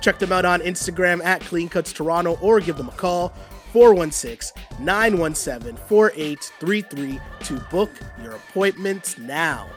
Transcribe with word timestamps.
Check 0.00 0.18
them 0.18 0.32
out 0.32 0.44
on 0.44 0.60
Instagram 0.60 1.24
at 1.24 1.40
Clean 1.42 1.68
Cuts 1.68 1.92
Toronto 1.92 2.38
or 2.40 2.60
give 2.60 2.76
them 2.76 2.88
a 2.88 2.92
call 2.92 3.32
416 3.72 4.62
917 4.80 5.76
4833 5.88 7.20
to 7.40 7.60
book 7.70 7.90
your 8.22 8.32
appointments 8.32 9.18
now. 9.18 9.68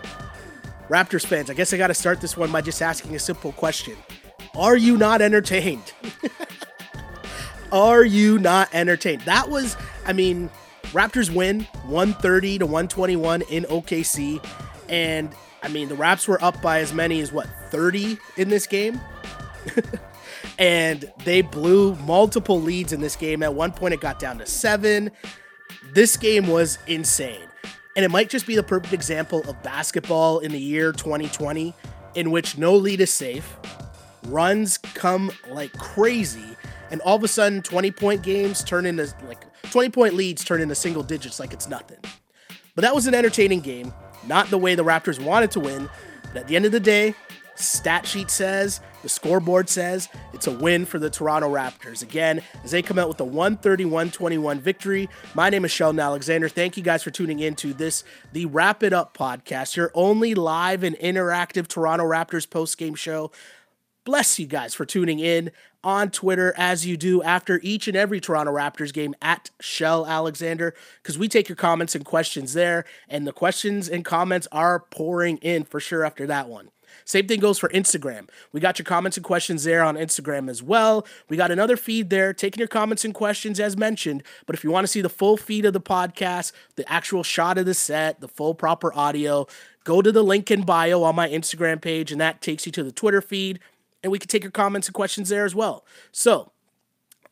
Raptors 0.90 1.26
fans, 1.26 1.50
I 1.50 1.54
guess 1.54 1.74
I 1.74 1.78
got 1.78 1.88
to 1.88 1.94
start 1.94 2.20
this 2.20 2.36
one 2.36 2.52
by 2.52 2.62
just 2.62 2.82
asking 2.82 3.16
a 3.16 3.20
simple 3.20 3.52
question 3.52 3.96
Are 4.56 4.78
you 4.78 4.98
not 4.98 5.22
entertained? 5.22 5.94
Are 7.72 8.04
you 8.04 8.40
not 8.40 8.74
entertained? 8.74 9.22
That 9.22 9.50
was, 9.50 9.78
I 10.06 10.14
mean, 10.14 10.50
Raptors 10.86 11.34
win 11.34 11.62
130 11.86 12.60
to 12.60 12.66
121 12.66 13.44
in 13.44 13.64
OKC. 13.66 14.44
And 14.88 15.30
I 15.62 15.68
mean, 15.68 15.88
the 15.88 15.96
Raps 15.96 16.28
were 16.28 16.44
up 16.44 16.60
by 16.62 16.80
as 16.80 16.94
many 16.94 17.22
as 17.22 17.32
what, 17.32 17.48
30 17.70 18.18
in 18.38 18.50
this 18.50 18.66
game? 18.66 19.00
and 20.60 21.12
they 21.26 21.42
blew 21.42 21.96
multiple 21.96 22.60
leads 22.60 22.94
in 22.94 23.02
this 23.02 23.16
game. 23.16 23.44
At 23.44 23.54
one 23.54 23.72
point, 23.72 23.94
it 23.94 24.02
got 24.02 24.20
down 24.20 24.38
to 24.40 24.46
seven. 24.46 25.12
This 25.94 26.18
game 26.18 26.48
was 26.48 26.78
insane. 26.88 27.48
And 27.96 28.06
it 28.06 28.12
might 28.12 28.30
just 28.30 28.48
be 28.48 28.56
the 28.56 28.64
perfect 28.64 28.94
example 28.94 29.48
of 29.50 29.62
basketball 29.64 30.40
in 30.40 30.52
the 30.52 30.60
year 30.60 30.92
2020, 30.92 31.74
in 32.16 32.32
which 32.32 32.58
no 32.58 32.76
lead 32.76 33.02
is 33.02 33.14
safe, 33.14 33.58
runs 34.28 34.78
come 34.78 35.32
like 35.50 35.74
crazy, 35.74 36.56
and 36.92 37.02
all 37.02 37.16
of 37.16 37.24
a 37.24 37.28
sudden 37.28 37.62
20 37.62 37.92
point 37.92 38.22
games 38.22 38.64
turn 38.64 38.86
into 38.86 39.14
like 39.28 39.44
20 39.72 39.90
point 39.90 40.14
leads 40.14 40.44
turn 40.44 40.62
into 40.62 40.76
single 40.76 41.04
digits 41.04 41.40
like 41.40 41.54
it's 41.54 41.68
nothing. 41.68 41.98
But 42.76 42.84
that 42.84 42.96
was 42.96 43.08
an 43.08 43.14
entertaining 43.14 43.60
game, 43.60 43.94
not 44.28 44.50
the 44.50 44.58
way 44.58 44.76
the 44.76 44.84
Raptors 44.84 45.24
wanted 45.24 45.52
to 45.52 45.60
win. 45.60 45.90
But 46.34 46.38
at 46.38 46.48
the 46.48 46.56
end 46.56 46.66
of 46.66 46.72
the 46.72 46.80
day, 46.80 47.16
stat 47.64 48.08
sheet 48.08 48.30
says, 48.30 48.82
the 49.02 49.10
scoreboard 49.10 49.70
says, 49.70 50.10
it's 50.34 50.48
a 50.48 50.52
win 50.52 50.86
for 50.86 51.00
the 51.00 51.10
Toronto 51.10 51.50
Raptors. 51.50 52.02
Again, 52.02 52.42
as 52.64 52.72
they 52.72 52.82
come 52.82 53.00
out 53.00 53.08
with 53.08 53.20
a 53.20 53.26
131 53.26 54.12
21 54.12 54.60
victory. 54.60 55.10
My 55.34 55.50
name 55.50 55.66
is 55.66 55.72
Sheldon 55.72 56.00
Alexander. 56.00 56.50
Thank 56.50 56.78
you 56.78 56.84
guys 56.84 57.04
for 57.04 57.12
tuning 57.12 57.40
in 57.40 57.56
to 57.56 57.74
this, 57.74 58.04
the 58.34 58.46
Wrap 58.46 58.84
It 58.84 58.94
Up 58.94 59.18
podcast, 59.18 59.76
your 59.76 59.92
only 59.94 60.36
live 60.36 60.84
and 60.84 60.96
interactive 60.98 61.68
Toronto 61.68 62.06
Raptors 62.06 62.50
post 62.50 62.78
game 62.78 62.96
show. 62.96 63.32
Bless 64.06 64.40
you 64.40 64.48
guys 64.48 64.74
for 64.74 64.86
tuning 64.86 65.20
in 65.20 65.52
on 65.84 66.10
Twitter 66.10 66.54
as 66.58 66.86
you 66.86 66.98
do 66.98 67.22
after 67.24 67.60
each 67.64 67.88
and 67.88 67.96
every 67.96 68.20
Toronto 68.20 68.52
Raptors 68.52 68.94
game 68.94 69.16
at 69.22 69.50
Shell 69.62 70.06
Alexander 70.06 70.74
because 71.02 71.18
we 71.18 71.28
take 71.28 71.48
your 71.48 71.56
comments 71.56 71.96
and 71.96 72.04
questions 72.04 72.54
there, 72.54 72.86
and 73.08 73.28
the 73.28 73.32
questions 73.32 73.88
and 73.88 74.04
comments 74.04 74.48
are 74.52 74.80
pouring 74.80 75.38
in 75.38 75.64
for 75.64 75.80
sure 75.80 76.04
after 76.04 76.26
that 76.28 76.50
one. 76.50 76.70
Same 77.10 77.26
thing 77.26 77.40
goes 77.40 77.58
for 77.58 77.70
Instagram. 77.70 78.30
We 78.52 78.60
got 78.60 78.78
your 78.78 78.86
comments 78.86 79.18
and 79.18 79.24
questions 79.24 79.64
there 79.64 79.84
on 79.84 79.96
Instagram 79.96 80.48
as 80.48 80.62
well. 80.62 81.08
We 81.28 81.38
got 81.38 81.50
another 81.50 81.76
feed 81.76 82.12
there 82.12 82.34
taking 82.34 82.60
your 82.60 82.68
comments 82.68 83.04
and 83.04 83.16
questions 83.16 83.60
as 83.60 83.76
mentioned. 83.76 84.22
But 84.46 84.56
if 84.56 84.64
you 84.64 84.70
want 84.70 84.84
to 84.84 84.88
see 84.88 85.02
the 85.02 85.10
full 85.10 85.36
feed 85.36 85.66
of 85.66 85.74
the 85.74 85.82
podcast, 85.82 86.52
the 86.76 86.88
actual 86.88 87.24
shot 87.24 87.58
of 87.58 87.66
the 87.66 87.74
set, 87.74 88.22
the 88.22 88.28
full 88.28 88.54
proper 88.54 88.94
audio, 88.94 89.48
go 89.86 90.04
to 90.04 90.12
the 90.12 90.24
link 90.24 90.52
in 90.52 90.62
bio 90.62 91.02
on 91.02 91.16
my 91.16 91.28
Instagram 91.28 91.82
page, 91.82 92.12
and 92.12 92.22
that 92.22 92.44
takes 92.44 92.68
you 92.68 92.72
to 92.74 92.84
the 92.84 92.92
Twitter 92.92 93.24
feed. 93.24 93.60
And 94.04 94.12
we 94.12 94.20
can 94.20 94.28
take 94.28 94.44
your 94.44 94.52
comments 94.52 94.88
and 94.88 94.94
questions 94.94 95.30
there 95.30 95.46
as 95.46 95.56
well. 95.56 95.84
So, 96.12 96.52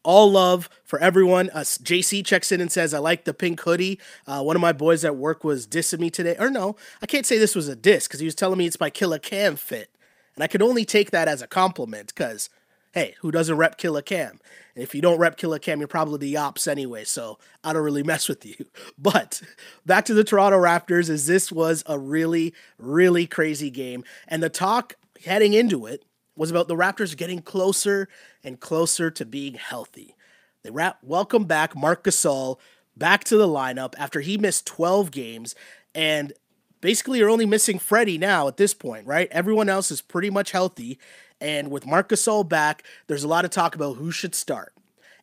all 0.08 0.32
love 0.32 0.70
for 0.86 1.00
everyone. 1.00 1.50
Uh, 1.54 1.60
JC 1.60 2.26
checks 2.26 2.54
in 2.54 2.62
and 2.62 2.72
says, 2.72 2.94
I 2.94 3.00
like 3.00 3.26
the 3.26 3.34
pink 3.34 3.60
hoodie. 3.60 4.00
Uh, 4.26 4.42
one 4.42 4.56
of 4.56 4.62
my 4.62 4.72
boys 4.72 5.04
at 5.04 5.18
work 5.18 5.44
was 5.44 5.68
dissing 5.68 6.00
me 6.00 6.10
today. 6.10 6.38
Or 6.40 6.50
no, 6.50 6.78
I 7.02 7.06
can't 7.06 7.26
say 7.26 7.38
this 7.38 7.56
was 7.56 7.68
a 7.68 7.76
diss 7.76 8.08
because 8.08 8.22
he 8.22 8.26
was 8.26 8.34
telling 8.34 8.58
me 8.58 8.66
it's 8.66 8.80
my 8.80 8.90
Killa 8.90 9.20
Cam 9.20 9.58
fit. 9.58 9.92
And 10.34 10.46
I 10.46 10.48
could 10.48 10.62
only 10.62 10.86
take 10.86 11.12
that 11.12 11.28
as 11.28 11.42
a 11.42 11.48
compliment 11.48 12.14
because, 12.16 12.50
hey, 12.94 13.16
who 13.20 13.32
doesn't 13.32 13.58
rep 13.58 13.78
Killa 13.78 14.02
Cam? 14.02 14.40
And 14.76 14.84
if 14.84 14.96
you 14.96 15.02
don't 15.02 15.20
rep 15.20 15.36
Killa 15.36 15.60
Cam, 15.60 15.80
you're 15.80 15.90
probably 15.90 16.20
the 16.20 16.38
ops 16.38 16.68
anyway, 16.68 17.04
so 17.04 17.38
I 17.62 17.74
don't 17.74 17.84
really 17.84 18.04
mess 18.12 18.30
with 18.30 18.46
you. 18.46 18.66
But 18.98 19.42
back 19.86 20.06
to 20.06 20.14
the 20.14 20.24
Toronto 20.24 20.58
Raptors, 20.58 21.10
as 21.10 21.28
this 21.28 21.52
was 21.52 21.84
a 21.86 22.00
really, 22.00 22.54
really 22.78 23.28
crazy 23.28 23.70
game. 23.70 24.06
And 24.30 24.42
the 24.42 24.50
talk 24.50 24.96
heading 25.26 25.52
into 25.52 25.86
it 25.86 26.06
was 26.38 26.52
about 26.52 26.68
the 26.68 26.76
Raptors 26.76 27.18
getting 27.18 27.42
closer 27.42 28.08
and 28.44 28.60
closer 28.60 29.10
to 29.12 29.26
being 29.26 29.56
healthy. 29.56 30.16
They 30.64 30.70
wrap, 30.70 31.00
welcome 31.02 31.46
back 31.46 31.76
Marc 31.76 32.04
Gasol 32.04 32.58
back 32.96 33.24
to 33.26 33.38
the 33.38 33.48
lineup 33.48 33.94
after 33.98 34.22
he 34.22 34.38
missed 34.38 34.66
12 34.68 35.12
games 35.12 35.56
and 35.94 36.34
basically 36.82 37.20
you're 37.20 37.30
only 37.30 37.46
missing 37.46 37.80
Freddie 37.80 38.18
now 38.18 38.48
at 38.48 38.58
this 38.58 38.74
point, 38.74 39.06
right? 39.08 39.28
Everyone 39.32 39.70
else 39.70 39.92
is 39.92 40.02
pretty 40.02 40.30
much 40.30 40.52
healthy 40.52 41.00
and 41.42 41.70
with 41.70 41.86
Marc 41.86 42.10
Gasol 42.10 42.48
back, 42.48 42.84
there's 43.08 43.24
a 43.24 43.28
lot 43.28 43.46
of 43.46 43.52
talk 43.52 43.76
about 43.76 43.98
who 43.98 44.12
should 44.12 44.36
start. 44.36 44.74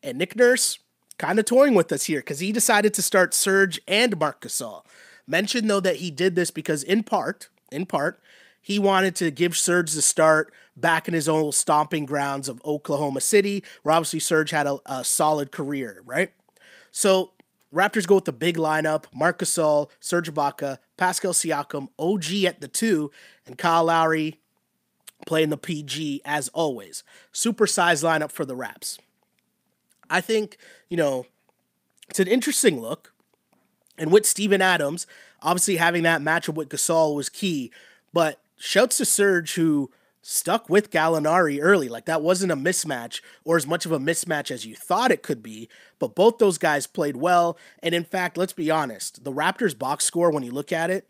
And 0.02 0.18
Nick 0.18 0.36
Nurse 0.36 0.78
kind 1.18 1.38
of 1.38 1.44
toying 1.44 1.74
with 1.74 1.92
us 1.92 2.04
here 2.04 2.22
cuz 2.22 2.40
he 2.40 2.50
decided 2.50 2.92
to 2.94 3.02
start 3.02 3.34
Serge 3.34 3.80
and 3.86 4.18
Marc 4.18 4.40
Gasol. 4.40 4.84
Mentioned 5.26 5.70
though 5.70 5.80
that 5.80 5.96
he 5.96 6.10
did 6.10 6.34
this 6.34 6.50
because 6.50 6.82
in 6.82 7.02
part, 7.02 7.48
in 7.70 7.86
part, 7.86 8.20
he 8.64 8.78
wanted 8.78 9.14
to 9.16 9.30
give 9.30 9.58
Serge 9.58 9.92
the 9.92 10.00
start 10.00 10.50
back 10.74 11.06
in 11.06 11.12
his 11.12 11.28
old 11.28 11.54
stomping 11.54 12.06
grounds 12.06 12.48
of 12.48 12.64
Oklahoma 12.64 13.20
City, 13.20 13.62
where 13.82 13.94
obviously 13.94 14.20
Serge 14.20 14.52
had 14.52 14.66
a, 14.66 14.78
a 14.86 15.04
solid 15.04 15.52
career, 15.52 16.00
right? 16.06 16.32
So 16.90 17.32
Raptors 17.72 18.06
go 18.06 18.14
with 18.14 18.24
the 18.24 18.32
big 18.32 18.56
lineup: 18.56 19.04
Marc 19.12 19.40
Gasol, 19.40 19.90
Serge 20.00 20.32
Ibaka, 20.32 20.78
Pascal 20.96 21.34
Siakam, 21.34 21.88
OG 21.98 22.44
at 22.44 22.62
the 22.62 22.68
two, 22.68 23.10
and 23.46 23.58
Kyle 23.58 23.84
Lowry 23.84 24.40
playing 25.26 25.50
the 25.50 25.58
PG 25.58 26.22
as 26.24 26.48
always. 26.48 27.04
Super 27.32 27.66
size 27.66 28.02
lineup 28.02 28.32
for 28.32 28.46
the 28.46 28.56
Raps. 28.56 28.98
I 30.08 30.22
think 30.22 30.56
you 30.88 30.96
know 30.96 31.26
it's 32.08 32.18
an 32.18 32.28
interesting 32.28 32.80
look, 32.80 33.12
and 33.98 34.10
with 34.10 34.24
Steven 34.24 34.62
Adams, 34.62 35.06
obviously 35.42 35.76
having 35.76 36.02
that 36.04 36.22
matchup 36.22 36.54
with 36.54 36.70
Gasol 36.70 37.14
was 37.14 37.28
key, 37.28 37.70
but 38.14 38.40
shouts 38.64 38.96
to 38.96 39.04
Serge 39.04 39.54
who 39.54 39.90
stuck 40.22 40.70
with 40.70 40.90
Gallinari 40.90 41.58
early. 41.60 41.88
Like 41.88 42.06
that 42.06 42.22
wasn't 42.22 42.50
a 42.50 42.56
mismatch 42.56 43.20
or 43.44 43.56
as 43.56 43.66
much 43.66 43.84
of 43.84 43.92
a 43.92 43.98
mismatch 43.98 44.50
as 44.50 44.64
you 44.64 44.74
thought 44.74 45.12
it 45.12 45.22
could 45.22 45.42
be, 45.42 45.68
but 45.98 46.14
both 46.14 46.38
those 46.38 46.56
guys 46.56 46.86
played 46.86 47.16
well. 47.16 47.58
And 47.82 47.94
in 47.94 48.04
fact, 48.04 48.38
let's 48.38 48.54
be 48.54 48.70
honest, 48.70 49.22
the 49.22 49.32
Raptors 49.32 49.78
box 49.78 50.04
score 50.04 50.30
when 50.30 50.42
you 50.42 50.50
look 50.50 50.72
at 50.72 50.90
it, 50.90 51.08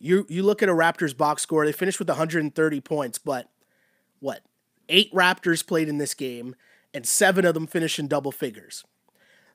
you 0.00 0.26
you 0.28 0.42
look 0.42 0.62
at 0.62 0.68
a 0.68 0.72
Raptors 0.72 1.16
box 1.16 1.42
score, 1.42 1.64
they 1.64 1.72
finished 1.72 2.00
with 2.00 2.08
130 2.08 2.80
points, 2.80 3.18
but 3.18 3.48
what? 4.18 4.42
8 4.88 5.12
Raptors 5.14 5.66
played 5.66 5.88
in 5.88 5.98
this 5.98 6.12
game 6.12 6.56
and 6.92 7.06
7 7.06 7.44
of 7.44 7.54
them 7.54 7.68
finished 7.68 8.00
in 8.00 8.08
double 8.08 8.32
figures. 8.32 8.84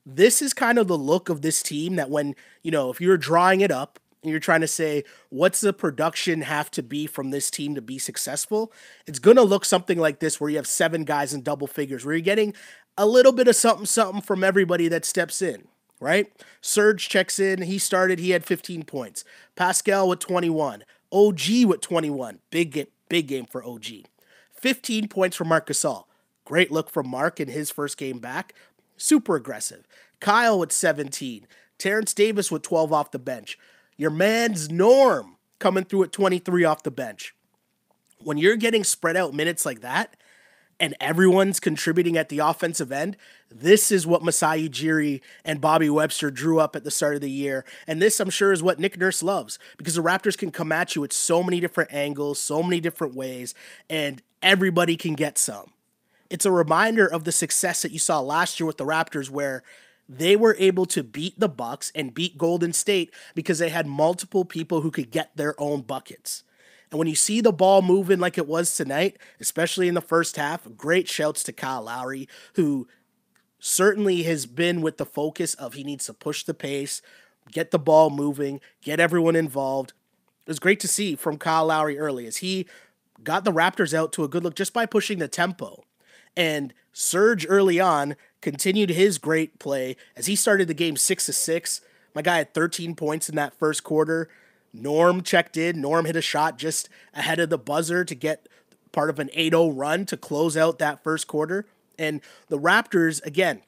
This 0.06 0.42
is 0.42 0.54
kind 0.54 0.80
of 0.80 0.88
the 0.88 0.98
look 0.98 1.28
of 1.28 1.42
this 1.42 1.62
team 1.62 1.98
that 1.98 2.10
when, 2.10 2.34
you 2.64 2.72
know, 2.72 2.90
if 2.90 3.02
you're 3.02 3.18
drawing 3.18 3.60
it 3.62 3.72
up, 3.72 4.00
and 4.22 4.32
you're 4.32 4.40
trying 4.40 4.62
to 4.62 4.68
say 4.68 5.04
what's 5.30 5.62
the 5.62 5.74
production 5.74 6.42
have 6.42 6.70
to 6.72 6.84
be 6.84 7.08
from 7.08 7.32
this 7.32 7.50
team 7.50 7.76
to 7.76 7.82
be 7.82 7.98
successful, 7.98 8.72
it's 9.08 9.20
going 9.20 9.38
to 9.38 9.44
look 9.44 9.66
something 9.66 9.98
like 9.98 10.20
this 10.20 10.40
where 10.40 10.50
you 10.50 10.58
have 10.58 10.68
seven 10.68 11.04
guys 11.04 11.34
in 11.34 11.42
double 11.42 11.68
figures, 11.68 12.06
where 12.06 12.16
you're 12.16 12.22
getting 12.22 12.54
a 12.98 13.06
little 13.06 13.32
bit 13.32 13.48
of 13.48 13.56
something 13.56 13.86
something 13.86 14.22
from 14.22 14.44
everybody 14.44 14.88
that 14.88 15.06
steps 15.06 15.42
in, 15.42 15.68
right? 16.00 16.32
Serge 16.62 17.08
checks 17.08 17.40
in, 17.40 17.62
he 17.62 17.78
started, 17.78 18.20
he 18.20 18.32
had 18.32 18.46
15 18.46 18.84
points. 18.84 19.24
Pascal 19.56 20.10
with 20.10 20.20
21, 20.20 20.84
OG 21.12 21.40
with 21.66 21.82
21, 21.82 22.40
big 22.50 22.72
game, 22.72 22.88
big 23.08 23.28
game 23.28 23.46
for 23.46 23.64
OG. 23.64 23.86
15 24.54 25.08
points 25.08 25.38
for 25.38 25.46
Marc 25.46 25.68
Gasol. 25.68 26.04
Great 26.44 26.72
look 26.72 26.90
from 26.90 27.08
Marc 27.08 27.40
in 27.40 27.48
his 27.48 27.72
first 27.72 27.98
game 27.98 28.20
back. 28.20 28.54
Super 28.98 29.36
aggressive. 29.36 29.88
Kyle 30.20 30.60
with 30.60 30.72
17. 30.72 31.48
Terrence 31.78 32.14
Davis 32.14 32.52
with 32.52 32.64
12 32.64 32.92
off 32.92 33.12
the 33.12 33.20
bench. 33.20 33.58
Your 34.00 34.12
man's 34.12 34.72
Norm 34.72 35.36
coming 35.60 35.84
through 35.84 36.06
at 36.06 36.14
23 36.14 36.64
off 36.64 36.84
the 36.84 36.90
bench. 36.90 37.36
When 38.24 38.38
you're 38.38 38.56
getting 38.56 38.86
spread 38.86 39.18
out 39.18 39.34
minutes 39.34 39.66
like 39.66 39.82
that, 39.82 40.16
and 40.80 40.96
everyone's 41.02 41.60
contributing 41.60 42.16
at 42.16 42.30
the 42.30 42.40
offensive 42.40 42.94
end, 42.94 43.18
this 43.52 43.92
is 43.92 44.08
what 44.08 44.24
Masai 44.24 44.70
Ujiri 44.70 45.20
and 45.44 45.60
Bobby 45.60 45.90
Webster 45.90 46.32
drew 46.32 46.62
up 46.62 46.78
at 46.78 46.86
the 46.86 46.92
start 46.92 47.16
of 47.16 47.22
the 47.22 47.30
year. 47.30 47.66
And 47.88 48.02
this, 48.02 48.22
I'm 48.22 48.30
sure, 48.30 48.54
is 48.54 48.64
what 48.64 48.80
Nick 48.80 48.98
Nurse 48.98 49.22
loves 49.22 49.60
because 49.78 49.96
the 49.96 50.02
Raptors 50.02 50.38
can 50.38 50.50
come 50.50 50.72
at 50.72 50.96
you 50.96 51.04
at 51.04 51.12
so 51.12 51.44
many 51.44 51.60
different 51.60 51.94
angles, 51.94 52.40
so 52.40 52.64
many 52.64 52.80
different 52.80 53.16
ways, 53.16 53.54
and 53.90 54.22
everybody 54.42 54.96
can 54.96 55.14
get 55.14 55.38
some. 55.38 55.74
it's 56.30 56.46
a 56.46 56.52
reminder 56.52 57.06
of 57.06 57.26
the 57.26 57.34
success 57.34 57.82
that 57.82 57.92
you 57.92 58.00
saw 58.00 58.22
last 58.22 58.62
year 58.62 58.68
with 58.68 58.78
the 58.78 58.86
Raptors 58.86 59.30
where 59.30 59.62
they 60.10 60.36
were 60.36 60.56
able 60.58 60.88
to 60.88 61.04
beat 61.04 61.40
the 61.40 61.48
Bucks 61.48 61.92
and 61.94 62.14
beat 62.14 62.38
Golden 62.38 62.74
State 62.74 63.14
because 63.36 63.60
they 63.60 63.70
had 63.70 63.86
multiple 63.86 64.44
people 64.44 64.82
who 64.82 64.90
could 64.90 65.12
get 65.12 65.38
their 65.38 65.54
own 65.62 65.82
buckets. 65.82 66.44
And 66.90 66.98
when 66.98 67.08
you 67.08 67.16
see 67.16 67.40
the 67.40 67.54
ball 67.54 67.84
moving 67.84 68.20
like 68.20 68.38
it 68.38 68.48
was 68.48 68.74
tonight, 68.74 69.18
especially 69.40 69.88
in 69.88 69.94
the 69.94 70.02
first 70.02 70.36
half, 70.36 70.68
great 70.76 71.08
shouts 71.08 71.44
to 71.44 71.54
Kyle 71.54 71.84
Lowry, 71.84 72.28
who 72.56 72.88
certainly 73.60 74.24
has 74.24 74.48
been 74.48 74.82
with 74.82 74.98
the 74.98 75.06
focus 75.06 75.54
of 75.54 75.74
he 75.74 75.84
needs 75.84 76.08
to 76.08 76.14
push 76.14 76.44
the 76.44 76.56
pace, 76.56 77.04
get 77.52 77.70
the 77.70 77.78
ball 77.78 78.10
moving, 78.10 78.60
get 78.82 79.00
everyone 79.00 79.36
involved. 79.36 79.94
It 80.46 80.50
was 80.50 80.60
great 80.60 80.80
to 80.80 80.88
see 80.88 81.16
from 81.16 81.38
Kyle 81.38 81.68
Lowry 81.68 82.00
early 82.00 82.26
as 82.26 82.38
he 82.38 82.66
got 83.24 83.44
the 83.44 83.52
Raptors 83.52 83.94
out 83.94 84.12
to 84.14 84.24
a 84.24 84.28
good 84.28 84.44
look 84.44 84.56
just 84.56 84.74
by 84.74 84.88
pushing 84.88 85.20
the 85.20 85.28
tempo. 85.28 85.84
And 86.36 86.74
Serge 86.92 87.46
early 87.48 87.80
on 87.80 88.16
continued 88.42 88.92
his 88.92 89.18
great 89.18 89.60
play 89.60 89.96
as 90.16 90.26
he 90.26 90.36
started 90.36 90.68
the 90.68 90.74
game 90.74 90.96
six 90.96 91.26
to 91.26 91.34
six. 91.34 91.82
My 92.16 92.22
guy 92.22 92.38
had 92.38 92.54
13 92.54 92.96
points 92.96 93.30
in 93.30 93.36
that 93.36 93.58
first 93.58 93.84
quarter. 93.84 94.30
Norm 94.74 95.22
checked 95.22 95.58
in. 95.58 95.82
Norm 95.82 96.06
hit 96.06 96.16
a 96.16 96.22
shot 96.22 96.58
just 96.58 96.90
ahead 97.14 97.40
of 97.40 97.50
the 97.50 97.58
buzzer 97.58 98.06
to 98.06 98.16
get 98.16 98.48
part 98.92 99.10
of 99.10 99.20
an 99.20 99.30
8 99.34 99.54
0 99.54 99.70
run 99.70 100.06
to 100.06 100.18
close 100.18 100.56
out 100.58 100.80
that 100.80 101.04
first 101.04 101.28
quarter. 101.28 101.66
And 101.98 102.22
the 102.48 102.58
Raptors, 102.58 103.24
again, 103.26 103.62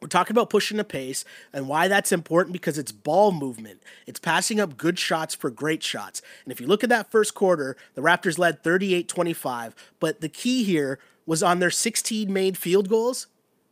we're 0.00 0.08
talking 0.08 0.34
about 0.34 0.50
pushing 0.50 0.76
the 0.76 0.84
pace 0.84 1.24
and 1.52 1.68
why 1.68 1.88
that's 1.88 2.12
important 2.12 2.52
because 2.52 2.78
it's 2.78 2.92
ball 2.92 3.32
movement. 3.32 3.82
It's 4.06 4.20
passing 4.20 4.60
up 4.60 4.76
good 4.76 4.98
shots 4.98 5.34
for 5.34 5.50
great 5.50 5.82
shots. 5.82 6.22
And 6.44 6.52
if 6.52 6.60
you 6.60 6.68
look 6.68 6.84
at 6.84 6.90
that 6.90 7.10
first 7.10 7.34
quarter, 7.34 7.76
the 7.94 8.02
Raptors 8.02 8.38
led 8.38 8.62
38 8.62 9.08
25. 9.08 9.74
But 9.98 10.20
the 10.20 10.28
key 10.28 10.62
here 10.62 11.00
was 11.26 11.42
on 11.42 11.58
their 11.58 11.70
16 11.70 12.32
made 12.32 12.56
field 12.56 12.88
goals, 12.88 13.26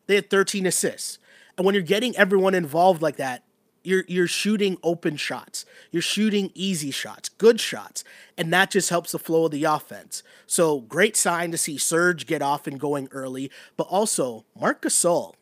they 0.06 0.14
had 0.14 0.30
13 0.30 0.66
assists. 0.66 1.18
And 1.56 1.64
when 1.64 1.74
you're 1.74 1.82
getting 1.82 2.16
everyone 2.16 2.54
involved 2.54 3.02
like 3.02 3.16
that, 3.16 3.42
you're 3.86 4.04
you're 4.08 4.26
shooting 4.26 4.78
open 4.82 5.16
shots. 5.16 5.64
You're 5.92 6.02
shooting 6.02 6.50
easy 6.54 6.90
shots, 6.90 7.28
good 7.28 7.60
shots, 7.60 8.02
and 8.36 8.52
that 8.52 8.72
just 8.72 8.90
helps 8.90 9.12
the 9.12 9.18
flow 9.18 9.44
of 9.44 9.52
the 9.52 9.62
offense. 9.62 10.24
So 10.46 10.80
great 10.80 11.16
sign 11.16 11.52
to 11.52 11.58
see 11.58 11.78
Serge 11.78 12.26
get 12.26 12.42
off 12.42 12.66
and 12.66 12.80
going 12.80 13.08
early, 13.12 13.50
but 13.76 13.86
also 13.86 14.44
Marc 14.58 14.82
Gasol. 14.82 15.34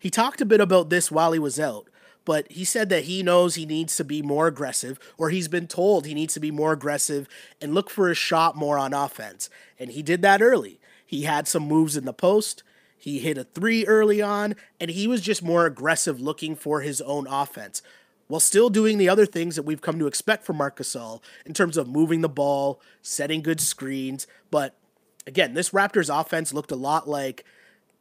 He 0.00 0.10
talked 0.10 0.40
a 0.40 0.46
bit 0.46 0.60
about 0.60 0.90
this 0.90 1.12
while 1.12 1.30
he 1.30 1.38
was 1.38 1.60
out, 1.60 1.88
but 2.24 2.50
he 2.50 2.64
said 2.64 2.88
that 2.88 3.04
he 3.04 3.22
knows 3.22 3.54
he 3.54 3.66
needs 3.66 3.96
to 3.96 4.04
be 4.04 4.20
more 4.20 4.48
aggressive, 4.48 4.98
or 5.16 5.30
he's 5.30 5.48
been 5.48 5.68
told 5.68 6.06
he 6.06 6.14
needs 6.14 6.34
to 6.34 6.40
be 6.40 6.50
more 6.50 6.72
aggressive 6.72 7.28
and 7.60 7.72
look 7.72 7.88
for 7.88 8.10
a 8.10 8.14
shot 8.14 8.56
more 8.56 8.78
on 8.78 8.92
offense. 8.92 9.48
And 9.78 9.90
he 9.90 10.02
did 10.02 10.22
that 10.22 10.42
early. 10.42 10.80
He 11.06 11.22
had 11.22 11.46
some 11.46 11.68
moves 11.68 11.96
in 11.96 12.04
the 12.04 12.12
post. 12.12 12.64
He 13.04 13.18
hit 13.18 13.36
a 13.36 13.44
three 13.44 13.84
early 13.84 14.22
on, 14.22 14.56
and 14.80 14.90
he 14.90 15.06
was 15.06 15.20
just 15.20 15.42
more 15.42 15.66
aggressive 15.66 16.22
looking 16.22 16.56
for 16.56 16.80
his 16.80 17.02
own 17.02 17.26
offense 17.26 17.82
while 18.28 18.40
still 18.40 18.70
doing 18.70 18.96
the 18.96 19.10
other 19.10 19.26
things 19.26 19.56
that 19.56 19.64
we've 19.64 19.82
come 19.82 19.98
to 19.98 20.06
expect 20.06 20.42
from 20.42 20.56
Marc 20.56 20.78
Gasol 20.78 21.20
in 21.44 21.52
terms 21.52 21.76
of 21.76 21.86
moving 21.86 22.22
the 22.22 22.30
ball, 22.30 22.80
setting 23.02 23.42
good 23.42 23.60
screens. 23.60 24.26
But 24.50 24.78
again, 25.26 25.52
this 25.52 25.68
Raptors 25.68 26.08
offense 26.08 26.54
looked 26.54 26.70
a 26.70 26.76
lot 26.76 27.06
like 27.06 27.44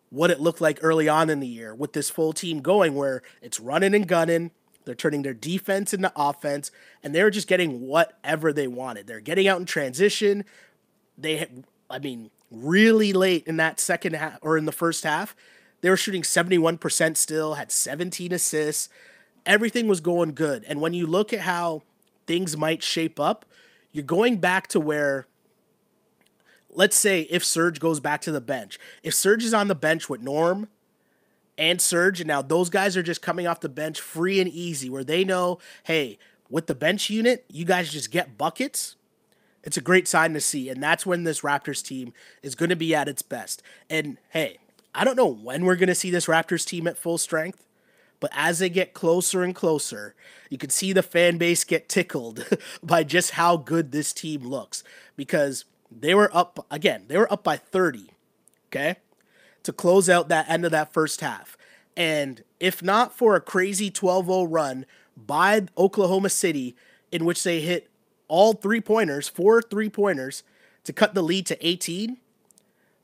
what 0.09 0.31
it 0.31 0.39
looked 0.39 0.61
like 0.61 0.79
early 0.81 1.09
on 1.09 1.29
in 1.29 1.41
the 1.41 1.47
year 1.47 1.75
with 1.75 1.91
this 1.91 2.09
full 2.09 2.31
team 2.31 2.61
going, 2.61 2.95
where 2.95 3.23
it's 3.41 3.59
running 3.59 3.93
and 3.93 4.07
gunning. 4.07 4.51
They're 4.85 4.95
turning 4.95 5.23
their 5.23 5.33
defense 5.33 5.93
into 5.93 6.13
offense, 6.15 6.71
and 7.03 7.13
they're 7.13 7.29
just 7.29 7.49
getting 7.49 7.81
whatever 7.81 8.53
they 8.53 8.67
wanted. 8.67 9.07
They're 9.07 9.19
getting 9.19 9.49
out 9.49 9.59
in 9.59 9.65
transition. 9.65 10.45
They, 11.17 11.45
I 11.89 11.99
mean, 11.99 12.31
really 12.53 13.11
late 13.11 13.47
in 13.47 13.57
that 13.57 13.79
second 13.79 14.15
half 14.15 14.39
or 14.41 14.57
in 14.57 14.65
the 14.65 14.71
first 14.71 15.03
half. 15.03 15.35
They 15.81 15.89
were 15.89 15.97
shooting 15.97 16.21
71% 16.21 17.17
still, 17.17 17.55
had 17.55 17.71
17 17.71 18.31
assists. 18.31 18.87
Everything 19.45 19.87
was 19.87 19.99
going 19.99 20.33
good. 20.33 20.63
And 20.65 20.79
when 20.79 20.93
you 20.93 21.05
look 21.05 21.33
at 21.33 21.41
how 21.41 21.81
things 22.25 22.55
might 22.55 22.81
shape 22.81 23.19
up, 23.19 23.45
you're 23.91 24.03
going 24.03 24.37
back 24.37 24.67
to 24.67 24.79
where 24.79 25.27
let's 26.75 26.95
say 26.95 27.21
if 27.21 27.43
Serge 27.43 27.79
goes 27.79 27.99
back 27.99 28.21
to 28.21 28.31
the 28.31 28.41
bench. 28.41 28.79
If 29.03 29.13
Serge 29.13 29.43
is 29.43 29.53
on 29.53 29.67
the 29.67 29.75
bench 29.75 30.09
with 30.09 30.21
Norm 30.21 30.69
and 31.57 31.79
Serge, 31.79 32.21
and 32.21 32.27
now 32.27 32.41
those 32.41 32.69
guys 32.69 32.97
are 32.97 33.03
just 33.03 33.21
coming 33.21 33.45
off 33.47 33.59
the 33.59 33.69
bench 33.69 34.01
free 34.01 34.39
and 34.39 34.49
easy, 34.49 34.89
where 34.89 35.03
they 35.03 35.23
know, 35.23 35.59
hey, 35.83 36.17
with 36.49 36.67
the 36.67 36.75
bench 36.75 37.09
unit, 37.09 37.45
you 37.49 37.65
guys 37.65 37.91
just 37.91 38.11
get 38.11 38.37
buckets 38.37 38.95
it's 39.63 39.77
a 39.77 39.81
great 39.81 40.07
sign 40.07 40.33
to 40.33 40.41
see. 40.41 40.69
And 40.69 40.81
that's 40.81 41.05
when 41.05 41.23
this 41.23 41.41
Raptors 41.41 41.83
team 41.83 42.13
is 42.41 42.55
going 42.55 42.69
to 42.69 42.75
be 42.75 42.93
at 42.93 43.07
its 43.07 43.21
best. 43.21 43.63
And 43.89 44.17
hey, 44.29 44.57
I 44.93 45.03
don't 45.03 45.17
know 45.17 45.27
when 45.27 45.65
we're 45.65 45.75
going 45.75 45.87
to 45.87 45.95
see 45.95 46.11
this 46.11 46.27
Raptors 46.27 46.65
team 46.65 46.87
at 46.87 46.97
full 46.97 47.17
strength, 47.17 47.65
but 48.19 48.31
as 48.33 48.59
they 48.59 48.69
get 48.69 48.93
closer 48.93 49.43
and 49.43 49.55
closer, 49.55 50.15
you 50.49 50.57
can 50.57 50.69
see 50.69 50.93
the 50.93 51.03
fan 51.03 51.37
base 51.37 51.63
get 51.63 51.89
tickled 51.89 52.45
by 52.83 53.03
just 53.03 53.31
how 53.31 53.57
good 53.57 53.91
this 53.91 54.13
team 54.13 54.43
looks 54.43 54.83
because 55.15 55.65
they 55.91 56.13
were 56.13 56.35
up 56.35 56.65
again, 56.69 57.05
they 57.07 57.17
were 57.17 57.31
up 57.31 57.43
by 57.43 57.57
30, 57.57 58.11
okay, 58.67 58.97
to 59.63 59.73
close 59.73 60.09
out 60.09 60.29
that 60.29 60.49
end 60.49 60.65
of 60.65 60.71
that 60.71 60.93
first 60.93 61.21
half. 61.21 61.57
And 61.95 62.43
if 62.59 62.81
not 62.81 63.15
for 63.15 63.35
a 63.35 63.41
crazy 63.41 63.91
12 63.91 64.25
0 64.25 64.43
run 64.43 64.85
by 65.15 65.67
Oklahoma 65.77 66.29
City, 66.29 66.75
in 67.11 67.25
which 67.25 67.43
they 67.43 67.61
hit 67.61 67.89
all 68.27 68.53
three 68.53 68.81
pointers, 68.81 69.27
four 69.29 69.61
three 69.61 69.89
pointers 69.89 70.43
to 70.83 70.93
cut 70.93 71.13
the 71.13 71.21
lead 71.21 71.45
to 71.47 71.67
18, 71.67 72.17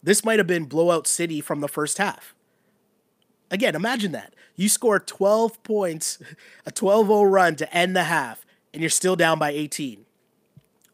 this 0.01 0.23
might 0.23 0.39
have 0.39 0.47
been 0.47 0.65
blowout 0.65 1.07
city 1.07 1.41
from 1.41 1.61
the 1.61 1.67
first 1.67 1.97
half. 1.97 2.33
Again, 3.51 3.75
imagine 3.75 4.11
that. 4.11 4.33
You 4.55 4.69
score 4.69 4.99
12 4.99 5.61
points, 5.63 6.19
a 6.65 6.71
12 6.71 7.07
0 7.07 7.23
run 7.23 7.55
to 7.57 7.73
end 7.73 7.95
the 7.95 8.03
half, 8.03 8.45
and 8.73 8.81
you're 8.81 8.89
still 8.89 9.15
down 9.15 9.39
by 9.39 9.51
18. 9.51 10.05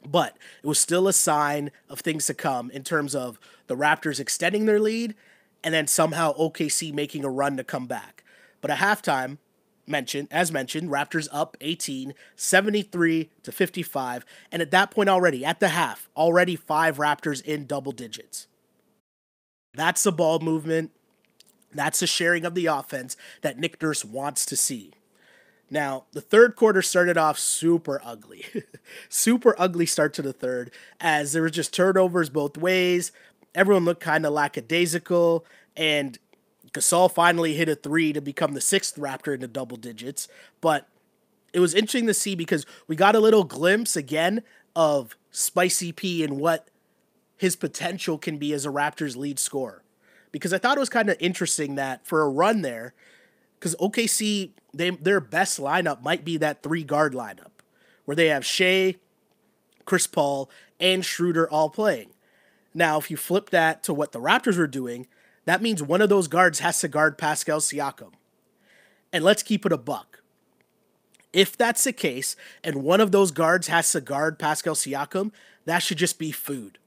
But 0.05 0.37
it 0.63 0.67
was 0.67 0.79
still 0.79 1.07
a 1.07 1.13
sign 1.13 1.71
of 1.89 1.99
things 1.99 2.27
to 2.27 2.33
come 2.33 2.69
in 2.71 2.83
terms 2.83 3.15
of 3.15 3.39
the 3.67 3.75
Raptors 3.75 4.19
extending 4.19 4.65
their 4.65 4.79
lead 4.79 5.15
and 5.63 5.73
then 5.73 5.87
somehow 5.87 6.33
OKC 6.37 6.93
making 6.93 7.25
a 7.25 7.29
run 7.29 7.57
to 7.57 7.63
come 7.63 7.87
back. 7.87 8.23
But 8.61 8.69
at 8.69 8.77
halftime, 8.77 9.39
mentioned, 9.87 10.27
as 10.31 10.51
mentioned, 10.51 10.89
Raptors 10.89 11.27
up 11.31 11.57
18, 11.61 12.13
73 12.35 13.29
to 13.43 13.51
55. 13.51 14.25
And 14.51 14.61
at 14.61 14.71
that 14.71 14.91
point 14.91 15.09
already, 15.09 15.45
at 15.45 15.59
the 15.59 15.69
half, 15.69 16.09
already 16.15 16.55
five 16.55 16.97
Raptors 16.97 17.43
in 17.43 17.65
double 17.65 17.91
digits. 17.91 18.47
That's 19.73 20.03
the 20.03 20.11
ball 20.11 20.39
movement. 20.39 20.91
That's 21.73 21.99
the 21.99 22.07
sharing 22.07 22.45
of 22.45 22.55
the 22.55 22.67
offense 22.67 23.17
that 23.41 23.59
Nick 23.59 23.81
Nurse 23.81 24.05
wants 24.05 24.45
to 24.45 24.55
see. 24.55 24.93
Now, 25.69 26.05
the 26.13 26.21
third 26.21 26.55
quarter 26.55 26.81
started 26.81 27.17
off 27.17 27.39
super 27.39 27.99
ugly. 28.03 28.45
super 29.09 29.55
ugly 29.57 29.85
start 29.85 30.13
to 30.13 30.21
the 30.21 30.33
third, 30.33 30.71
as 31.01 31.33
there 31.33 31.41
were 31.41 31.49
just 31.49 31.73
turnovers 31.73 32.29
both 32.29 32.57
ways. 32.57 33.11
Everyone 33.53 33.85
looked 33.85 34.01
kind 34.01 34.25
of 34.25 34.33
lackadaisical, 34.33 35.45
and 35.75 36.17
Gasol 36.75 37.11
finally 37.11 37.55
hit 37.55 37.69
a 37.69 37.75
three 37.75 38.13
to 38.13 38.21
become 38.21 38.53
the 38.53 38.61
sixth 38.61 38.97
Raptor 38.97 39.33
into 39.33 39.47
double 39.47 39.77
digits. 39.77 40.27
But 40.61 40.87
it 41.53 41.59
was 41.59 41.73
interesting 41.73 42.07
to 42.07 42.13
see 42.13 42.35
because 42.35 42.65
we 42.87 42.95
got 42.95 43.15
a 43.15 43.19
little 43.19 43.45
glimpse 43.45 43.95
again 43.95 44.43
of 44.75 45.15
Spicy 45.31 45.91
P 45.91 46.23
and 46.23 46.37
what 46.37 46.67
his 47.37 47.55
potential 47.55 48.17
can 48.17 48.37
be 48.37 48.53
as 48.53 48.65
a 48.65 48.69
Raptors 48.69 49.15
lead 49.15 49.39
scorer. 49.39 49.83
Because 50.31 50.53
I 50.53 50.57
thought 50.57 50.75
it 50.77 50.81
was 50.81 50.89
kind 50.89 51.09
of 51.09 51.15
interesting 51.19 51.75
that 51.75 52.05
for 52.05 52.21
a 52.21 52.29
run 52.29 52.61
there, 52.61 52.93
because 53.57 53.75
OKC, 53.77 54.51
they, 54.73 54.89
their 54.89 55.21
best 55.21 55.59
lineup 55.59 56.01
might 56.03 56.25
be 56.25 56.35
that 56.37 56.61
three 56.61 56.83
guard 56.83 57.13
lineup 57.13 57.51
where 58.03 58.15
they 58.15 58.27
have 58.27 58.45
Shai, 58.45 58.95
Chris 59.85 60.07
Paul, 60.07 60.49
and 60.79 61.05
Schroeder 61.05 61.49
all 61.49 61.69
playing. 61.69 62.09
Now, 62.73 62.97
if 62.97 63.09
you 63.09 63.15
flip 63.15 63.51
that 63.51 63.81
to 63.83 63.93
what 63.93 64.11
the 64.11 64.19
Raptors 64.19 64.57
were 64.57 64.67
doing, 64.67 65.07
that 65.45 65.61
means 65.61 65.81
one 65.81 66.01
of 66.01 66.09
those 66.09 66.27
guards 66.27 66.59
has 66.59 66.79
to 66.81 66.87
guard 66.87 67.17
Pascal 67.17 67.59
Siakam. 67.59 68.11
And 69.13 69.23
let's 69.23 69.43
keep 69.43 69.65
it 69.65 69.71
a 69.71 69.77
buck. 69.77 70.21
If 71.31 71.57
that's 71.57 71.83
the 71.83 71.93
case, 71.93 72.35
and 72.63 72.83
one 72.83 73.01
of 73.01 73.11
those 73.11 73.31
guards 73.31 73.67
has 73.67 73.91
to 73.91 74.01
guard 74.01 74.39
Pascal 74.39 74.75
Siakam, 74.75 75.31
that 75.65 75.79
should 75.79 75.97
just 75.97 76.17
be 76.17 76.31
food. 76.31 76.79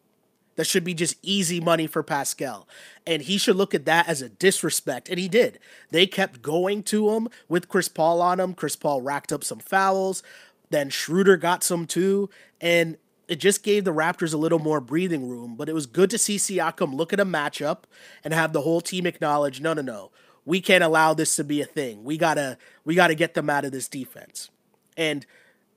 That 0.57 0.67
should 0.67 0.83
be 0.83 0.95
just 0.95 1.17
easy 1.23 1.61
money 1.61 1.87
for 1.87 2.03
Pascal. 2.03 2.67
And 3.07 3.23
he 3.23 3.39
should 3.39 3.55
look 3.55 3.75
at 3.75 3.85
that 3.85 4.09
as 4.09 4.23
a 4.23 4.29
disrespect. 4.29 5.09
And 5.09 5.19
he 5.19 5.29
did. 5.29 5.61
They 5.91 6.07
kept 6.07 6.43
going 6.43 6.83
to 6.85 7.11
him 7.11 7.29
with 7.49 7.69
Chris 7.69 7.89
Paul 7.89 8.21
on 8.21 8.41
him. 8.41 8.55
Chris 8.55 8.75
Paul 8.75 9.01
racked 9.01 9.33
up 9.33 9.45
some 9.45 9.61
fouls. 9.61 10.23
Then 10.71 10.91
Schroeder 10.91 11.37
got 11.37 11.63
some 11.63 11.87
too. 11.87 12.29
And 12.61 12.97
it 13.29 13.37
just 13.37 13.63
gave 13.63 13.85
the 13.85 13.93
Raptors 13.93 14.33
a 14.33 14.39
little 14.39 14.59
more 14.59 14.81
breathing 14.81 15.29
room, 15.29 15.55
but 15.57 15.69
it 15.69 15.75
was 15.75 15.87
good 15.87 16.11
to 16.11 16.19
see 16.19 16.37
Siakam 16.37 16.95
look 16.95 17.13
at 17.13 17.21
a 17.21 17.27
matchup 17.27 17.85
and 18.25 18.33
have 18.33 18.53
the 18.53 18.63
whole 18.63 18.81
team 18.81 19.07
acknowledge, 19.07 19.61
no, 19.61 19.75
no, 19.75 19.83
no, 19.83 20.11
we 20.47 20.61
can't 20.63 20.83
allow 20.83 21.13
this 21.13 21.37
to 21.37 21.45
be 21.45 21.61
a 21.61 21.67
thing. 21.67 22.05
We 22.05 22.17
gotta, 22.17 22.57
we 22.85 22.95
gotta 22.95 23.15
get 23.15 23.35
them 23.35 23.51
out 23.51 23.67
of 23.67 23.73
this 23.73 23.87
defense. 23.87 24.51
And 24.97 25.27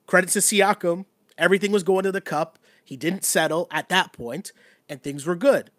credit 0.08 0.30
to 0.32 0.40
Siakam, 0.40 1.06
everything 1.38 1.72
was 1.72 1.84
going 1.84 2.04
to 2.04 2.12
the 2.12 2.22
cup. 2.22 2.58
He 2.84 2.96
didn't 2.96 3.26
settle 3.26 3.68
at 3.70 3.90
that 3.90 4.14
point, 4.14 4.54
and 4.88 5.04
things 5.04 5.26
were 5.26 5.36
good. 5.36 5.72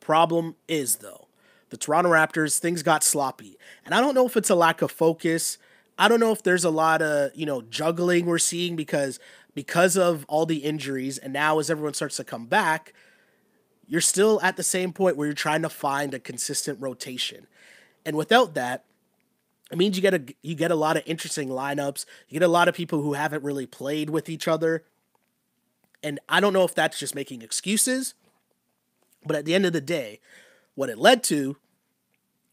Problem 0.00 0.56
is, 0.66 0.96
though, 0.96 1.28
the 1.68 1.76
Toronto 1.76 2.10
Raptors, 2.10 2.58
things 2.58 2.82
got 2.82 3.04
sloppy. 3.04 3.56
And 3.84 3.94
I 3.94 4.00
don't 4.00 4.14
know 4.14 4.26
if 4.26 4.36
it's 4.36 4.50
a 4.50 4.54
lack 4.54 4.82
of 4.82 4.90
focus. 4.90 5.58
I 5.98 6.08
don't 6.08 6.20
know 6.20 6.32
if 6.32 6.42
there's 6.42 6.64
a 6.64 6.70
lot 6.70 7.02
of, 7.02 7.30
you 7.34 7.46
know, 7.46 7.62
juggling 7.62 8.26
we're 8.26 8.38
seeing 8.38 8.74
because 8.74 9.20
because 9.54 9.96
of 9.96 10.24
all 10.28 10.46
the 10.46 10.58
injuries 10.58 11.18
and 11.18 11.32
now 11.32 11.58
as 11.58 11.70
everyone 11.70 11.94
starts 11.94 12.16
to 12.16 12.24
come 12.24 12.46
back, 12.46 12.94
you're 13.86 14.00
still 14.00 14.40
at 14.42 14.56
the 14.56 14.62
same 14.62 14.92
point 14.92 15.16
where 15.16 15.26
you're 15.26 15.34
trying 15.34 15.62
to 15.62 15.68
find 15.68 16.14
a 16.14 16.18
consistent 16.18 16.80
rotation. 16.80 17.46
And 18.06 18.16
without 18.16 18.54
that, 18.54 18.84
it 19.70 19.78
means 19.78 19.96
you 19.96 20.02
get 20.02 20.14
a 20.14 20.22
you 20.42 20.54
get 20.54 20.70
a 20.70 20.76
lot 20.76 20.96
of 20.96 21.02
interesting 21.06 21.48
lineups. 21.48 22.04
You 22.28 22.38
get 22.38 22.46
a 22.46 22.48
lot 22.48 22.68
of 22.68 22.74
people 22.74 23.00
who 23.02 23.14
haven't 23.14 23.42
really 23.42 23.66
played 23.66 24.10
with 24.10 24.28
each 24.28 24.46
other. 24.46 24.84
And 26.02 26.20
I 26.28 26.40
don't 26.40 26.52
know 26.52 26.64
if 26.64 26.74
that's 26.74 26.98
just 26.98 27.14
making 27.14 27.42
excuses, 27.42 28.14
but 29.24 29.36
at 29.36 29.44
the 29.44 29.54
end 29.54 29.64
of 29.64 29.72
the 29.72 29.80
day, 29.80 30.20
what 30.74 30.90
it 30.90 30.98
led 30.98 31.22
to 31.24 31.56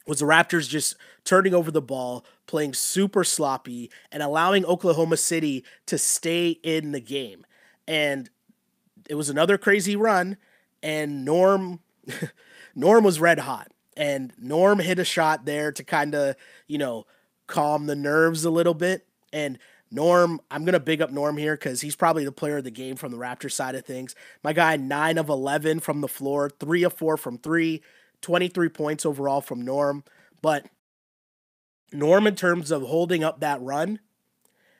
was 0.09 0.19
the 0.19 0.25
Raptors 0.25 0.67
just 0.67 0.95
turning 1.23 1.53
over 1.53 1.69
the 1.69 1.81
ball, 1.81 2.25
playing 2.47 2.73
super 2.73 3.23
sloppy, 3.23 3.91
and 4.11 4.23
allowing 4.23 4.65
Oklahoma 4.65 5.17
City 5.17 5.63
to 5.85 5.97
stay 5.99 6.49
in 6.63 6.91
the 6.91 6.99
game. 6.99 7.45
And 7.87 8.29
it 9.07 9.15
was 9.15 9.29
another 9.29 9.57
crazy 9.57 9.95
run, 9.95 10.37
and 10.81 11.23
Norm 11.23 11.79
Norm 12.75 13.03
was 13.03 13.19
red 13.19 13.39
hot. 13.39 13.71
And 13.95 14.33
Norm 14.39 14.79
hit 14.79 14.97
a 14.97 15.05
shot 15.05 15.45
there 15.45 15.71
to 15.73 15.83
kind 15.83 16.15
of, 16.15 16.35
you 16.67 16.77
know, 16.77 17.05
calm 17.47 17.85
the 17.85 17.95
nerves 17.95 18.45
a 18.45 18.49
little 18.49 18.73
bit. 18.73 19.05
And 19.33 19.59
Norm, 19.91 20.39
I'm 20.49 20.63
going 20.63 20.73
to 20.73 20.79
big 20.79 21.01
up 21.01 21.11
Norm 21.11 21.37
here 21.37 21.55
because 21.55 21.81
he's 21.81 21.95
probably 21.95 22.23
the 22.23 22.31
player 22.31 22.57
of 22.57 22.63
the 22.63 22.71
game 22.71 22.95
from 22.95 23.11
the 23.11 23.17
Raptors 23.17 23.51
side 23.51 23.75
of 23.75 23.85
things. 23.85 24.15
My 24.43 24.53
guy, 24.53 24.77
9 24.77 25.17
of 25.17 25.29
11 25.29 25.81
from 25.81 26.01
the 26.01 26.07
floor, 26.07 26.49
3 26.49 26.83
of 26.83 26.93
4 26.93 27.17
from 27.17 27.37
3, 27.37 27.81
23 28.21 28.69
points 28.69 29.05
overall 29.05 29.41
from 29.41 29.61
Norm. 29.61 30.03
But 30.41 30.65
Norm, 31.91 32.27
in 32.27 32.35
terms 32.35 32.71
of 32.71 32.83
holding 32.83 33.23
up 33.23 33.39
that 33.39 33.61
run, 33.61 33.99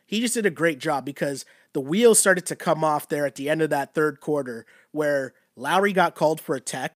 he 0.05 0.21
just 0.21 0.33
did 0.33 0.45
a 0.45 0.51
great 0.51 0.79
job 0.79 1.05
because 1.05 1.45
the 1.73 1.81
wheels 1.81 2.19
started 2.19 2.45
to 2.47 2.55
come 2.55 2.83
off 2.83 3.07
there 3.07 3.25
at 3.25 3.35
the 3.35 3.49
end 3.49 3.61
of 3.61 3.69
that 3.69 3.93
third 3.93 4.19
quarter 4.19 4.65
where 4.91 5.33
Lowry 5.55 5.93
got 5.93 6.15
called 6.15 6.41
for 6.41 6.55
a 6.55 6.61
tech, 6.61 6.93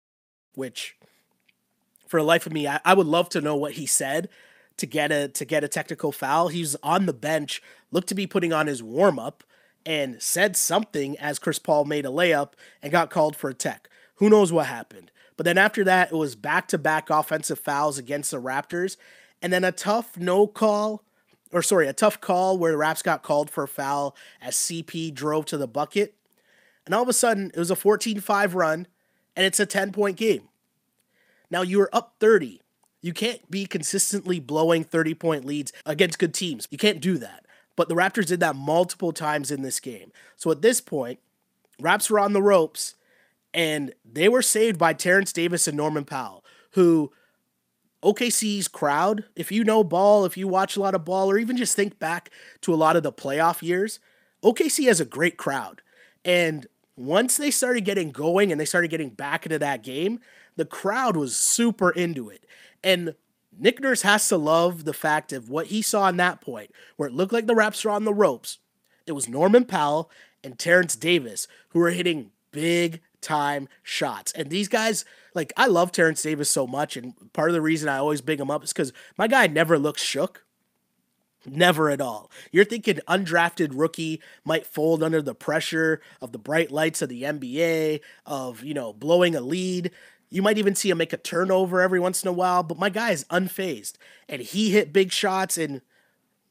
which 0.55 0.95
for 2.07 2.19
the 2.19 2.25
life 2.25 2.45
of 2.45 2.53
me, 2.53 2.67
I, 2.67 2.79
I 2.83 2.93
would 2.93 3.07
love 3.07 3.29
to 3.29 3.41
know 3.41 3.55
what 3.55 3.73
he 3.73 3.85
said 3.85 4.29
to 4.77 4.85
get 4.85 5.11
a 5.11 5.27
to 5.27 5.45
get 5.45 5.63
a 5.63 5.67
technical 5.67 6.11
foul. 6.11 6.47
He's 6.47 6.75
on 6.83 7.05
the 7.05 7.13
bench, 7.13 7.61
looked 7.91 8.07
to 8.09 8.15
be 8.15 8.27
putting 8.27 8.53
on 8.53 8.67
his 8.67 8.81
warm 8.81 9.19
up, 9.19 9.43
and 9.85 10.21
said 10.21 10.55
something 10.55 11.17
as 11.19 11.39
Chris 11.39 11.59
Paul 11.59 11.85
made 11.85 12.05
a 12.05 12.09
layup 12.09 12.53
and 12.81 12.91
got 12.91 13.09
called 13.09 13.35
for 13.35 13.49
a 13.49 13.53
tech. 13.53 13.89
Who 14.15 14.29
knows 14.29 14.51
what 14.51 14.67
happened? 14.67 15.11
But 15.37 15.45
then 15.45 15.57
after 15.57 15.83
that, 15.83 16.11
it 16.11 16.15
was 16.15 16.35
back 16.35 16.67
to 16.69 16.77
back 16.77 17.09
offensive 17.09 17.59
fouls 17.59 17.97
against 17.97 18.31
the 18.31 18.41
Raptors, 18.41 18.97
and 19.41 19.51
then 19.51 19.63
a 19.63 19.71
tough 19.71 20.17
no 20.17 20.47
call, 20.47 21.03
or 21.51 21.61
sorry, 21.61 21.87
a 21.87 21.93
tough 21.93 22.21
call 22.21 22.57
where 22.57 22.71
the 22.71 22.77
Raps 22.77 23.01
got 23.01 23.23
called 23.23 23.49
for 23.49 23.63
a 23.63 23.67
foul 23.67 24.15
as 24.41 24.55
CP 24.55 25.13
drove 25.13 25.45
to 25.47 25.57
the 25.57 25.67
bucket. 25.67 26.15
And 26.85 26.93
all 26.93 27.03
of 27.03 27.09
a 27.09 27.13
sudden, 27.13 27.51
it 27.53 27.59
was 27.59 27.71
a 27.71 27.75
14 27.75 28.19
5 28.19 28.55
run, 28.55 28.87
and 29.35 29.45
it's 29.45 29.59
a 29.59 29.65
10 29.65 29.91
point 29.91 30.17
game. 30.17 30.49
Now 31.49 31.61
you 31.61 31.81
are 31.81 31.95
up 31.95 32.15
30. 32.19 32.61
You 33.01 33.13
can't 33.13 33.49
be 33.51 33.65
consistently 33.65 34.39
blowing 34.39 34.83
30 34.83 35.13
point 35.13 35.45
leads 35.45 35.73
against 35.85 36.19
good 36.19 36.33
teams. 36.33 36.67
You 36.71 36.77
can't 36.77 37.01
do 37.01 37.17
that. 37.17 37.45
But 37.75 37.89
the 37.89 37.95
Raptors 37.95 38.27
did 38.27 38.39
that 38.39 38.55
multiple 38.55 39.11
times 39.11 39.51
in 39.51 39.61
this 39.61 39.79
game. 39.79 40.11
So 40.35 40.51
at 40.51 40.61
this 40.61 40.79
point, 40.79 41.19
Raps 41.79 42.09
were 42.09 42.19
on 42.19 42.33
the 42.33 42.41
ropes 42.41 42.95
and 43.53 43.93
they 44.03 44.29
were 44.29 44.41
saved 44.41 44.79
by 44.79 44.93
Terrence 44.93 45.31
Davis 45.31 45.67
and 45.67 45.77
Norman 45.77 46.05
Powell, 46.05 46.43
who 46.71 47.11
OKC's 48.03 48.67
crowd, 48.67 49.25
if 49.35 49.51
you 49.51 49.63
know 49.63 49.83
ball, 49.83 50.25
if 50.25 50.37
you 50.37 50.47
watch 50.47 50.75
a 50.75 50.79
lot 50.79 50.95
of 50.95 51.05
ball, 51.05 51.29
or 51.29 51.37
even 51.37 51.57
just 51.57 51.75
think 51.75 51.99
back 51.99 52.29
to 52.61 52.73
a 52.73 52.75
lot 52.75 52.95
of 52.95 53.03
the 53.03 53.13
playoff 53.13 53.61
years, 53.61 53.99
OKC 54.43 54.87
has 54.87 54.99
a 54.99 55.05
great 55.05 55.37
crowd. 55.37 55.81
And 56.25 56.67
once 56.95 57.37
they 57.37 57.51
started 57.51 57.85
getting 57.85 58.11
going 58.11 58.51
and 58.51 58.59
they 58.59 58.65
started 58.65 58.89
getting 58.89 59.09
back 59.09 59.45
into 59.45 59.59
that 59.59 59.83
game, 59.83 60.19
the 60.55 60.65
crowd 60.65 61.15
was 61.15 61.35
super 61.35 61.89
into 61.91 62.29
it. 62.29 62.45
And 62.83 63.15
Nick 63.57 63.79
Nurse 63.79 64.01
has 64.01 64.27
to 64.29 64.37
love 64.37 64.83
the 64.83 64.93
fact 64.93 65.31
of 65.31 65.49
what 65.49 65.67
he 65.67 65.81
saw 65.81 66.07
in 66.09 66.17
that 66.17 66.41
point, 66.41 66.71
where 66.97 67.09
it 67.09 67.15
looked 67.15 67.33
like 67.33 67.47
the 67.47 67.55
Raps 67.55 67.85
were 67.85 67.91
on 67.91 68.03
the 68.03 68.13
ropes. 68.13 68.59
It 69.05 69.13
was 69.13 69.29
Norman 69.29 69.65
Powell 69.65 70.09
and 70.43 70.57
Terrence 70.57 70.95
Davis 70.95 71.47
who 71.69 71.79
were 71.79 71.91
hitting 71.91 72.31
big 72.51 73.01
time 73.23 73.67
shots. 73.81 74.31
And 74.33 74.49
these 74.49 74.67
guys, 74.67 75.05
like, 75.33 75.51
I 75.57 75.65
love 75.65 75.91
Terrence 75.91 76.21
Davis 76.21 76.51
so 76.51 76.67
much. 76.67 76.95
And 76.95 77.13
part 77.33 77.49
of 77.49 77.55
the 77.55 77.61
reason 77.61 77.89
I 77.89 77.97
always 77.97 78.21
big 78.21 78.39
him 78.39 78.51
up 78.51 78.63
is 78.63 78.71
because 78.73 78.93
my 79.17 79.27
guy 79.27 79.47
never 79.47 79.79
looks 79.79 80.03
shook. 80.03 80.45
Never 81.45 81.89
at 81.89 81.99
all. 81.99 82.31
You're 82.51 82.63
thinking 82.63 82.99
undrafted 83.07 83.71
rookie 83.73 84.21
might 84.45 84.65
fold 84.65 85.03
under 85.03 85.21
the 85.21 85.35
pressure 85.35 86.01
of 86.21 86.31
the 86.31 86.37
bright 86.37 86.71
lights 86.71 87.01
of 87.01 87.09
the 87.09 87.23
NBA, 87.23 87.99
of, 88.25 88.63
you 88.63 88.73
know, 88.73 88.93
blowing 88.93 89.35
a 89.35 89.41
lead. 89.41 89.91
You 90.29 90.41
might 90.41 90.57
even 90.57 90.73
see 90.73 90.89
him 90.89 90.99
make 90.99 91.11
a 91.11 91.17
turnover 91.17 91.81
every 91.81 91.99
once 91.99 92.23
in 92.23 92.29
a 92.29 92.33
while, 92.33 92.63
but 92.63 92.79
my 92.79 92.89
guy 92.89 93.11
is 93.11 93.25
unfazed. 93.25 93.95
And 94.29 94.41
he 94.41 94.69
hit 94.69 94.93
big 94.93 95.11
shots, 95.11 95.57
and 95.57 95.81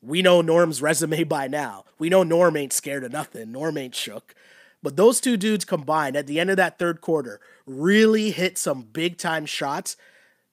we 0.03 0.21
know 0.21 0.43
Norm's 0.43 0.83
resume 0.83 1.25
by 1.25 1.49
now. 1.49 1.85
We 1.99 2.11
know 2.11 2.23
Norm 2.23 2.57
ain't 2.57 2.73
scared 2.73 3.05
of 3.05 3.13
nothing. 3.13 3.51
Norm 3.51 3.79
ain't 3.79 3.95
shook. 3.95 4.35
But 4.83 4.97
those 4.97 5.21
two 5.21 5.37
dudes 5.37 5.65
combined 5.65 6.17
at 6.17 6.27
the 6.27 6.41
end 6.41 6.51
of 6.51 6.57
that 6.57 6.79
third 6.79 7.01
quarter 7.01 7.41
really 7.67 8.31
hit 8.31 8.59
some 8.59 8.83
big 8.83 9.17
time 9.17 9.47
shots 9.47 9.97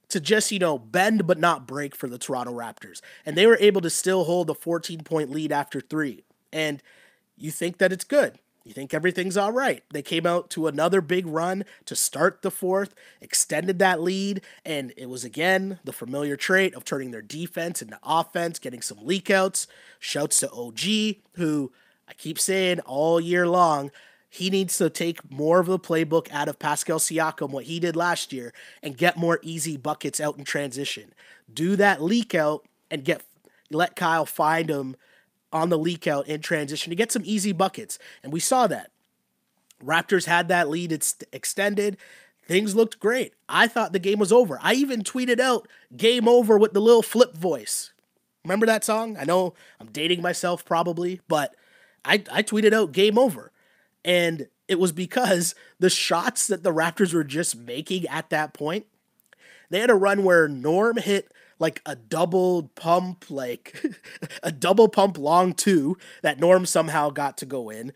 to 0.09 0.19
just, 0.19 0.51
you 0.51 0.59
know, 0.59 0.77
bend 0.77 1.25
but 1.25 1.39
not 1.39 1.67
break 1.67 1.95
for 1.95 2.07
the 2.07 2.17
Toronto 2.17 2.53
Raptors. 2.53 3.01
And 3.25 3.35
they 3.35 3.47
were 3.47 3.57
able 3.59 3.81
to 3.81 3.89
still 3.89 4.25
hold 4.25 4.49
a 4.49 4.53
14 4.53 5.01
point 5.03 5.31
lead 5.31 5.51
after 5.51 5.81
three. 5.81 6.23
And 6.51 6.81
you 7.37 7.51
think 7.51 7.77
that 7.77 7.91
it's 7.91 8.03
good. 8.03 8.39
You 8.65 8.73
think 8.73 8.93
everything's 8.93 9.37
all 9.37 9.51
right. 9.51 9.83
They 9.91 10.01
came 10.01 10.27
out 10.27 10.49
to 10.51 10.67
another 10.67 11.01
big 11.01 11.25
run 11.25 11.63
to 11.85 11.95
start 11.95 12.41
the 12.41 12.51
fourth, 12.51 12.93
extended 13.21 13.79
that 13.79 14.01
lead, 14.01 14.41
and 14.65 14.93
it 14.95 15.09
was 15.09 15.23
again 15.23 15.79
the 15.85 15.93
familiar 15.93 16.35
trait 16.35 16.75
of 16.75 16.85
turning 16.85 17.09
their 17.09 17.21
defense 17.21 17.81
into 17.81 17.97
offense, 18.03 18.59
getting 18.59 18.81
some 18.81 18.99
leakouts. 18.99 19.65
Shouts 19.97 20.41
to 20.41 20.51
OG, 20.51 21.23
who 21.33 21.71
I 22.07 22.13
keep 22.13 22.37
saying 22.37 22.81
all 22.81 23.19
year 23.19 23.47
long, 23.47 23.91
he 24.29 24.49
needs 24.49 24.77
to 24.77 24.89
take 24.89 25.31
more 25.31 25.59
of 25.59 25.65
the 25.65 25.79
playbook 25.79 26.31
out 26.31 26.47
of 26.47 26.59
Pascal 26.59 26.99
Siakam, 26.99 27.49
what 27.49 27.65
he 27.65 27.79
did 27.79 27.95
last 27.95 28.31
year, 28.31 28.53
and 28.83 28.95
get 28.95 29.17
more 29.17 29.39
easy 29.41 29.75
buckets 29.75 30.19
out 30.19 30.37
in 30.37 30.43
transition. 30.43 31.13
Do 31.51 31.75
that 31.77 32.01
leak 32.01 32.35
out 32.35 32.65
and 32.91 33.03
get 33.03 33.23
let 33.71 33.95
Kyle 33.95 34.25
find 34.25 34.69
him 34.69 34.95
on 35.51 35.69
the 35.69 35.77
leak 35.77 36.07
out 36.07 36.27
in 36.27 36.41
transition 36.41 36.89
to 36.91 36.95
get 36.95 37.11
some 37.11 37.23
easy 37.25 37.51
buckets. 37.51 37.97
And 38.23 38.31
we 38.31 38.39
saw 38.39 38.67
that. 38.67 38.91
Raptors 39.83 40.25
had 40.25 40.47
that 40.49 40.69
lead 40.69 40.91
it's 40.91 41.15
extended. 41.31 41.97
Things 42.45 42.75
looked 42.75 42.99
great. 42.99 43.33
I 43.47 43.67
thought 43.67 43.93
the 43.93 43.99
game 43.99 44.19
was 44.19 44.31
over. 44.31 44.59
I 44.61 44.73
even 44.73 45.03
tweeted 45.03 45.39
out 45.39 45.67
game 45.95 46.27
over 46.27 46.57
with 46.57 46.73
the 46.73 46.81
little 46.81 47.03
flip 47.03 47.35
voice. 47.35 47.93
Remember 48.43 48.65
that 48.65 48.83
song? 48.83 49.17
I 49.17 49.23
know 49.23 49.53
I'm 49.79 49.87
dating 49.87 50.21
myself 50.21 50.65
probably, 50.65 51.21
but 51.27 51.55
I, 52.03 52.23
I 52.31 52.43
tweeted 52.43 52.73
out 52.73 52.91
game 52.91 53.17
over. 53.17 53.51
And 54.03 54.47
it 54.67 54.79
was 54.79 54.91
because 54.91 55.55
the 55.79 55.89
shots 55.89 56.47
that 56.47 56.63
the 56.63 56.73
Raptors 56.73 57.13
were 57.13 57.23
just 57.23 57.57
making 57.57 58.07
at 58.07 58.29
that 58.29 58.53
point, 58.53 58.85
they 59.69 59.79
had 59.79 59.89
a 59.89 59.95
run 59.95 60.23
where 60.23 60.47
Norm 60.47 60.97
hit 60.97 61.31
like 61.59 61.81
a 61.85 61.95
double 61.95 62.71
pump, 62.75 63.25
like 63.29 63.83
a 64.43 64.51
double 64.51 64.87
pump 64.87 65.17
long 65.17 65.53
two 65.53 65.97
that 66.21 66.39
Norm 66.39 66.65
somehow 66.65 67.09
got 67.09 67.37
to 67.37 67.45
go 67.45 67.69
in. 67.69 67.91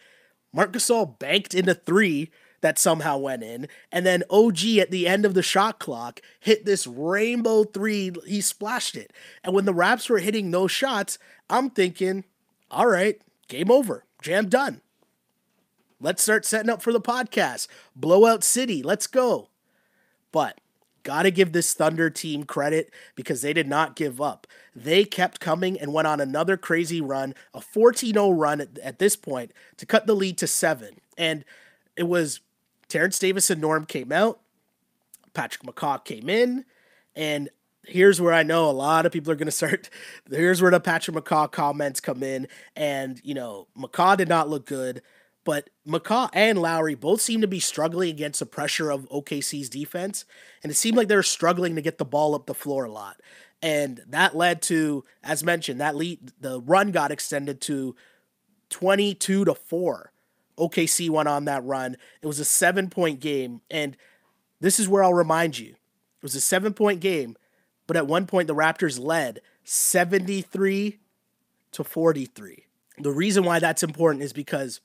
Marc 0.51 0.73
Gasol 0.73 1.17
banked 1.17 1.53
into 1.53 1.73
three 1.73 2.29
that 2.61 2.79
somehow 2.79 3.17
went 3.17 3.43
in. 3.43 3.67
And 3.91 4.05
then 4.05 4.23
OG 4.29 4.65
at 4.79 4.89
the 4.89 5.07
end 5.07 5.25
of 5.25 5.33
the 5.33 5.43
shot 5.43 5.79
clock 5.79 6.21
hit 6.39 6.65
this 6.65 6.87
rainbow 6.87 7.65
three. 7.65 8.11
He 8.25 8.41
splashed 8.41 8.95
it. 8.95 9.11
And 9.43 9.53
when 9.53 9.65
the 9.65 9.73
Raps 9.73 10.09
were 10.09 10.19
hitting 10.19 10.51
those 10.51 10.71
shots, 10.71 11.19
I'm 11.49 11.69
thinking, 11.69 12.23
all 12.71 12.87
right, 12.87 13.21
game 13.47 13.69
over. 13.69 14.05
Jam 14.21 14.47
done. 14.47 14.81
Let's 15.99 16.23
start 16.23 16.45
setting 16.45 16.69
up 16.69 16.81
for 16.81 16.91
the 16.91 17.01
podcast. 17.01 17.67
Blowout 17.95 18.43
City, 18.43 18.83
let's 18.83 19.07
go. 19.07 19.49
But 20.31 20.59
got 21.03 21.23
to 21.23 21.31
give 21.31 21.51
this 21.51 21.73
Thunder 21.73 22.09
team 22.09 22.43
credit 22.43 22.91
because 23.15 23.41
they 23.41 23.53
did 23.53 23.67
not 23.67 23.95
give 23.95 24.21
up. 24.21 24.47
They 24.75 25.05
kept 25.05 25.39
coming 25.39 25.79
and 25.79 25.93
went 25.93 26.07
on 26.07 26.19
another 26.19 26.57
crazy 26.57 27.01
run, 27.01 27.35
a 27.53 27.61
14 27.61 28.13
0 28.13 28.31
run 28.31 28.61
at, 28.61 28.77
at, 28.79 28.99
this 28.99 29.15
point 29.15 29.51
to 29.77 29.85
cut 29.85 30.07
the 30.07 30.15
lead 30.15 30.37
to 30.39 30.47
seven. 30.47 30.99
And 31.17 31.45
it 31.95 32.03
was 32.03 32.39
Terrence 32.87 33.19
Davis 33.19 33.49
and 33.49 33.61
Norm 33.61 33.85
came 33.85 34.11
out, 34.11 34.39
Patrick 35.33 35.63
McCaw 35.63 36.03
came 36.03 36.29
in, 36.29 36.65
and 37.15 37.49
here's 37.85 38.21
where 38.21 38.33
I 38.33 38.43
know 38.43 38.69
a 38.69 38.71
lot 38.71 39.05
of 39.05 39.11
people 39.11 39.31
are 39.31 39.35
going 39.35 39.45
to 39.47 39.51
start. 39.51 39.89
Here's 40.29 40.61
where 40.61 40.71
the 40.71 40.79
Patrick 40.79 41.15
McCaw 41.17 41.51
comments 41.51 41.99
come 41.99 42.23
in. 42.23 42.47
And, 42.75 43.19
you 43.23 43.33
know, 43.33 43.67
McCaw 43.77 44.17
did 44.17 44.29
not 44.29 44.49
look 44.49 44.65
good. 44.65 45.01
But 45.45 45.69
McCaw 45.87 46.29
and 46.33 46.57
Lowry 46.57 46.95
both 46.95 47.21
seem 47.21 47.41
to 47.41 47.47
be 47.47 47.59
struggling 47.59 48.09
against 48.09 48.39
the 48.39 48.45
pressure 48.45 48.89
of 48.89 49.09
OKC's 49.09 49.69
defense. 49.69 50.25
And 50.61 50.71
it 50.71 50.75
seemed 50.75 50.95
like 50.95 51.09
they 51.09 51.15
were 51.15 51.23
struggling 51.23 51.75
to 51.75 51.81
get 51.81 51.97
the 51.97 52.05
ball 52.05 52.33
up 52.33 52.45
the 52.45 52.53
floor 52.53 52.85
a 52.85 52.91
lot. 52.91 53.19
And 53.61 54.01
that 54.07 54.35
led 54.35 54.61
to, 54.63 55.03
as 55.23 55.43
mentioned, 55.43 55.79
that 55.81 55.95
lead 55.95 56.31
the 56.39 56.61
run 56.61 56.91
got 56.91 57.11
extended 57.11 57.61
to 57.61 57.95
22 58.69 59.45
to 59.45 59.53
4. 59.53 60.11
OKC 60.57 61.09
went 61.09 61.29
on 61.29 61.45
that 61.45 61.63
run. 61.63 61.97
It 62.21 62.27
was 62.27 62.39
a 62.39 62.45
seven 62.45 62.89
point 62.89 63.19
game. 63.19 63.61
And 63.71 63.97
this 64.59 64.79
is 64.79 64.87
where 64.87 65.03
I'll 65.03 65.13
remind 65.13 65.57
you 65.57 65.71
it 65.71 66.23
was 66.23 66.35
a 66.35 66.41
seven 66.41 66.73
point 66.73 66.99
game, 66.99 67.35
but 67.87 67.97
at 67.97 68.07
one 68.07 68.27
point 68.27 68.47
the 68.47 68.55
Raptors 68.55 68.99
led 68.99 69.41
73 69.63 70.99
to 71.71 71.83
43. 71.83 72.65
The 72.99 73.11
reason 73.11 73.43
why 73.43 73.59
that's 73.59 73.83
important 73.83 74.23
is 74.23 74.33
because 74.33 74.79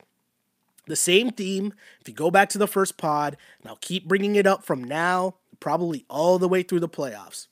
the 0.88 0.96
same 0.96 1.30
theme, 1.30 1.72
if 2.00 2.08
you 2.08 2.14
go 2.14 2.30
back 2.30 2.48
to 2.50 2.58
the 2.58 2.66
first 2.66 2.96
pod, 2.96 3.36
and 3.60 3.70
I'll 3.70 3.76
keep 3.76 4.08
bringing 4.08 4.34
it 4.34 4.46
up 4.46 4.64
from 4.64 4.82
now, 4.82 5.36
probably 5.60 6.04
all 6.08 6.38
the 6.38 6.48
way 6.48 6.62
through 6.62 6.80
the 6.80 6.88
playoffs. 6.88 7.46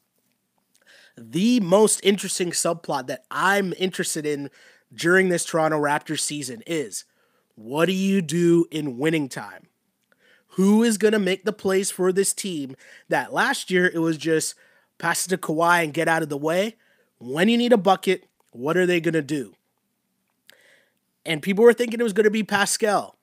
The 1.17 1.61
most 1.61 2.01
interesting 2.03 2.51
subplot 2.51 3.07
that 3.07 3.25
I'm 3.31 3.73
interested 3.79 4.27
in 4.27 4.51
during 4.93 5.29
this 5.29 5.45
Toronto 5.45 5.81
Raptors 5.81 6.21
season 6.21 6.63
is 6.67 7.05
what 7.55 7.87
do 7.87 7.93
you 7.93 8.21
do 8.21 8.67
in 8.71 8.99
winning 8.99 9.29
time? 9.29 9.69
Who 10.51 10.83
is 10.83 10.99
going 10.99 11.13
to 11.13 11.19
make 11.19 11.45
the 11.45 11.53
plays 11.53 11.91
for 11.91 12.13
this 12.13 12.33
team 12.33 12.77
that 13.09 13.33
last 13.33 13.71
year 13.71 13.91
it 13.93 13.99
was 13.99 14.17
just 14.17 14.55
pass 14.99 15.27
it 15.27 15.31
to 15.31 15.39
Kawhi 15.39 15.85
and 15.85 15.95
get 15.95 16.09
out 16.09 16.23
of 16.23 16.29
the 16.29 16.37
way? 16.37 16.77
When 17.19 17.49
you 17.49 17.57
need 17.57 17.73
a 17.73 17.79
bucket, 17.79 18.25
what 18.51 18.77
are 18.77 18.87
they 18.87 19.01
going 19.01 19.15
to 19.15 19.23
do? 19.23 19.55
And 21.25 21.43
people 21.43 21.65
were 21.65 21.75
thinking 21.75 21.99
it 21.99 22.05
was 22.05 22.13
going 22.13 22.25
to 22.25 22.31
be 22.31 22.43
Pascal. 22.43 23.16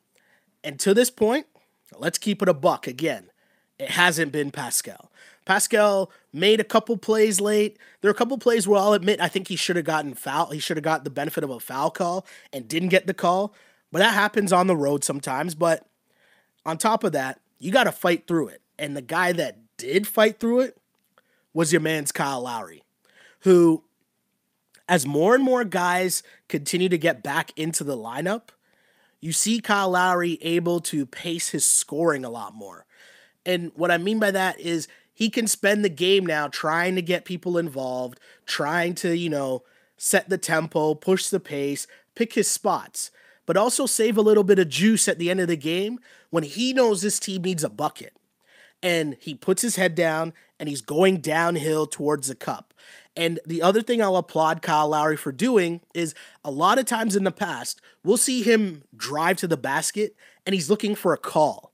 And 0.63 0.79
to 0.79 0.93
this 0.93 1.09
point, 1.09 1.47
let's 1.97 2.17
keep 2.17 2.41
it 2.41 2.49
a 2.49 2.53
buck 2.53 2.87
again. 2.87 3.29
It 3.79 3.91
hasn't 3.91 4.31
been 4.31 4.51
Pascal. 4.51 5.11
Pascal 5.45 6.09
made 6.31 6.59
a 6.59 6.63
couple 6.63 6.95
plays 6.97 7.41
late. 7.41 7.77
There 8.01 8.09
are 8.09 8.13
a 8.13 8.17
couple 8.17 8.37
plays 8.37 8.67
where 8.67 8.79
I'll 8.79 8.93
admit 8.93 9.19
I 9.19 9.27
think 9.27 9.49
he 9.49 9.55
should 9.55 9.75
have 9.75 9.85
gotten 9.85 10.13
foul. 10.13 10.51
He 10.51 10.59
should 10.59 10.77
have 10.77 10.83
got 10.83 11.03
the 11.03 11.09
benefit 11.09 11.43
of 11.43 11.49
a 11.49 11.59
foul 11.59 11.91
call 11.91 12.25
and 12.53 12.67
didn't 12.67 12.89
get 12.89 13.07
the 13.07 13.13
call. 13.13 13.53
But 13.91 13.99
that 13.99 14.13
happens 14.13 14.53
on 14.53 14.67
the 14.67 14.75
road 14.75 15.03
sometimes. 15.03 15.53
But 15.53 15.85
on 16.65 16.77
top 16.77 17.03
of 17.03 17.11
that, 17.11 17.41
you 17.59 17.71
got 17.71 17.83
to 17.85 17.91
fight 17.91 18.25
through 18.25 18.49
it. 18.49 18.61
And 18.79 18.95
the 18.95 19.01
guy 19.01 19.33
that 19.33 19.57
did 19.77 20.07
fight 20.07 20.39
through 20.39 20.61
it 20.61 20.77
was 21.53 21.71
your 21.71 21.81
man's 21.81 22.11
Kyle 22.11 22.41
Lowry, 22.41 22.83
who, 23.41 23.83
as 24.87 25.05
more 25.05 25.35
and 25.35 25.43
more 25.43 25.63
guys 25.63 26.23
continue 26.47 26.89
to 26.89 26.97
get 26.97 27.21
back 27.21 27.51
into 27.55 27.83
the 27.83 27.97
lineup, 27.97 28.49
you 29.23 29.31
see 29.31 29.61
Kyle 29.61 29.91
Lowry 29.91 30.37
able 30.41 30.81
to 30.81 31.05
pace 31.05 31.47
his 31.47 31.65
scoring 31.65 32.25
a 32.25 32.29
lot 32.29 32.53
more. 32.53 32.85
And 33.45 33.71
what 33.73 33.89
I 33.89 33.97
mean 33.97 34.19
by 34.19 34.31
that 34.31 34.59
is 34.59 34.89
he 35.13 35.29
can 35.29 35.47
spend 35.47 35.83
the 35.85 35.89
game 35.89 36.25
now 36.25 36.49
trying 36.49 36.95
to 36.95 37.01
get 37.01 37.23
people 37.23 37.57
involved, 37.57 38.19
trying 38.45 38.95
to, 38.95 39.15
you 39.15 39.29
know, 39.29 39.63
set 39.95 40.27
the 40.27 40.37
tempo, 40.37 40.93
push 40.93 41.29
the 41.29 41.39
pace, 41.39 41.87
pick 42.15 42.33
his 42.33 42.51
spots, 42.51 43.11
but 43.45 43.55
also 43.55 43.85
save 43.85 44.17
a 44.17 44.21
little 44.21 44.43
bit 44.43 44.59
of 44.59 44.67
juice 44.67 45.07
at 45.07 45.19
the 45.19 45.29
end 45.29 45.39
of 45.39 45.47
the 45.47 45.55
game 45.55 45.99
when 46.29 46.43
he 46.43 46.73
knows 46.73 47.01
this 47.01 47.17
team 47.17 47.43
needs 47.43 47.63
a 47.63 47.69
bucket. 47.69 48.17
And 48.81 49.15
he 49.21 49.35
puts 49.35 49.61
his 49.61 49.77
head 49.77 49.95
down 49.95 50.33
and 50.59 50.67
he's 50.67 50.81
going 50.81 51.21
downhill 51.21 51.87
towards 51.87 52.27
the 52.27 52.35
cup. 52.35 52.72
And 53.15 53.39
the 53.45 53.61
other 53.61 53.81
thing 53.81 54.01
I'll 54.01 54.15
applaud 54.15 54.61
Kyle 54.61 54.89
Lowry 54.89 55.17
for 55.17 55.31
doing 55.31 55.81
is 55.93 56.15
a 56.43 56.51
lot 56.51 56.79
of 56.79 56.85
times 56.85 57.15
in 57.15 57.23
the 57.23 57.31
past, 57.31 57.79
we'll 58.03 58.17
see 58.17 58.41
him 58.41 58.83
drive 58.95 59.37
to 59.37 59.47
the 59.47 59.57
basket 59.57 60.15
and 60.45 60.53
he's 60.53 60.69
looking 60.69 60.95
for 60.95 61.13
a 61.13 61.17
call. 61.17 61.71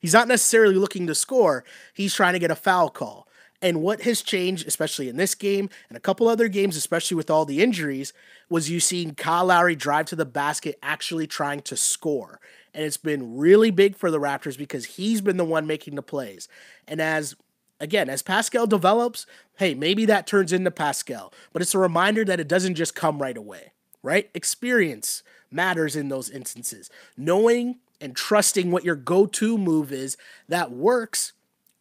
He's 0.00 0.14
not 0.14 0.28
necessarily 0.28 0.74
looking 0.74 1.06
to 1.06 1.14
score, 1.14 1.64
he's 1.94 2.14
trying 2.14 2.32
to 2.32 2.38
get 2.38 2.50
a 2.50 2.56
foul 2.56 2.90
call. 2.90 3.28
And 3.60 3.80
what 3.80 4.02
has 4.02 4.22
changed, 4.22 4.66
especially 4.66 5.08
in 5.08 5.16
this 5.16 5.36
game 5.36 5.70
and 5.88 5.96
a 5.96 6.00
couple 6.00 6.26
other 6.26 6.48
games, 6.48 6.76
especially 6.76 7.16
with 7.16 7.30
all 7.30 7.44
the 7.44 7.62
injuries, 7.62 8.12
was 8.50 8.68
you 8.68 8.80
seeing 8.80 9.14
Kyle 9.14 9.46
Lowry 9.46 9.76
drive 9.76 10.06
to 10.06 10.16
the 10.16 10.26
basket 10.26 10.78
actually 10.82 11.28
trying 11.28 11.60
to 11.62 11.76
score. 11.76 12.40
And 12.74 12.84
it's 12.84 12.96
been 12.96 13.36
really 13.36 13.70
big 13.70 13.96
for 13.96 14.10
the 14.10 14.18
Raptors 14.18 14.58
because 14.58 14.84
he's 14.84 15.20
been 15.20 15.36
the 15.36 15.44
one 15.44 15.68
making 15.68 15.94
the 15.94 16.02
plays. 16.02 16.48
And 16.88 17.00
as 17.00 17.36
again, 17.82 18.08
as 18.08 18.22
Pascal 18.22 18.66
develops, 18.66 19.26
hey, 19.56 19.74
maybe 19.74 20.06
that 20.06 20.26
turns 20.26 20.52
into 20.52 20.70
Pascal. 20.70 21.32
But 21.52 21.60
it's 21.60 21.74
a 21.74 21.78
reminder 21.78 22.24
that 22.24 22.40
it 22.40 22.48
doesn't 22.48 22.76
just 22.76 22.94
come 22.94 23.20
right 23.20 23.36
away, 23.36 23.72
right? 24.02 24.30
Experience 24.34 25.22
matters 25.50 25.96
in 25.96 26.08
those 26.08 26.30
instances. 26.30 26.88
Knowing 27.16 27.80
and 28.00 28.16
trusting 28.16 28.70
what 28.70 28.84
your 28.84 28.94
go 28.94 29.26
to 29.26 29.58
move 29.58 29.92
is 29.92 30.16
that 30.48 30.70
works, 30.70 31.32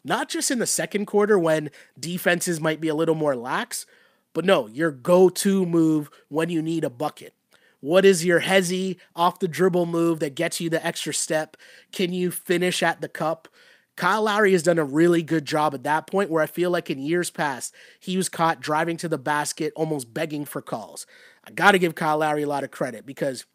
not 0.04 0.28
just 0.28 0.50
in 0.52 0.60
the 0.60 0.66
second 0.66 1.06
quarter 1.06 1.38
when 1.38 1.70
defenses 1.98 2.60
might 2.60 2.82
be 2.82 2.88
a 2.88 2.96
little 2.96 3.16
more 3.16 3.36
lax, 3.36 3.86
but 4.34 4.44
no, 4.44 4.68
your 4.68 4.92
go 4.92 5.30
to 5.30 5.66
move 5.66 6.10
when 6.30 6.50
you 6.50 6.62
need 6.62 6.84
a 6.84 6.90
bucket. 6.90 7.34
What 7.80 8.06
is 8.06 8.26
your 8.26 8.42
hezzy 8.42 8.98
off 9.16 9.40
the 9.40 9.48
dribble 9.48 9.88
move 9.88 10.20
that 10.20 10.36
gets 10.36 10.60
you 10.60 10.70
the 10.70 10.86
extra 10.86 11.14
step? 11.14 11.58
Can 11.92 12.12
you 12.14 12.32
finish 12.32 12.82
at 12.82 13.02
the 13.02 13.10
cup? 13.10 13.48
Kyle 13.96 14.24
Lowry 14.24 14.54
has 14.54 14.64
done 14.64 14.80
a 14.80 14.84
really 14.84 15.22
good 15.22 15.46
job 15.46 15.74
at 15.74 15.84
that 15.84 16.08
point 16.08 16.30
where 16.30 16.42
I 16.42 16.48
feel 16.48 16.72
like 16.72 16.90
in 16.90 17.00
years 17.00 17.30
past, 17.30 17.74
he 18.00 18.18
was 18.18 18.30
caught 18.30 18.62
driving 18.62 18.98
to 18.98 19.10
the 19.10 19.18
basket, 19.18 19.74
almost 19.76 20.14
begging 20.14 20.46
for 20.46 20.62
calls. 20.62 21.06
I 21.44 21.52
got 21.52 21.72
to 21.72 21.80
give 21.80 21.96
Kyle 21.96 22.20
Lowry 22.20 22.44
a 22.44 22.48
lot 22.48 22.64
of 22.64 22.72
credit 22.72 23.06
because 23.06 23.46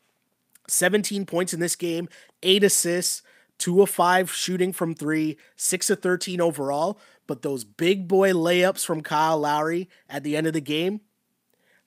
17 0.69 1.27
points 1.27 1.55
in 1.55 1.61
this 1.61 1.77
game, 1.77 2.09
eight 2.43 2.65
assists, 2.65 3.23
two 3.59 3.81
of 3.83 3.91
five 3.91 4.31
shooting 4.33 4.73
from 4.73 4.95
three, 4.95 5.37
six 5.57 5.91
of 5.91 6.01
13 6.01 6.41
overall. 6.41 7.01
But 7.27 7.43
those 7.43 7.65
big 7.65 8.07
boy 8.07 8.33
layups 8.33 8.85
from 8.85 9.03
Kyle 9.03 9.39
Lowry 9.39 9.89
at 10.09 10.23
the 10.23 10.37
end 10.37 10.47
of 10.47 10.53
the 10.53 10.61
game, 10.61 11.01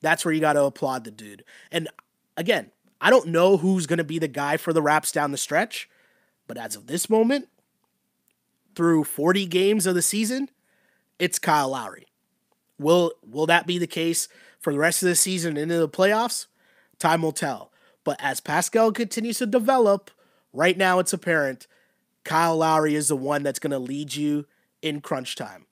that's 0.01 0.25
where 0.25 0.33
you 0.33 0.41
got 0.41 0.53
to 0.53 0.63
applaud 0.63 1.03
the 1.03 1.11
dude. 1.11 1.43
And 1.71 1.87
again, 2.35 2.71
I 3.01 3.09
don't 3.09 3.27
know 3.27 3.57
who's 3.57 3.85
going 3.85 3.97
to 3.97 4.03
be 4.03 4.19
the 4.19 4.27
guy 4.27 4.57
for 4.57 4.73
the 4.73 4.81
Raps 4.81 5.11
down 5.11 5.31
the 5.31 5.37
stretch, 5.37 5.89
but 6.47 6.57
as 6.57 6.75
of 6.75 6.87
this 6.87 7.09
moment, 7.09 7.47
through 8.75 9.03
40 9.03 9.45
games 9.45 9.85
of 9.85 9.95
the 9.95 10.01
season, 10.01 10.49
it's 11.17 11.39
Kyle 11.39 11.69
Lowry. 11.69 12.07
Will 12.77 13.11
will 13.27 13.45
that 13.47 13.67
be 13.67 13.77
the 13.77 13.87
case 13.87 14.29
for 14.59 14.71
the 14.71 14.79
rest 14.79 15.03
of 15.03 15.09
the 15.09 15.15
season 15.15 15.57
into 15.57 15.77
the 15.77 15.89
playoffs? 15.89 16.47
Time 16.97 17.21
will 17.21 17.31
tell. 17.31 17.71
But 18.03 18.17
as 18.21 18.39
Pascal 18.39 18.91
continues 18.91 19.37
to 19.39 19.45
develop, 19.45 20.11
right 20.53 20.77
now 20.77 20.99
it's 20.99 21.13
apparent 21.13 21.67
Kyle 22.23 22.57
Lowry 22.57 22.95
is 22.95 23.07
the 23.07 23.15
one 23.15 23.43
that's 23.43 23.59
going 23.59 23.71
to 23.71 23.79
lead 23.79 24.15
you 24.15 24.45
in 24.81 25.01
crunch 25.01 25.35
time. 25.35 25.65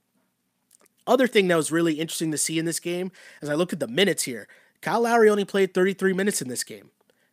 Other 1.06 1.28
thing 1.28 1.48
that 1.48 1.56
was 1.56 1.72
really 1.72 1.94
interesting 1.94 2.32
to 2.32 2.38
see 2.38 2.60
in 2.60 2.66
this 2.66 2.80
game, 2.80 3.12
as 3.42 3.50
I 3.50 3.56
look 3.56 3.72
at 3.72 3.80
the 3.80 3.88
minutes 3.88 4.24
here, 4.24 4.48
Kyle 4.82 5.02
Lowry 5.02 5.30
only 5.30 5.46
played 5.46 5.74
33 5.74 6.14
minutes 6.14 6.42
in 6.42 6.50
this 6.50 6.64
game. 6.64 6.90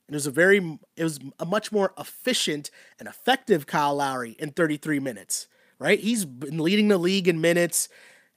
And 0.06 0.14
it 0.14 0.16
was 0.16 0.26
a 0.26 0.30
very, 0.30 0.78
it 0.96 1.02
was 1.02 1.18
a 1.40 1.46
much 1.46 1.72
more 1.72 1.92
efficient 1.98 2.70
and 2.98 3.08
effective 3.08 3.66
Kyle 3.66 3.96
Lowry 3.96 4.36
in 4.38 4.50
33 4.50 5.00
minutes 5.00 5.48
right? 5.84 6.00
He's 6.00 6.24
been 6.24 6.58
leading 6.58 6.88
the 6.88 6.96
league 6.96 7.28
in 7.28 7.42
minutes 7.42 7.90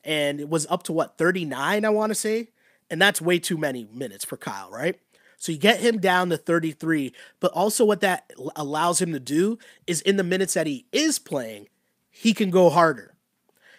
and 0.03 0.41
it 0.41 0.49
was 0.49 0.67
up 0.69 0.83
to 0.83 0.91
what, 0.91 1.17
39, 1.17 1.85
I 1.85 1.89
want 1.89 2.09
to 2.09 2.15
say? 2.15 2.49
And 2.89 3.01
that's 3.01 3.21
way 3.21 3.39
too 3.39 3.57
many 3.57 3.87
minutes 3.93 4.25
for 4.25 4.35
Kyle, 4.35 4.69
right? 4.69 4.99
So 5.37 5.53
you 5.53 5.57
get 5.57 5.79
him 5.79 5.99
down 5.99 6.29
to 6.29 6.35
33, 6.35 7.13
but 7.39 7.53
also 7.53 7.85
what 7.85 8.01
that 8.01 8.33
allows 8.57 9.01
him 9.01 9.13
to 9.13 9.19
do 9.19 9.57
is 9.85 10.01
in 10.01 10.17
the 10.17 10.25
minutes 10.25 10.55
that 10.55 10.67
he 10.67 10.87
is 10.91 11.19
playing, 11.19 11.69
he 12.09 12.33
can 12.33 12.49
go 12.49 12.69
harder. 12.69 13.13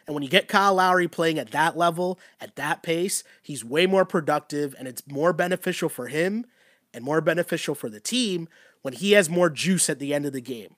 And 0.06 0.14
when 0.14 0.22
you 0.22 0.30
get 0.30 0.48
Kyle 0.48 0.74
Lowry 0.74 1.06
playing 1.06 1.38
at 1.38 1.50
that 1.50 1.76
level, 1.76 2.18
at 2.40 2.56
that 2.56 2.82
pace, 2.82 3.22
he's 3.42 3.66
way 3.66 3.84
more 3.84 4.06
productive 4.06 4.74
and 4.78 4.88
it's 4.88 5.06
more 5.06 5.34
beneficial 5.34 5.90
for 5.90 6.06
him 6.06 6.46
and 6.94 7.04
more 7.04 7.20
beneficial 7.20 7.74
for 7.74 7.90
the 7.90 8.00
team 8.00 8.48
when 8.80 8.94
he 8.94 9.12
has 9.12 9.28
more 9.28 9.50
juice 9.50 9.90
at 9.90 9.98
the 9.98 10.14
end 10.14 10.24
of 10.24 10.32
the 10.32 10.40
game. 10.40 10.74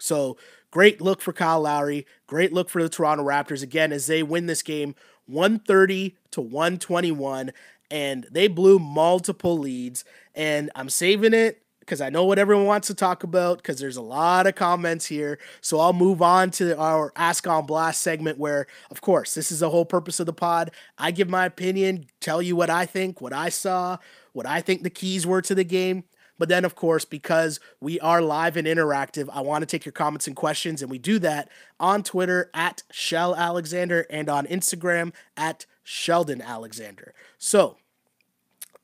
So 0.00 0.36
great 0.72 1.00
look 1.00 1.20
for 1.20 1.32
Kyle 1.32 1.60
Lowry. 1.60 2.04
Great 2.26 2.52
look 2.52 2.68
for 2.68 2.82
the 2.82 2.88
Toronto 2.88 3.22
Raptors 3.22 3.62
again 3.62 3.92
as 3.92 4.06
they 4.06 4.24
win 4.24 4.46
this 4.46 4.62
game 4.62 4.96
130 5.26 6.16
to 6.32 6.40
121. 6.40 7.52
And 7.92 8.26
they 8.30 8.48
blew 8.48 8.80
multiple 8.80 9.56
leads. 9.56 10.04
And 10.34 10.70
I'm 10.74 10.88
saving 10.88 11.34
it 11.34 11.62
because 11.78 12.00
I 12.00 12.10
know 12.10 12.24
what 12.24 12.38
everyone 12.38 12.66
wants 12.66 12.86
to 12.88 12.94
talk 12.94 13.22
about 13.22 13.58
because 13.58 13.78
there's 13.78 13.96
a 13.96 14.02
lot 14.02 14.46
of 14.46 14.54
comments 14.54 15.06
here. 15.06 15.38
So 15.60 15.78
I'll 15.78 15.92
move 15.92 16.22
on 16.22 16.50
to 16.52 16.78
our 16.78 17.12
Ask 17.16 17.46
on 17.46 17.66
Blast 17.66 18.00
segment 18.00 18.38
where, 18.38 18.66
of 18.90 19.00
course, 19.00 19.34
this 19.34 19.52
is 19.52 19.60
the 19.60 19.70
whole 19.70 19.84
purpose 19.84 20.20
of 20.20 20.26
the 20.26 20.32
pod. 20.32 20.70
I 20.96 21.10
give 21.10 21.28
my 21.28 21.44
opinion, 21.44 22.06
tell 22.20 22.40
you 22.40 22.56
what 22.56 22.70
I 22.70 22.86
think, 22.86 23.20
what 23.20 23.32
I 23.32 23.48
saw, 23.48 23.98
what 24.32 24.46
I 24.46 24.60
think 24.60 24.84
the 24.84 24.90
keys 24.90 25.26
were 25.26 25.42
to 25.42 25.54
the 25.54 25.64
game. 25.64 26.04
But 26.42 26.48
then, 26.48 26.64
of 26.64 26.74
course, 26.74 27.04
because 27.04 27.60
we 27.78 28.00
are 28.00 28.20
live 28.20 28.56
and 28.56 28.66
interactive, 28.66 29.28
I 29.32 29.42
want 29.42 29.62
to 29.62 29.66
take 29.66 29.84
your 29.84 29.92
comments 29.92 30.26
and 30.26 30.34
questions, 30.34 30.82
and 30.82 30.90
we 30.90 30.98
do 30.98 31.20
that 31.20 31.48
on 31.78 32.02
Twitter 32.02 32.50
at 32.52 32.82
Shell 32.90 33.36
Alexander 33.36 34.08
and 34.10 34.28
on 34.28 34.48
Instagram 34.48 35.12
at 35.36 35.66
Sheldon 35.84 36.42
Alexander. 36.42 37.14
So 37.38 37.76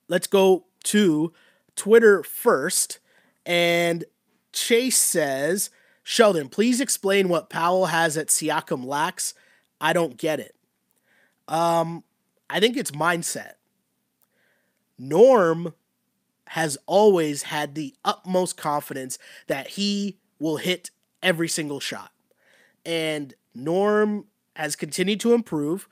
let's 0.06 0.28
go 0.28 0.66
to 0.84 1.32
Twitter 1.74 2.22
first. 2.22 3.00
And 3.44 4.04
Chase 4.52 4.96
says, 4.96 5.70
Sheldon, 6.04 6.48
please 6.48 6.80
explain 6.80 7.28
what 7.28 7.50
Powell 7.50 7.86
has 7.86 8.14
that 8.14 8.28
Siakam 8.28 8.84
lacks. 8.84 9.34
I 9.80 9.92
don't 9.92 10.16
get 10.16 10.38
it. 10.38 10.54
Um, 11.48 12.04
I 12.48 12.60
think 12.60 12.76
it's 12.76 12.92
mindset. 12.92 13.54
Norm 14.96 15.74
has 16.48 16.78
always 16.86 17.42
had 17.44 17.74
the 17.74 17.94
utmost 18.04 18.56
confidence 18.56 19.18
that 19.46 19.68
he 19.68 20.18
will 20.38 20.56
hit 20.56 20.90
every 21.22 21.48
single 21.48 21.80
shot. 21.80 22.10
And 22.86 23.34
Norm 23.54 24.26
has 24.56 24.76
continued 24.76 25.20
to 25.20 25.34
improve. 25.34 25.88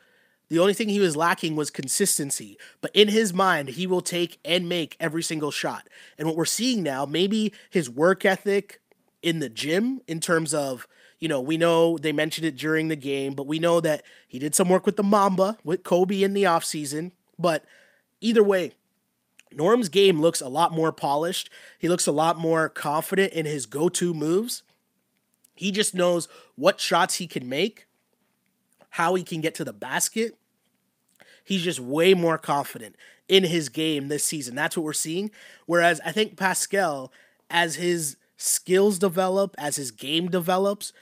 The 0.49 0.59
only 0.59 0.75
thing 0.75 0.89
he 0.89 1.01
was 1.01 1.17
lacking 1.17 1.57
was 1.57 1.71
consistency. 1.71 2.57
But 2.81 2.93
in 2.95 3.09
his 3.09 3.35
mind, 3.35 3.71
he 3.71 3.87
will 3.87 4.01
take 4.01 4.39
and 4.45 4.69
make 4.69 4.97
every 5.01 5.23
single 5.23 5.51
shot. 5.51 5.89
And 6.19 6.27
what 6.27 6.37
we're 6.37 6.45
seeing 6.45 6.83
now, 6.83 7.05
maybe 7.05 7.53
his 7.69 7.91
work 7.91 8.25
ethic 8.25 8.81
in 9.23 9.41
the 9.41 9.49
gym, 9.49 10.01
in 10.07 10.21
terms 10.21 10.55
of, 10.55 10.87
you 11.19 11.29
know, 11.29 11.41
we 11.41 11.57
know 11.57 11.99
they 11.99 12.13
mentioned 12.13 12.47
it 12.47 12.57
during 12.57 12.89
the 12.89 12.97
game, 12.97 13.35
but 13.35 13.47
we 13.47 13.59
know 13.59 13.81
that 13.81 14.05
he 14.29 14.39
did 14.39 14.55
some 14.55 14.69
work 14.69 14.87
with 14.87 14.97
the 14.97 15.03
Mamba, 15.03 15.59
with 15.65 15.83
Kobe 15.83 16.23
in 16.23 16.35
the 16.35 16.45
offseason. 16.45 17.11
But 17.39 17.65
either 18.21 18.45
way, 18.45 18.73
Norm's 19.53 19.89
game 19.89 20.21
looks 20.21 20.41
a 20.41 20.49
lot 20.49 20.73
more 20.73 20.93
polished. 20.93 21.51
He 21.79 21.89
looks 21.89 22.07
a 22.07 22.13
lot 22.13 22.39
more 22.39 22.69
confident 22.69 23.33
in 23.33 23.47
his 23.47 23.67
go 23.67 23.89
to 23.91 24.13
moves. 24.13 24.63
He 25.55 25.71
just 25.71 25.95
knows 25.95 26.29
what 26.57 26.81
shots 26.81 27.17
he 27.17 27.27
can 27.27 27.49
make, 27.49 27.87
how 28.91 29.15
he 29.15 29.23
can 29.23 29.41
get 29.41 29.55
to 29.57 29.65
the 29.65 29.73
basket. 29.73 30.37
He's 31.45 31.63
just 31.63 31.81
way 31.81 32.13
more 32.13 32.39
confident 32.39 32.97
in 33.29 33.45
his 33.45 33.69
game 33.69 34.09
this 34.09 34.25
season. 34.25 34.55
That's 34.55 34.77
what 34.77 34.85
we're 34.85 34.93
seeing. 34.93 35.31
Whereas 35.65 36.01
I 36.05 36.13
think 36.13 36.37
Pascal, 36.37 37.13
as 37.49 37.77
his 37.77 38.17
skills 38.37 38.99
develop, 38.99 39.55
as 39.57 39.77
his 39.77 39.91
game 39.91 40.29
develops, 40.29 40.93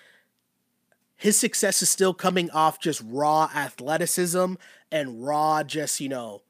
his 1.16 1.38
success 1.38 1.83
is 1.83 1.90
still 1.90 2.14
coming 2.14 2.50
off 2.50 2.80
just 2.80 3.02
raw 3.04 3.50
athleticism 3.54 4.54
and 4.92 5.24
raw, 5.24 5.62
just, 5.62 6.00
you 6.00 6.09
know, 6.09 6.42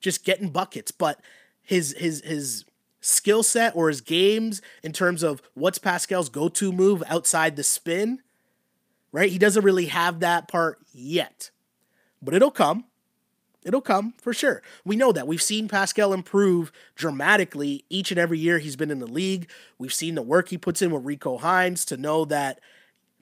just 0.00 0.24
getting 0.24 0.50
buckets. 0.50 0.90
But 0.90 1.20
his 1.62 1.94
his 1.98 2.22
his 2.24 2.64
skill 3.00 3.42
set 3.42 3.76
or 3.76 3.88
his 3.88 4.00
games 4.00 4.60
in 4.82 4.92
terms 4.92 5.22
of 5.22 5.40
what's 5.54 5.78
Pascal's 5.78 6.28
go-to 6.28 6.72
move 6.72 7.02
outside 7.06 7.56
the 7.56 7.62
spin, 7.62 8.20
right? 9.12 9.30
He 9.30 9.38
doesn't 9.38 9.64
really 9.64 9.86
have 9.86 10.20
that 10.20 10.48
part 10.48 10.78
yet. 10.92 11.50
But 12.20 12.34
it'll 12.34 12.50
come. 12.50 12.84
It'll 13.64 13.80
come 13.80 14.14
for 14.18 14.32
sure. 14.32 14.62
We 14.84 14.96
know 14.96 15.12
that. 15.12 15.26
We've 15.26 15.42
seen 15.42 15.68
Pascal 15.68 16.12
improve 16.12 16.72
dramatically 16.94 17.84
each 17.90 18.10
and 18.10 18.18
every 18.18 18.38
year 18.38 18.58
he's 18.58 18.76
been 18.76 18.90
in 18.90 18.98
the 18.98 19.06
league. 19.06 19.50
We've 19.78 19.92
seen 19.92 20.14
the 20.14 20.22
work 20.22 20.48
he 20.48 20.58
puts 20.58 20.80
in 20.80 20.90
with 20.90 21.04
Rico 21.04 21.38
Hines 21.38 21.84
to 21.86 21.96
know 21.96 22.24
that 22.26 22.60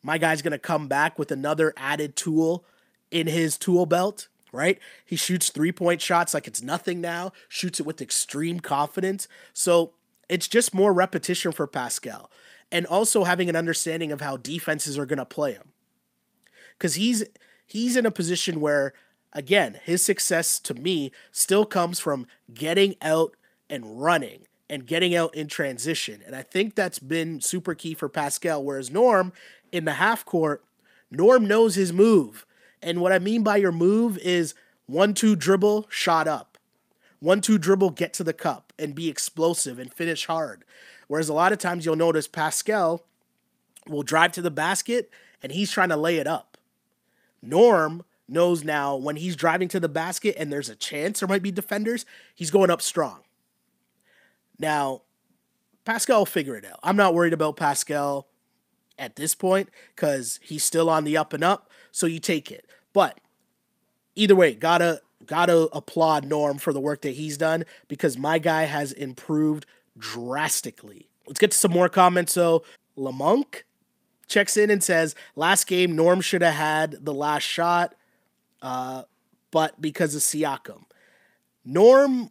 my 0.03 0.19
guy's 0.19 0.43
going 0.43 0.53
to 0.53 0.59
come 0.59 0.89
back 0.89 1.19
with 1.19 1.33
another 1.33 1.73
added 1.77 2.17
tool 2.17 2.65
in 3.11 3.27
his 3.27 3.59
tool 3.59 3.87
belt 3.87 4.29
right? 4.53 4.79
He 5.05 5.17
shoots 5.17 5.51
three 5.51 5.73
point 5.73 6.01
shots 6.01 6.35
like 6.35 6.47
it's 6.47 6.63
nothing 6.63 7.01
now, 7.01 7.33
shoots 7.49 7.81
it 7.81 7.87
with 7.87 8.01
extreme 8.01 8.61
confidence. 8.61 9.29
So 9.53 9.93
it's 10.29 10.49
just 10.49 10.75
more 10.75 10.93
repetition 10.93 11.53
for 11.53 11.67
Pascal 11.67 12.31
and 12.73 12.87
also 12.87 13.25
having 13.25 13.49
an 13.49 13.57
understanding 13.57 14.13
of 14.13 14.21
how 14.21 14.37
defenses 14.37 14.99
are 14.99 15.07
going 15.07 15.19
to 15.19 15.25
play 15.25 15.53
him. 15.53 15.73
Cuz 16.79 16.95
he's 16.95 17.25
he's 17.67 17.97
in 17.97 18.07
a 18.07 18.11
position 18.11 18.61
where 18.61 18.93
again, 19.33 19.79
his 19.85 20.03
success 20.03 20.59
to 20.61 20.75
me 20.75 21.13
still 21.31 21.67
comes 21.67 22.01
from 22.01 22.27
getting 22.53 22.97
out 23.03 23.37
and 23.69 24.01
running 24.01 24.47
and 24.69 24.87
getting 24.87 25.15
out 25.15 25.35
in 25.35 25.47
transition. 25.47 26.23
And 26.27 26.35
I 26.35 26.43
think 26.43 26.75
that's 26.75 26.99
been 26.99 27.41
super 27.41 27.75
key 27.75 27.95
for 27.95 28.09
Pascal 28.09 28.65
whereas 28.65 28.91
Norm 28.91 29.33
in 29.73 29.85
the 29.85 29.95
half 29.95 30.25
court, 30.25 30.65
Norm 31.11 31.47
knows 31.47 31.75
his 31.75 31.93
move. 31.93 32.46
And 32.83 33.01
what 33.01 33.13
I 33.13 33.19
mean 33.19 33.43
by 33.43 33.57
your 33.57 33.73
move 33.73 34.19
is 34.19 34.55
one 34.87 35.15
two 35.15 35.37
dribble, 35.37 35.87
shot 35.89 36.29
up. 36.29 36.59
One 37.21 37.41
two 37.41 37.59
dribble, 37.59 37.91
get 37.91 38.13
to 38.15 38.25
the 38.25 38.33
cup 38.33 38.73
and 38.79 38.95
be 38.95 39.09
explosive 39.09 39.79
and 39.79 39.93
finish 39.93 40.27
hard. 40.27 40.65
Whereas 41.09 41.29
a 41.29 41.35
lot 41.35 41.53
of 41.53 41.59
times 41.59 41.85
you'll 41.85 41.97
notice 41.97 42.29
Pascal 42.29 43.03
will 43.89 44.03
drive 44.03 44.33
to 44.33 44.43
the 44.43 44.51
basket 44.51 45.11
and 45.43 45.53
he's 45.53 45.71
trying 45.71 45.89
to 45.91 45.97
lay 45.97 46.17
it 46.17 46.27
up. 46.27 46.59
Norm 47.43 48.05
knows 48.29 48.65
now 48.65 48.97
when 48.97 49.17
he's 49.17 49.37
driving 49.37 49.69
to 49.69 49.81
the 49.81 49.89
basket 49.89 50.35
and 50.39 50.53
there's 50.53 50.69
a 50.69 50.77
chance 50.77 51.21
there 51.21 51.29
might 51.29 51.43
be 51.43 51.53
defenders, 51.53 52.05
he's 52.35 52.51
going 52.51 52.71
up 52.71 52.83
strong. 52.83 53.21
Now, 54.59 55.03
Pascal 55.85 56.21
will 56.21 56.27
figure 56.27 56.57
it 56.57 56.65
out. 56.65 56.81
I'm 56.83 56.97
not 56.97 57.15
worried 57.15 57.33
about 57.33 57.57
Pascal 57.57 58.27
at 58.99 59.17
this 59.17 59.35
point 59.35 59.69
because 59.95 60.41
he's 60.43 60.65
still 60.65 60.91
on 60.91 61.05
the 61.05 61.17
up 61.17 61.33
and 61.33 61.45
up 61.45 61.71
so 61.97 62.05
you 62.07 62.21
take 62.21 62.53
it. 62.53 62.67
But 62.93 63.19
either 64.17 64.37
way, 64.37 64.55
gotta 64.55 65.01
gotta 65.25 65.71
applaud 65.73 66.27
Norm 66.27 66.59
for 66.59 66.75
the 66.75 66.81
work 66.81 67.01
that 67.01 67.15
he's 67.15 67.39
done 67.39 67.65
because 67.89 68.19
my 68.19 68.39
guy 68.39 68.65
has 68.65 68.93
improved 68.93 69.65
drastically. 69.97 71.09
Let's 71.27 71.41
get 71.41 71.53
to 71.53 71.57
some 71.57 71.71
more 71.71 71.89
comments. 71.89 72.35
So 72.35 72.65
Lamonk 72.99 73.63
checks 74.29 74.59
in 74.59 74.69
and 74.71 74.85
says, 74.85 75.15
last 75.37 75.67
game 75.67 75.97
Norm 75.97 76.21
should 76.21 76.43
have 76.43 76.53
had 76.53 77.03
the 77.03 77.15
last 77.15 77.45
shot, 77.45 77.95
uh, 78.61 79.05
but 79.51 79.81
because 79.81 80.15
of 80.15 80.21
Siakam. 80.21 80.83
Norm, 81.65 82.31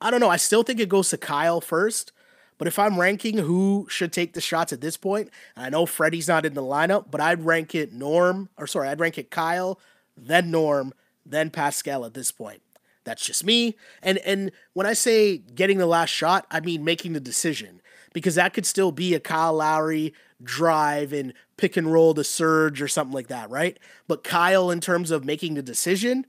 I 0.00 0.10
don't 0.10 0.18
know. 0.18 0.28
I 0.28 0.38
still 0.38 0.64
think 0.64 0.80
it 0.80 0.88
goes 0.88 1.10
to 1.10 1.18
Kyle 1.18 1.60
first. 1.60 2.10
But 2.58 2.68
if 2.68 2.78
I'm 2.78 3.00
ranking 3.00 3.38
who 3.38 3.86
should 3.88 4.12
take 4.12 4.32
the 4.32 4.40
shots 4.40 4.72
at 4.72 4.80
this 4.80 4.96
point, 4.96 5.30
I 5.56 5.70
know 5.70 5.86
Freddie's 5.86 6.28
not 6.28 6.44
in 6.44 6.54
the 6.54 6.62
lineup, 6.62 7.06
but 7.10 7.20
I'd 7.20 7.44
rank 7.44 7.74
it 7.74 7.92
Norm, 7.92 8.48
or 8.58 8.66
sorry, 8.66 8.88
I'd 8.88 9.00
rank 9.00 9.16
it 9.16 9.30
Kyle, 9.30 9.78
then 10.16 10.50
Norm, 10.50 10.92
then 11.24 11.50
Pascal 11.50 12.04
at 12.04 12.14
this 12.14 12.32
point. 12.32 12.60
That's 13.04 13.24
just 13.24 13.44
me. 13.44 13.76
And 14.02 14.18
and 14.18 14.50
when 14.74 14.86
I 14.86 14.92
say 14.92 15.38
getting 15.38 15.78
the 15.78 15.86
last 15.86 16.10
shot, 16.10 16.46
I 16.50 16.60
mean 16.60 16.84
making 16.84 17.14
the 17.14 17.20
decision 17.20 17.80
because 18.12 18.34
that 18.34 18.52
could 18.52 18.66
still 18.66 18.92
be 18.92 19.14
a 19.14 19.20
Kyle 19.20 19.54
Lowry 19.54 20.12
drive 20.42 21.12
and 21.12 21.32
pick 21.56 21.76
and 21.76 21.90
roll 21.90 22.14
to 22.14 22.24
Serge 22.24 22.82
or 22.82 22.88
something 22.88 23.14
like 23.14 23.28
that, 23.28 23.48
right? 23.48 23.78
But 24.06 24.24
Kyle, 24.24 24.70
in 24.70 24.80
terms 24.80 25.10
of 25.10 25.24
making 25.24 25.54
the 25.54 25.62
decision, 25.62 26.26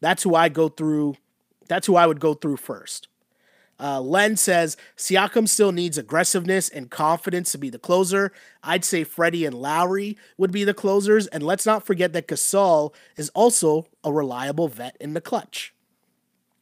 that's 0.00 0.22
who 0.22 0.34
I 0.34 0.48
go 0.48 0.68
through. 0.68 1.16
That's 1.68 1.86
who 1.86 1.96
I 1.96 2.06
would 2.06 2.20
go 2.20 2.34
through 2.34 2.58
first. 2.58 3.08
Uh, 3.82 4.00
Len 4.00 4.36
says 4.36 4.76
Siakam 4.96 5.48
still 5.48 5.72
needs 5.72 5.98
aggressiveness 5.98 6.68
and 6.68 6.88
confidence 6.88 7.50
to 7.50 7.58
be 7.58 7.68
the 7.68 7.80
closer. 7.80 8.30
I'd 8.62 8.84
say 8.84 9.02
Freddie 9.02 9.44
and 9.44 9.54
Lowry 9.56 10.16
would 10.38 10.52
be 10.52 10.62
the 10.62 10.72
closers. 10.72 11.26
And 11.26 11.42
let's 11.42 11.66
not 11.66 11.84
forget 11.84 12.12
that 12.12 12.28
Gasol 12.28 12.94
is 13.16 13.28
also 13.30 13.88
a 14.04 14.12
reliable 14.12 14.68
vet 14.68 14.96
in 15.00 15.14
the 15.14 15.20
clutch. 15.20 15.74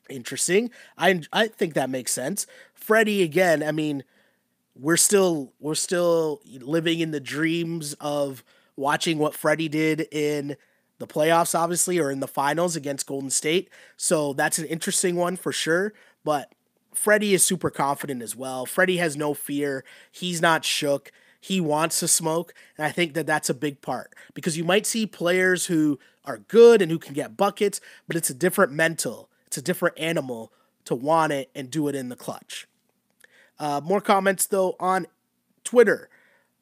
Interesting. 0.08 0.70
I 0.96 1.20
I 1.32 1.48
think 1.48 1.74
that 1.74 1.90
makes 1.90 2.12
sense. 2.12 2.46
Freddie 2.72 3.22
again. 3.22 3.62
I 3.62 3.72
mean, 3.72 4.02
we're 4.74 4.96
still 4.96 5.52
we're 5.60 5.74
still 5.74 6.40
living 6.46 7.00
in 7.00 7.10
the 7.10 7.20
dreams 7.20 7.94
of 8.00 8.42
watching 8.76 9.18
what 9.18 9.34
Freddie 9.34 9.68
did 9.68 10.08
in 10.10 10.56
the 10.98 11.06
playoffs, 11.06 11.58
obviously, 11.58 11.98
or 11.98 12.10
in 12.10 12.20
the 12.20 12.28
finals 12.28 12.76
against 12.76 13.06
Golden 13.06 13.30
State. 13.30 13.68
So 13.96 14.32
that's 14.32 14.58
an 14.58 14.64
interesting 14.66 15.16
one 15.16 15.36
for 15.36 15.52
sure. 15.52 15.92
But 16.24 16.52
Freddie 16.92 17.34
is 17.34 17.44
super 17.44 17.70
confident 17.70 18.22
as 18.22 18.34
well. 18.34 18.66
Freddie 18.66 18.98
has 18.98 19.16
no 19.16 19.34
fear. 19.34 19.84
He's 20.10 20.40
not 20.42 20.64
shook. 20.64 21.12
He 21.40 21.60
wants 21.60 22.00
to 22.00 22.08
smoke. 22.08 22.52
And 22.76 22.86
I 22.86 22.90
think 22.90 23.14
that 23.14 23.26
that's 23.26 23.48
a 23.48 23.54
big 23.54 23.80
part 23.80 24.14
because 24.34 24.58
you 24.58 24.64
might 24.64 24.86
see 24.86 25.06
players 25.06 25.66
who 25.66 25.98
are 26.24 26.38
good 26.38 26.82
and 26.82 26.90
who 26.90 26.98
can 26.98 27.14
get 27.14 27.36
buckets, 27.36 27.80
but 28.06 28.16
it's 28.16 28.30
a 28.30 28.34
different 28.34 28.72
mental, 28.72 29.30
it's 29.46 29.56
a 29.56 29.62
different 29.62 29.98
animal 29.98 30.52
to 30.84 30.94
want 30.94 31.32
it 31.32 31.50
and 31.54 31.70
do 31.70 31.88
it 31.88 31.94
in 31.94 32.08
the 32.08 32.16
clutch. 32.16 32.66
Uh, 33.58 33.80
more 33.82 34.00
comments 34.00 34.46
though 34.46 34.76
on 34.78 35.06
Twitter. 35.64 36.08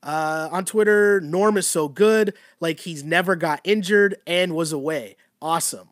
Uh, 0.01 0.49
on 0.53 0.65
Twitter, 0.65 1.21
Norm 1.21 1.57
is 1.57 1.67
so 1.67 1.89
good, 1.89 2.33
like 2.61 2.81
he's 2.81 3.03
never 3.03 3.35
got 3.35 3.61
injured 3.65 4.17
and 4.27 4.55
was 4.55 4.73
away. 4.73 5.17
Awesome. 5.43 5.89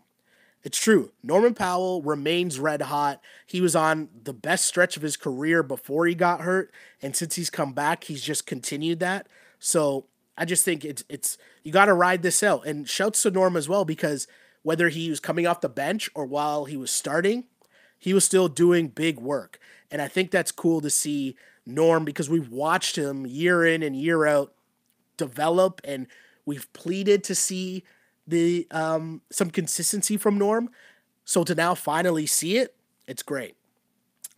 It's 0.66 0.80
true. 0.80 1.12
Norman 1.22 1.54
Powell 1.54 2.02
remains 2.02 2.58
red 2.58 2.82
hot. 2.82 3.20
He 3.46 3.60
was 3.60 3.76
on 3.76 4.08
the 4.24 4.32
best 4.32 4.64
stretch 4.64 4.96
of 4.96 5.02
his 5.04 5.16
career 5.16 5.62
before 5.62 6.08
he 6.08 6.14
got 6.16 6.40
hurt, 6.40 6.74
and 7.00 7.14
since 7.14 7.36
he's 7.36 7.50
come 7.50 7.72
back, 7.72 8.02
he's 8.02 8.20
just 8.20 8.46
continued 8.46 8.98
that. 8.98 9.28
So 9.60 10.06
I 10.36 10.44
just 10.44 10.64
think 10.64 10.84
it's 10.84 11.04
it's 11.08 11.38
you 11.62 11.70
got 11.70 11.84
to 11.84 11.94
ride 11.94 12.22
this 12.22 12.42
out. 12.42 12.66
And 12.66 12.88
shouts 12.88 13.22
to 13.22 13.30
Norm 13.30 13.56
as 13.56 13.68
well 13.68 13.84
because 13.84 14.26
whether 14.64 14.88
he 14.88 15.08
was 15.08 15.20
coming 15.20 15.46
off 15.46 15.60
the 15.60 15.68
bench 15.68 16.10
or 16.16 16.26
while 16.26 16.64
he 16.64 16.76
was 16.76 16.90
starting, 16.90 17.44
he 17.96 18.12
was 18.12 18.24
still 18.24 18.48
doing 18.48 18.88
big 18.88 19.20
work. 19.20 19.60
And 19.88 20.02
I 20.02 20.08
think 20.08 20.32
that's 20.32 20.50
cool 20.50 20.80
to 20.80 20.90
see 20.90 21.36
Norm 21.64 22.04
because 22.04 22.28
we've 22.28 22.50
watched 22.50 22.98
him 22.98 23.24
year 23.24 23.64
in 23.64 23.84
and 23.84 23.94
year 23.94 24.26
out 24.26 24.52
develop 25.16 25.80
and 25.84 26.08
we've 26.44 26.72
pleaded 26.72 27.22
to 27.22 27.36
see 27.36 27.84
the 28.26 28.66
um, 28.70 29.22
some 29.30 29.50
consistency 29.50 30.16
from 30.16 30.38
Norm. 30.38 30.70
So 31.24 31.44
to 31.44 31.54
now 31.54 31.74
finally 31.74 32.26
see 32.26 32.56
it, 32.58 32.74
it's 33.06 33.22
great. 33.22 33.56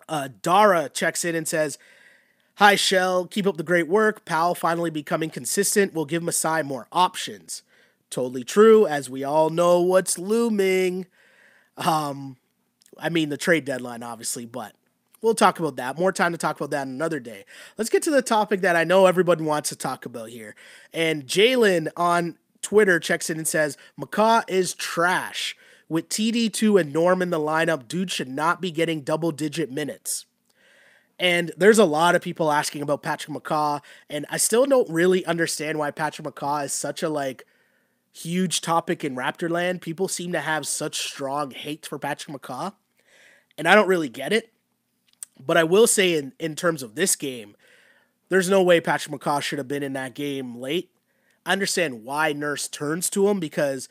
Uh, 0.09 0.29
Dara 0.42 0.88
checks 0.88 1.24
in 1.24 1.35
and 1.35 1.46
says, 1.46 1.79
Hi, 2.57 2.74
Shell. 2.74 3.27
Keep 3.27 3.46
up 3.46 3.57
the 3.57 3.62
great 3.62 3.87
work. 3.87 4.24
Powell 4.24 4.55
finally 4.55 4.90
becoming 4.90 5.31
consistent 5.31 5.94
will 5.94 6.07
give 6.07 6.22
Masai 6.22 6.62
more 6.62 6.88
options. 6.90 7.62
Totally 8.11 8.42
true, 8.42 8.87
as 8.87 9.09
we 9.09 9.22
all 9.22 9.51
know 9.51 9.81
what's 9.81 10.18
looming. 10.18 11.07
Um, 11.77 12.37
I 12.98 13.11
mean, 13.11 13.29
the 13.29 13.37
trade 13.37 13.64
deadline, 13.64 14.03
obviously, 14.03 14.44
but 14.44 14.74
we'll 15.20 15.35
talk 15.35 15.61
about 15.61 15.77
that. 15.77 15.98
More 15.98 16.11
time 16.11 16.33
to 16.33 16.38
talk 16.38 16.57
about 16.57 16.70
that 16.70 16.87
another 16.88 17.20
day. 17.20 17.44
Let's 17.77 17.90
get 17.90 18.03
to 18.05 18.11
the 18.11 18.22
topic 18.22 18.62
that 18.62 18.77
I 18.77 18.85
know 18.85 19.07
everybody 19.07 19.44
wants 19.44 19.68
to 19.68 19.77
talk 19.77 20.05
about 20.05 20.31
here. 20.31 20.57
And 20.92 21.27
Jalen 21.27 21.88
on 21.96 22.38
Twitter 22.68 23.00
checks 23.00 23.31
in 23.31 23.38
and 23.38 23.48
says, 23.48 23.78
McCaw 23.98 24.44
is 24.46 24.74
trash. 24.74 25.57
With 25.88 26.11
TD2 26.11 26.78
and 26.78 26.92
Norm 26.92 27.22
in 27.22 27.31
the 27.31 27.40
lineup, 27.40 27.88
dude 27.88 28.11
should 28.11 28.28
not 28.28 28.61
be 28.61 28.70
getting 28.70 29.00
double 29.00 29.31
digit 29.33 29.72
minutes. 29.72 30.26
And 31.18 31.50
there's 31.57 31.78
a 31.78 31.87
lot 31.87 32.14
of 32.14 32.20
people 32.20 32.52
asking 32.52 32.83
about 32.83 33.02
Patrick 33.02 33.35
McCaw, 33.35 33.81
and 34.11 34.26
I 34.28 34.37
still 34.37 34.66
don't 34.66 34.90
really 34.90 35.24
understand 35.24 35.78
why 35.78 35.90
Patrick 35.92 36.28
McCaw 36.28 36.66
is 36.66 36.74
such 36.74 37.02
a 37.02 37.09
like 37.09 37.46
huge 38.12 38.61
topic 38.61 39.02
in 39.02 39.16
Raptorland. 39.16 39.81
People 39.81 40.07
seem 40.07 40.33
to 40.33 40.40
have 40.40 40.66
such 40.66 40.98
strong 40.98 41.52
hate 41.52 41.87
for 41.87 41.98
Patrick 41.98 42.37
McCaw, 42.37 42.74
and 43.57 43.66
I 43.66 43.74
don't 43.74 43.88
really 43.88 44.11
get 44.11 44.35
it. 44.35 44.52
But 45.40 45.57
I 45.57 45.64
will 45.64 45.87
say, 45.87 46.18
in 46.18 46.35
in 46.38 46.54
terms 46.54 46.83
of 46.83 46.96
this 46.96 47.16
game, 47.16 47.57
there's 48.28 48.50
no 48.50 48.62
way 48.62 48.78
Patrick 48.78 49.18
McCaw 49.18 49.40
should 49.40 49.59
have 49.59 49.68
been 49.68 49.83
in 49.83 49.94
that 49.94 50.12
game 50.12 50.54
late. 50.54 50.90
I 51.48 51.52
understand 51.52 52.04
why 52.04 52.34
Nurse 52.34 52.68
turns 52.68 53.08
to 53.08 53.26
him 53.26 53.40
because 53.40 53.88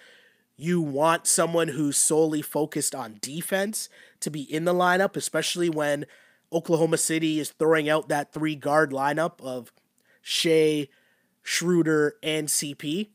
you 0.57 0.79
want 0.79 1.25
someone 1.25 1.69
who's 1.69 1.97
solely 1.97 2.43
focused 2.43 2.93
on 2.93 3.17
defense 3.19 3.89
to 4.19 4.29
be 4.29 4.41
in 4.41 4.65
the 4.65 4.75
lineup, 4.75 5.15
especially 5.15 5.67
when 5.67 6.05
Oklahoma 6.53 6.97
City 6.97 7.39
is 7.39 7.49
throwing 7.49 7.89
out 7.89 8.09
that 8.09 8.31
three 8.31 8.55
guard 8.55 8.91
lineup 8.91 9.41
of 9.41 9.73
Shai, 10.21 10.87
Schroeder, 11.41 12.17
and 12.21 12.47
CP. 12.47 13.09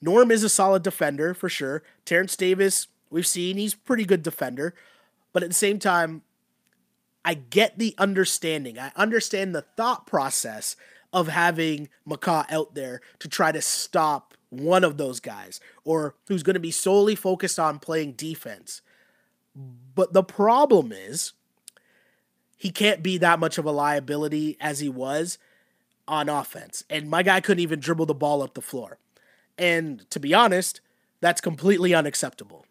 Norm 0.00 0.30
is 0.30 0.44
a 0.44 0.48
solid 0.48 0.84
defender 0.84 1.34
for 1.34 1.48
sure. 1.48 1.82
Terrence 2.04 2.36
Davis, 2.36 2.86
we've 3.10 3.26
seen 3.26 3.56
he's 3.56 3.74
pretty 3.74 4.04
good 4.04 4.22
defender, 4.22 4.76
but 5.32 5.42
at 5.42 5.50
the 5.50 5.54
same 5.54 5.80
time, 5.80 6.22
I 7.24 7.34
get 7.34 7.80
the 7.80 7.96
understanding. 7.98 8.78
I 8.78 8.92
understand 8.94 9.56
the 9.56 9.62
thought 9.76 10.06
process 10.06 10.76
of 11.12 11.28
having 11.28 11.88
McCaw 12.08 12.50
out 12.50 12.74
there 12.74 13.00
to 13.18 13.28
try 13.28 13.52
to 13.52 13.60
stop 13.60 14.34
one 14.50 14.84
of 14.84 14.96
those 14.98 15.20
guys 15.20 15.60
or 15.84 16.14
who's 16.28 16.42
going 16.42 16.54
to 16.54 16.60
be 16.60 16.70
solely 16.70 17.14
focused 17.14 17.58
on 17.58 17.78
playing 17.78 18.12
defense. 18.12 18.82
But 19.94 20.12
the 20.12 20.22
problem 20.22 20.92
is 20.92 21.32
he 22.56 22.70
can't 22.70 23.02
be 23.02 23.18
that 23.18 23.38
much 23.38 23.58
of 23.58 23.64
a 23.64 23.72
liability 23.72 24.56
as 24.60 24.80
he 24.80 24.88
was 24.88 25.38
on 26.06 26.28
offense. 26.28 26.84
And 26.88 27.10
my 27.10 27.22
guy 27.22 27.40
couldn't 27.40 27.62
even 27.62 27.80
dribble 27.80 28.06
the 28.06 28.14
ball 28.14 28.42
up 28.42 28.54
the 28.54 28.60
floor. 28.60 28.98
And 29.58 30.08
to 30.10 30.20
be 30.20 30.34
honest, 30.34 30.80
that's 31.20 31.40
completely 31.40 31.94
unacceptable. 31.94 32.66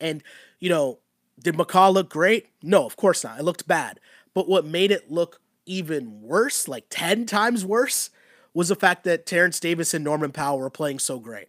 And, 0.00 0.22
you 0.58 0.68
know, 0.68 0.98
did 1.40 1.56
McCaw 1.56 1.92
look 1.92 2.10
great? 2.10 2.48
No, 2.62 2.84
of 2.84 2.96
course 2.96 3.24
not. 3.24 3.38
It 3.38 3.44
looked 3.44 3.66
bad. 3.66 4.00
But 4.34 4.48
what 4.48 4.64
made 4.64 4.90
it 4.90 5.10
look 5.10 5.40
even 5.68 6.22
worse, 6.22 6.66
like 6.66 6.86
10 6.90 7.26
times 7.26 7.64
worse, 7.64 8.10
was 8.54 8.68
the 8.68 8.74
fact 8.74 9.04
that 9.04 9.26
Terrence 9.26 9.60
Davis 9.60 9.94
and 9.94 10.04
Norman 10.04 10.32
Powell 10.32 10.58
were 10.58 10.70
playing 10.70 10.98
so 10.98 11.18
great. 11.18 11.48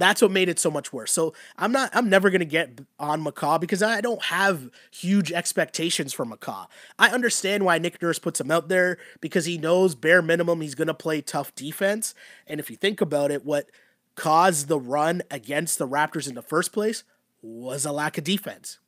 That's 0.00 0.22
what 0.22 0.30
made 0.30 0.48
it 0.48 0.58
so 0.58 0.70
much 0.70 0.94
worse. 0.94 1.12
So 1.12 1.34
I'm 1.58 1.72
not 1.72 1.90
I'm 1.92 2.08
never 2.08 2.30
gonna 2.30 2.46
get 2.46 2.80
on 2.98 3.22
McCaw 3.22 3.60
because 3.60 3.82
I 3.82 4.00
don't 4.00 4.22
have 4.24 4.70
huge 4.90 5.30
expectations 5.30 6.14
for 6.14 6.24
McCaw. 6.24 6.68
I 6.98 7.10
understand 7.10 7.66
why 7.66 7.76
Nick 7.76 8.00
Nurse 8.00 8.18
puts 8.18 8.40
him 8.40 8.50
out 8.50 8.68
there 8.68 8.96
because 9.20 9.44
he 9.44 9.58
knows 9.58 9.94
bare 9.94 10.22
minimum 10.22 10.62
he's 10.62 10.74
gonna 10.74 10.94
play 10.94 11.20
tough 11.20 11.54
defense. 11.54 12.14
And 12.46 12.58
if 12.58 12.70
you 12.70 12.76
think 12.76 13.02
about 13.02 13.30
it, 13.30 13.44
what 13.44 13.68
caused 14.14 14.68
the 14.68 14.80
run 14.80 15.22
against 15.30 15.78
the 15.78 15.86
Raptors 15.86 16.26
in 16.26 16.34
the 16.34 16.40
first 16.40 16.72
place 16.72 17.04
was 17.42 17.84
a 17.84 17.92
lack 17.92 18.16
of 18.16 18.24
defense. 18.24 18.78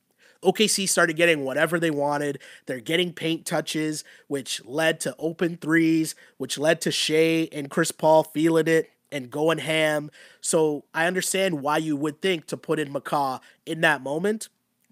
OKC 0.43 0.87
started 0.87 1.15
getting 1.15 1.43
whatever 1.43 1.79
they 1.79 1.91
wanted. 1.91 2.39
They're 2.65 2.79
getting 2.79 3.13
paint 3.13 3.45
touches, 3.45 4.03
which 4.27 4.63
led 4.65 4.99
to 5.01 5.15
open 5.17 5.57
threes, 5.57 6.15
which 6.37 6.57
led 6.57 6.81
to 6.81 6.91
Shai 6.91 7.49
and 7.51 7.69
Chris 7.69 7.91
Paul 7.91 8.23
feeling 8.23 8.67
it 8.67 8.91
and 9.11 9.29
going 9.29 9.59
ham. 9.59 10.11
So 10.41 10.85
I 10.93 11.05
understand 11.05 11.61
why 11.61 11.77
you 11.77 11.95
would 11.95 12.21
think 12.21 12.47
to 12.47 12.57
put 12.57 12.79
in 12.79 12.93
McCaw 12.93 13.39
in 13.65 13.81
that 13.81 14.01
moment, 14.01 14.49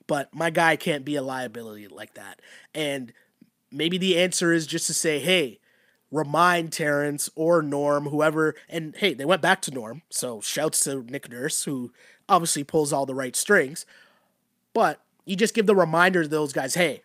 but 0.08 0.34
my 0.34 0.50
guy 0.50 0.76
can't 0.76 1.04
be 1.04 1.16
a 1.16 1.22
liability 1.22 1.88
like 1.88 2.14
that. 2.14 2.42
And 2.74 3.12
maybe 3.72 3.98
the 3.98 4.20
answer 4.20 4.54
is 4.54 4.68
just 4.68 4.88
to 4.88 4.94
say, 4.94 5.20
hey, 5.20 5.60
remind 6.12 6.72
Terrence 6.72 7.30
or 7.36 7.62
Norm, 7.62 8.06
whoever, 8.06 8.56
and 8.70 8.96
hey, 8.98 9.14
they 9.14 9.26
went 9.26 9.42
back 9.42 9.62
to 9.64 9.72
Norm. 9.72 10.04
So 10.10 10.42
shouts 10.42 10.84
to 10.84 11.04
Nick 11.04 11.30
Nurse, 11.30 11.64
who 11.64 11.92
obviously 12.30 12.64
pulls 12.64 12.94
all 12.94 13.06
the 13.06 13.16
right 13.16 13.36
strings. 13.36 13.86
But 14.74 15.01
you 15.26 15.36
just 15.36 15.54
give 15.54 15.66
the 15.66 15.76
reminder 15.76 16.24
to 16.24 16.30
those 16.30 16.54
guys, 16.54 16.74
hey, 16.74 17.04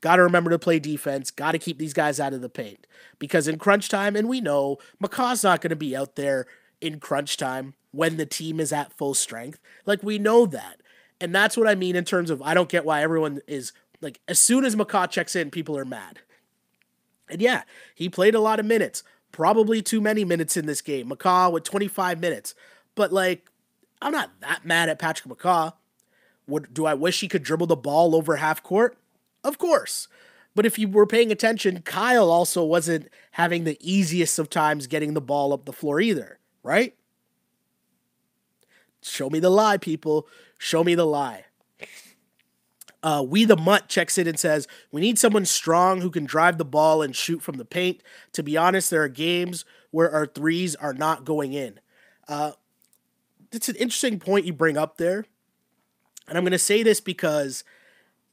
got 0.00 0.16
to 0.16 0.22
remember 0.22 0.50
to 0.50 0.58
play 0.58 0.78
defense, 0.78 1.30
got 1.30 1.52
to 1.52 1.58
keep 1.58 1.78
these 1.78 1.92
guys 1.92 2.20
out 2.20 2.32
of 2.32 2.40
the 2.40 2.48
paint. 2.48 2.86
Because 3.18 3.48
in 3.48 3.58
crunch 3.58 3.88
time, 3.88 4.16
and 4.16 4.28
we 4.28 4.40
know 4.40 4.78
McCaw's 5.02 5.44
not 5.44 5.60
going 5.60 5.70
to 5.70 5.76
be 5.76 5.96
out 5.96 6.16
there 6.16 6.46
in 6.80 7.00
crunch 7.00 7.36
time 7.36 7.74
when 7.92 8.16
the 8.16 8.26
team 8.26 8.60
is 8.60 8.72
at 8.72 8.92
full 8.92 9.14
strength. 9.14 9.58
Like, 9.84 10.02
we 10.02 10.18
know 10.18 10.46
that. 10.46 10.80
And 11.20 11.34
that's 11.34 11.56
what 11.56 11.68
I 11.68 11.74
mean 11.74 11.96
in 11.96 12.04
terms 12.04 12.30
of 12.30 12.40
I 12.40 12.54
don't 12.54 12.68
get 12.68 12.84
why 12.84 13.02
everyone 13.02 13.40
is 13.46 13.72
like, 14.00 14.20
as 14.26 14.38
soon 14.38 14.64
as 14.64 14.74
McCaw 14.74 15.10
checks 15.10 15.36
in, 15.36 15.50
people 15.50 15.76
are 15.76 15.84
mad. 15.84 16.20
And 17.28 17.42
yeah, 17.42 17.62
he 17.94 18.08
played 18.08 18.34
a 18.34 18.40
lot 18.40 18.58
of 18.58 18.66
minutes, 18.66 19.02
probably 19.30 19.82
too 19.82 20.00
many 20.00 20.24
minutes 20.24 20.56
in 20.56 20.66
this 20.66 20.80
game. 20.80 21.10
McCaw 21.10 21.52
with 21.52 21.64
25 21.64 22.18
minutes. 22.18 22.54
But 22.94 23.12
like, 23.12 23.50
I'm 24.00 24.12
not 24.12 24.30
that 24.40 24.64
mad 24.64 24.88
at 24.88 24.98
Patrick 24.98 25.36
McCaw. 25.36 25.74
Would 26.50 26.74
do 26.74 26.86
I 26.86 26.94
wish 26.94 27.20
he 27.20 27.28
could 27.28 27.42
dribble 27.42 27.68
the 27.68 27.76
ball 27.76 28.14
over 28.14 28.36
half 28.36 28.62
court? 28.62 28.98
Of 29.42 29.58
course. 29.58 30.08
But 30.54 30.66
if 30.66 30.78
you 30.78 30.88
were 30.88 31.06
paying 31.06 31.30
attention, 31.30 31.82
Kyle 31.82 32.30
also 32.30 32.64
wasn't 32.64 33.08
having 33.32 33.64
the 33.64 33.78
easiest 33.80 34.38
of 34.38 34.50
times 34.50 34.86
getting 34.86 35.14
the 35.14 35.20
ball 35.20 35.52
up 35.52 35.64
the 35.64 35.72
floor 35.72 36.00
either, 36.00 36.38
right? 36.62 36.94
Show 39.02 39.30
me 39.30 39.38
the 39.38 39.50
lie, 39.50 39.78
people. 39.78 40.26
Show 40.58 40.84
me 40.84 40.94
the 40.94 41.06
lie. 41.06 41.44
Uh, 43.02 43.24
we 43.26 43.44
the 43.44 43.56
Mutt 43.56 43.88
checks 43.88 44.18
in 44.18 44.26
and 44.26 44.38
says, 44.38 44.68
We 44.92 45.00
need 45.00 45.18
someone 45.18 45.46
strong 45.46 46.02
who 46.02 46.10
can 46.10 46.26
drive 46.26 46.58
the 46.58 46.64
ball 46.64 47.00
and 47.00 47.16
shoot 47.16 47.40
from 47.40 47.56
the 47.56 47.64
paint. 47.64 48.02
To 48.32 48.42
be 48.42 48.56
honest, 48.56 48.90
there 48.90 49.02
are 49.02 49.08
games 49.08 49.64
where 49.90 50.10
our 50.10 50.26
threes 50.26 50.76
are 50.76 50.92
not 50.92 51.24
going 51.24 51.54
in. 51.54 51.80
Uh, 52.28 52.52
it's 53.52 53.68
an 53.68 53.76
interesting 53.76 54.18
point 54.18 54.44
you 54.44 54.52
bring 54.52 54.76
up 54.76 54.98
there. 54.98 55.24
And 56.30 56.38
I'm 56.38 56.44
going 56.44 56.52
to 56.52 56.58
say 56.58 56.84
this 56.84 57.00
because 57.00 57.64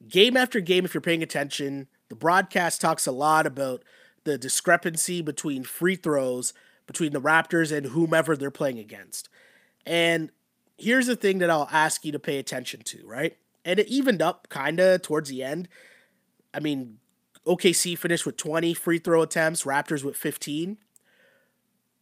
game 0.08 0.38
after 0.38 0.60
game, 0.60 0.86
if 0.86 0.94
you're 0.94 1.02
paying 1.02 1.24
attention, 1.24 1.88
the 2.10 2.16
broadcast 2.16 2.80
talks 2.80 3.08
a 3.08 3.12
lot 3.12 3.48
about 3.48 3.84
the 4.24 4.38
discrepancy 4.38 5.22
between 5.22 5.64
free 5.64 5.96
throws 5.96 6.54
between 6.86 7.12
the 7.12 7.20
Raptors 7.20 7.76
and 7.76 7.88
whomever 7.88 8.38
they're 8.38 8.50
playing 8.50 8.80
against. 8.80 9.30
And 9.86 10.32
here's 10.78 11.08
the 11.08 11.16
thing 11.16 11.40
that 11.40 11.50
I'll 11.50 11.68
ask 11.72 12.06
you 12.06 12.12
to 12.14 12.20
pay 12.20 12.38
attention 12.38 12.82
to, 12.86 13.06
right? 13.06 13.36
And 13.66 13.80
it 13.80 13.88
evened 13.88 14.22
up 14.22 14.48
kind 14.50 14.80
of 14.80 15.02
towards 15.02 15.30
the 15.30 15.44
end. 15.44 15.68
I 16.54 16.60
mean, 16.60 17.00
OKC 17.46 17.98
finished 17.98 18.26
with 18.26 18.38
20 18.38 18.74
free 18.74 19.00
throw 19.00 19.22
attempts, 19.22 19.64
Raptors 19.64 20.04
with 20.04 20.16
15. 20.16 20.78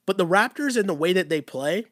But 0.05 0.17
the 0.17 0.25
Raptors, 0.25 0.77
in 0.77 0.85
the 0.85 0.93
way 0.93 1.13
that 1.13 1.29
they 1.29 1.41
play, 1.41 1.85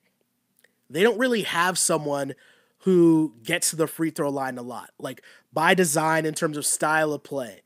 they 0.90 1.02
don't 1.02 1.18
really 1.18 1.44
have 1.44 1.80
someone 1.80 2.36
who 2.84 3.34
gets 3.44 3.70
to 3.70 3.78
the 3.78 3.88
free 3.88 4.10
throw 4.10 4.30
line 4.30 4.58
a 4.58 4.62
lot, 4.62 4.90
like 5.00 5.22
by 5.54 5.74
design 5.74 6.26
in 6.26 6.34
terms 6.34 6.58
of 6.58 6.66
style 6.66 7.14
of 7.14 7.24
play. 7.24 7.62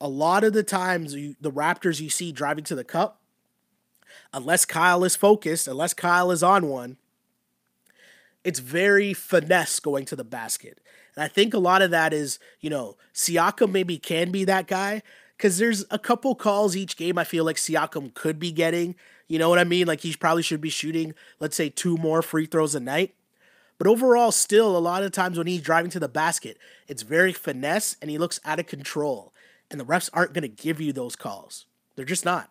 A 0.00 0.08
lot 0.08 0.44
of 0.44 0.52
the 0.52 0.62
times, 0.62 1.14
you, 1.14 1.34
the 1.40 1.50
Raptors 1.50 2.00
you 2.00 2.08
see 2.08 2.30
driving 2.30 2.64
to 2.64 2.76
the 2.76 2.84
cup, 2.84 3.20
unless 4.32 4.64
Kyle 4.64 5.02
is 5.02 5.16
focused, 5.16 5.66
unless 5.66 5.94
Kyle 5.94 6.30
is 6.30 6.44
on 6.44 6.68
one, 6.68 6.96
it's 8.44 8.60
very 8.60 9.12
finesse 9.12 9.80
going 9.80 10.04
to 10.06 10.16
the 10.16 10.24
basket. 10.24 10.78
And 11.16 11.24
I 11.24 11.28
think 11.28 11.54
a 11.54 11.58
lot 11.58 11.82
of 11.82 11.90
that 11.90 12.12
is, 12.12 12.38
you 12.60 12.70
know, 12.70 12.96
Siakam 13.12 13.72
maybe 13.72 13.98
can 13.98 14.30
be 14.30 14.44
that 14.44 14.68
guy 14.68 15.02
because 15.36 15.58
there's 15.58 15.84
a 15.90 15.98
couple 15.98 16.36
calls 16.36 16.76
each 16.76 16.96
game 16.96 17.18
I 17.18 17.24
feel 17.24 17.44
like 17.44 17.56
Siakam 17.56 18.14
could 18.14 18.38
be 18.38 18.52
getting. 18.52 18.94
You 19.26 19.40
know 19.40 19.48
what 19.48 19.58
I 19.58 19.64
mean? 19.64 19.88
Like 19.88 20.00
he 20.00 20.14
probably 20.14 20.42
should 20.42 20.60
be 20.60 20.70
shooting, 20.70 21.14
let's 21.40 21.56
say, 21.56 21.68
two 21.68 21.96
more 21.96 22.22
free 22.22 22.46
throws 22.46 22.76
a 22.76 22.80
night. 22.80 23.14
But 23.82 23.90
overall, 23.90 24.30
still, 24.30 24.76
a 24.76 24.78
lot 24.78 25.02
of 25.02 25.10
times 25.10 25.36
when 25.36 25.48
he's 25.48 25.60
driving 25.60 25.90
to 25.90 25.98
the 25.98 26.06
basket, 26.06 26.56
it's 26.86 27.02
very 27.02 27.32
finesse 27.32 27.96
and 28.00 28.12
he 28.12 28.16
looks 28.16 28.38
out 28.44 28.60
of 28.60 28.68
control. 28.68 29.34
And 29.72 29.80
the 29.80 29.84
refs 29.84 30.08
aren't 30.12 30.32
going 30.32 30.42
to 30.42 30.48
give 30.48 30.80
you 30.80 30.92
those 30.92 31.16
calls. 31.16 31.66
They're 31.96 32.04
just 32.04 32.24
not. 32.24 32.48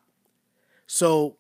So 0.87 1.37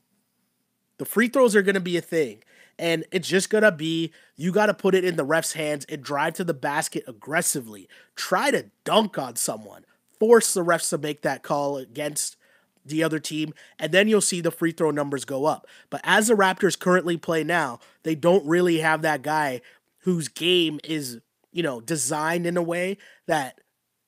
the 0.97 1.03
free 1.03 1.27
throws 1.27 1.57
are 1.57 1.61
going 1.61 1.75
to 1.75 1.81
be 1.81 1.97
a 1.97 2.01
thing. 2.01 2.41
And 2.79 3.03
it's 3.11 3.27
just 3.27 3.49
going 3.49 3.65
to 3.65 3.71
be 3.73 4.13
you 4.37 4.53
got 4.53 4.67
to 4.67 4.73
put 4.73 4.95
it 4.95 5.03
in 5.03 5.17
the 5.17 5.25
ref's 5.25 5.51
hands 5.51 5.83
and 5.89 6.01
drive 6.01 6.35
to 6.35 6.45
the 6.45 6.53
basket 6.53 7.03
aggressively. 7.05 7.89
Try 8.15 8.49
to 8.49 8.67
dunk 8.85 9.17
on 9.17 9.35
someone. 9.35 9.83
force 10.17 10.53
the 10.53 10.63
refs 10.63 10.89
to 10.91 10.99
make 10.99 11.21
that 11.23 11.43
call 11.43 11.75
against 11.75 12.37
the 12.85 13.03
other 13.03 13.19
team, 13.19 13.53
and 13.79 13.91
then 13.91 14.07
you'll 14.07 14.21
see 14.21 14.41
the 14.41 14.51
free 14.51 14.71
throw 14.71 14.91
numbers 14.91 15.25
go 15.25 15.45
up. 15.45 15.67
But 15.89 16.01
as 16.03 16.27
the 16.27 16.35
Raptors 16.35 16.79
currently 16.79 17.17
play 17.17 17.43
now, 17.43 17.79
they 18.03 18.15
don't 18.15 18.45
really 18.45 18.79
have 18.79 19.01
that 19.01 19.21
guy 19.21 19.61
whose 20.01 20.27
game 20.27 20.79
is, 20.83 21.19
you 21.51 21.63
know, 21.63 21.81
designed 21.81 22.45
in 22.45 22.57
a 22.57 22.61
way 22.61 22.97
that, 23.27 23.61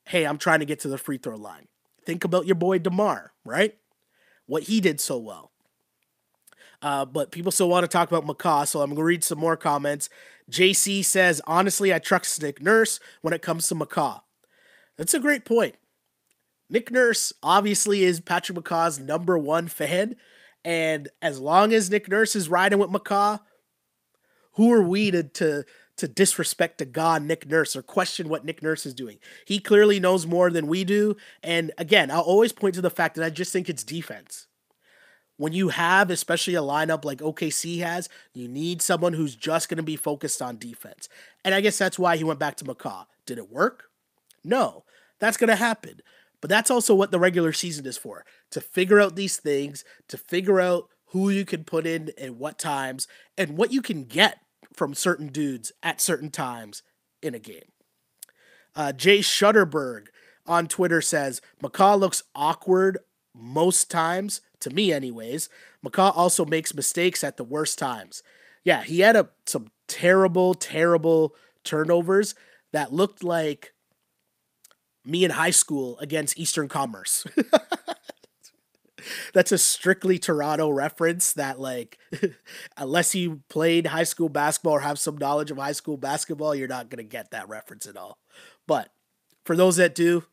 hey, 0.05 0.25
I'm 0.25 0.37
trying 0.37 0.59
to 0.59 0.65
get 0.65 0.79
to 0.81 0.87
the 0.87 0.97
free 0.97 1.17
throw 1.17 1.37
line. 1.37 1.67
Think 2.05 2.23
about 2.23 2.45
your 2.45 2.55
boy 2.55 2.79
DeMar, 2.79 3.31
right? 3.45 3.75
What 4.45 4.63
he 4.63 4.81
did 4.81 4.99
so 4.99 5.17
well. 5.17 5.51
Uh, 6.81 7.05
but 7.05 7.31
people 7.31 7.51
still 7.51 7.69
want 7.69 7.85
to 7.85 7.87
talk 7.87 8.11
about 8.11 8.27
McCaw, 8.27 8.67
so 8.67 8.81
I'm 8.81 8.89
going 8.89 8.97
to 8.97 9.03
read 9.03 9.23
some 9.23 9.39
more 9.39 9.55
comments. 9.55 10.09
JC 10.51 11.03
says, 11.05 11.41
honestly, 11.47 11.93
I 11.93 11.99
trust 11.99 12.41
Nick 12.41 12.61
Nurse 12.61 12.99
when 13.21 13.33
it 13.33 13.41
comes 13.41 13.67
to 13.69 13.75
McCaw. 13.75 14.21
That's 14.97 15.13
a 15.13 15.19
great 15.19 15.45
point. 15.45 15.75
Nick 16.69 16.91
Nurse 16.91 17.31
obviously 17.41 18.03
is 18.03 18.19
Patrick 18.19 18.57
McCaw's 18.57 18.99
number 18.99 19.37
one 19.37 19.67
fan. 19.67 20.15
And 20.65 21.09
as 21.21 21.39
long 21.39 21.73
as 21.73 21.89
Nick 21.89 22.09
Nurse 22.09 22.35
is 22.35 22.49
riding 22.49 22.79
with 22.79 22.89
McCaw, 22.89 23.39
who 24.53 24.71
are 24.71 24.81
we 24.81 25.11
to, 25.11 25.23
to, 25.23 25.63
to 25.97 26.07
disrespect 26.07 26.79
to 26.79 26.85
God 26.85 27.23
Nick 27.23 27.49
Nurse 27.49 27.75
or 27.75 27.81
question 27.81 28.29
what 28.29 28.45
Nick 28.45 28.63
Nurse 28.63 28.85
is 28.85 28.93
doing? 28.93 29.17
He 29.45 29.59
clearly 29.59 29.99
knows 29.99 30.25
more 30.25 30.49
than 30.49 30.67
we 30.67 30.83
do. 30.83 31.15
And 31.43 31.71
again, 31.77 32.11
I'll 32.11 32.21
always 32.21 32.51
point 32.51 32.75
to 32.75 32.81
the 32.81 32.89
fact 32.89 33.15
that 33.15 33.25
I 33.25 33.29
just 33.29 33.53
think 33.53 33.69
it's 33.69 33.83
defense 33.83 34.47
when 35.37 35.53
you 35.53 35.69
have, 35.69 36.09
especially 36.09 36.55
a 36.55 36.61
lineup 36.61 37.03
like 37.03 37.19
OKC 37.19 37.79
has, 37.79 38.07
you 38.33 38.47
need 38.47 38.81
someone 38.81 39.13
who's 39.13 39.35
just 39.35 39.67
going 39.67 39.77
to 39.77 39.83
be 39.83 39.95
focused 39.95 40.41
on 40.41 40.57
defense. 40.57 41.09
And 41.43 41.55
I 41.55 41.61
guess 41.61 41.77
that's 41.77 41.99
why 41.99 42.17
he 42.17 42.23
went 42.23 42.39
back 42.39 42.55
to 42.57 42.65
McCaw. 42.65 43.05
Did 43.25 43.37
it 43.37 43.51
work? 43.51 43.85
No, 44.43 44.83
that's 45.19 45.37
going 45.37 45.49
to 45.49 45.55
happen. 45.55 46.01
But 46.41 46.49
that's 46.49 46.69
also 46.69 46.93
what 46.93 47.11
the 47.11 47.19
regular 47.19 47.53
season 47.53 47.85
is 47.85 47.97
for 47.97 48.25
to 48.51 48.61
figure 48.61 48.99
out 48.99 49.15
these 49.15 49.37
things, 49.37 49.85
to 50.09 50.17
figure 50.17 50.59
out 50.59 50.89
who 51.07 51.29
you 51.29 51.45
can 51.45 51.63
put 51.63 51.87
in 51.87 52.11
at 52.17 52.35
what 52.35 52.59
times, 52.59 53.07
and 53.37 53.57
what 53.57 53.71
you 53.71 53.81
can 53.81 54.03
get 54.03 54.39
from 54.73 54.93
certain 54.93 55.27
dudes 55.27 55.71
at 55.81 56.01
certain 56.01 56.29
times 56.29 56.83
in 57.21 57.35
a 57.35 57.39
game. 57.39 57.71
Uh, 58.75 58.91
Jay 58.91 59.19
Shutterberg 59.19 60.07
on 60.45 60.67
Twitter 60.67 61.01
says 61.01 61.41
McCaw 61.61 61.99
looks 61.99 62.23
awkward 62.35 62.97
most 63.35 63.89
times, 63.89 64.41
to 64.59 64.69
me, 64.69 64.91
anyways. 64.91 65.49
McCaw 65.85 66.15
also 66.15 66.45
makes 66.45 66.73
mistakes 66.73 67.23
at 67.23 67.37
the 67.37 67.43
worst 67.43 67.79
times. 67.79 68.23
Yeah, 68.63 68.83
he 68.83 69.01
had 69.01 69.15
a, 69.15 69.29
some 69.45 69.67
terrible, 69.87 70.53
terrible 70.53 71.35
turnovers 71.63 72.35
that 72.71 72.93
looked 72.93 73.23
like 73.23 73.73
me 75.05 75.23
in 75.23 75.31
high 75.31 75.51
school 75.51 75.97
against 75.99 76.37
Eastern 76.37 76.67
Commerce. 76.67 77.25
That's 79.33 79.51
a 79.51 79.57
strictly 79.57 80.19
Toronto 80.19 80.69
reference 80.69 81.33
that, 81.33 81.59
like, 81.59 81.97
unless 82.77 83.15
you 83.15 83.41
played 83.49 83.87
high 83.87 84.03
school 84.03 84.29
basketball 84.29 84.73
or 84.73 84.79
have 84.81 84.99
some 84.99 85.17
knowledge 85.17 85.51
of 85.51 85.57
high 85.57 85.71
school 85.71 85.97
basketball, 85.97 86.55
you're 86.55 86.67
not 86.67 86.89
to 86.97 87.03
get 87.03 87.31
that 87.31 87.49
reference 87.49 87.85
at 87.85 87.97
all. 87.97 88.19
But 88.67 88.89
for 89.45 89.55
those 89.55 89.77
that 89.77 89.95
do, 89.95 90.23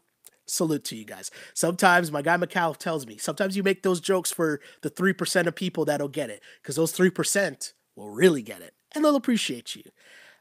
salute 0.47 0.85
to 0.85 0.97
you 0.97 1.05
guys. 1.05 1.31
Sometimes 1.55 2.13
my 2.13 2.23
guy 2.23 2.37
McCall 2.37 2.77
tells 2.77 3.07
me, 3.07 3.17
sometimes 3.17 3.57
you 3.57 3.63
make 3.63 3.83
those 3.83 4.01
jokes 4.01 4.31
for 4.31 4.61
the 4.83 4.91
3% 4.91 5.47
of 5.47 5.55
people 5.55 5.85
that'll 5.85 6.09
get 6.09 6.31
it, 6.31 6.43
because 6.63 6.77
those 6.77 6.93
3% 6.97 7.73
will 7.97 8.11
really 8.11 8.43
get 8.43 8.61
it, 8.61 8.75
and 8.95 9.05
they'll 9.05 9.17
appreciate 9.17 9.75
you. 9.75 9.83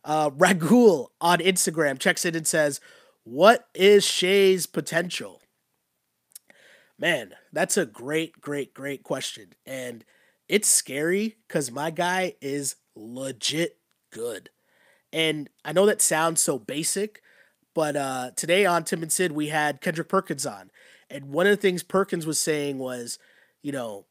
Uh, 0.03 0.29
Ragul 0.31 1.07
on 1.19 1.39
Instagram 1.39 1.99
checks 1.99 2.25
in 2.25 2.35
and 2.35 2.47
says, 2.47 2.79
What 3.23 3.67
is 3.73 4.05
Shai's 4.05 4.65
potential? 4.65 5.41
Man, 6.99 7.33
that's 7.53 7.77
a 7.77 7.85
great, 7.85 8.41
great, 8.41 8.73
great 8.73 9.03
question. 9.03 9.53
And 9.65 10.03
it's 10.49 10.67
scary 10.67 11.37
because 11.47 11.71
my 11.71 11.91
guy 11.91 12.35
is 12.41 12.75
legit 12.93 13.77
good. 14.11 14.49
And 15.13 15.49
I 15.63 15.71
know 15.71 15.85
that 15.85 16.01
sounds 16.01 16.41
so 16.41 16.59
basic, 16.59 17.21
but 17.73 17.95
uh, 17.95 18.31
today 18.35 18.65
on 18.65 18.83
Tim 18.83 19.01
and 19.01 19.11
Sid, 19.11 19.31
we 19.31 19.47
had 19.47 19.79
Kendrick 19.79 20.09
Perkins 20.09 20.45
on. 20.45 20.71
And 21.09 21.29
one 21.29 21.47
of 21.47 21.51
the 21.51 21.61
things 21.61 21.83
Perkins 21.83 22.25
was 22.25 22.37
saying 22.37 22.77
was, 22.79 23.17
you 23.63 23.71
know, 23.71 24.05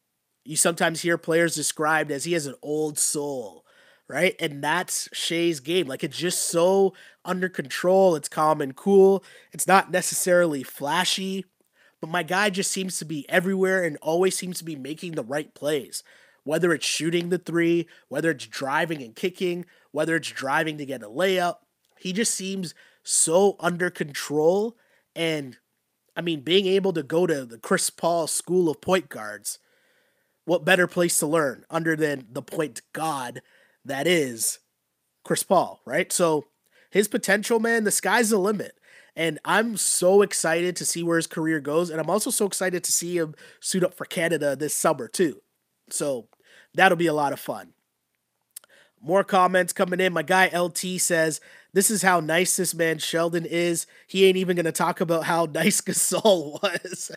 you 0.45 0.57
sometimes 0.57 1.03
hear 1.03 1.19
players 1.19 1.55
described 1.55 2.11
as 2.11 2.25
he 2.25 2.33
has 2.33 2.47
an 2.47 2.55
old 2.63 2.99
soul, 2.99 3.67
right? 4.09 4.35
And 4.41 4.65
that's 4.65 5.11
Shai's 5.13 5.61
game. 5.61 5.87
Like 5.87 6.03
it's 6.03 6.17
just 6.17 6.47
so 6.49 6.95
under 7.23 7.51
control. 7.51 8.17
It's 8.17 8.31
calm 8.31 8.63
and 8.63 8.75
cool. 8.75 9.23
It's 9.53 9.67
not 9.67 9.91
necessarily 9.91 10.63
flashy, 10.63 11.45
but 12.01 12.11
my 12.11 12.23
guy 12.23 12.51
just 12.51 12.71
seems 12.71 12.99
to 12.99 13.05
be 13.05 13.29
everywhere 13.29 13.83
and 13.85 13.97
always 14.03 14.37
seems 14.37 14.59
to 14.59 14.65
be 14.65 14.77
making 14.77 15.13
the 15.13 15.25
right 15.25 15.53
plays. 15.55 16.03
Whether 16.45 16.73
it's 16.73 16.87
shooting 16.87 17.29
the 17.29 17.39
three, 17.39 17.87
whether 18.09 18.31
it's 18.31 18.47
driving 18.47 19.03
and 19.03 19.15
kicking, 19.15 19.67
whether 19.91 20.17
it's 20.17 20.31
driving 20.31 20.79
to 20.79 20.87
get 20.87 21.03
a 21.03 21.09
layup, 21.09 21.57
he 21.99 22.13
just 22.13 22.35
seems 22.35 22.75
so 23.03 23.57
under 23.61 23.91
control. 23.91 24.77
And 25.15 25.59
I 26.17 26.21
mean, 26.21 26.41
being 26.41 26.67
able 26.67 26.93
to 26.95 27.03
go 27.03 27.27
to 27.27 27.45
the 27.45 27.59
Chris 27.59 27.91
Paul 27.91 28.27
School 28.27 28.71
of 28.71 28.81
Point 28.81 29.09
Guards, 29.09 29.59
what 30.45 30.65
better 30.65 30.87
place 30.87 31.19
to 31.19 31.27
learn 31.27 31.65
under 31.69 31.95
than 31.95 32.27
the 32.31 32.43
point 32.43 32.81
god 32.93 33.43
that 33.85 34.07
is 34.07 34.61
Chris 35.25 35.43
Paul, 35.43 35.81
right? 35.85 36.11
So 36.11 36.47
his 36.91 37.09
potential, 37.09 37.61
man, 37.61 37.85
the 37.85 37.91
sky's 37.91 38.31
the 38.31 38.39
limit. 38.39 38.78
And 39.19 39.41
I'm 39.45 39.77
so 39.77 40.23
excited 40.23 40.77
to 40.77 40.87
see 40.87 41.03
where 41.03 41.17
his 41.17 41.27
career 41.27 41.59
goes. 41.59 41.91
And 41.91 42.01
I'm 42.01 42.09
also 42.09 42.31
so 42.31 42.47
excited 42.47 42.85
to 42.85 42.93
see 42.93 43.19
him 43.19 43.35
suit 43.59 43.83
up 43.83 43.95
for 43.95 44.05
Canada 44.05 44.55
this 44.55 44.77
summer, 44.77 45.09
too. 45.09 45.43
So 45.91 46.29
that'll 46.73 46.97
be 46.97 47.09
a 47.09 47.13
lot 47.13 47.33
of 47.33 47.41
fun. 47.41 47.73
More 49.03 49.25
comments 49.25 49.73
coming 49.73 49.99
in. 49.99 50.13
My 50.13 50.23
guy 50.23 50.57
LT 50.57 51.01
says, 51.01 51.41
This 51.73 51.91
is 51.91 52.03
how 52.03 52.21
nice 52.21 52.57
this 52.57 52.77
man 52.77 52.99
Sheldon 52.99 53.45
is. 53.45 53.89
He 54.07 54.25
ain't 54.25 54.37
even 54.37 54.55
going 54.55 54.67
to 54.67 54.73
talk 54.73 55.01
about 55.01 55.25
how 55.25 55.47
nice 55.53 55.81
Gasol 55.81 56.63
was. 56.63 57.11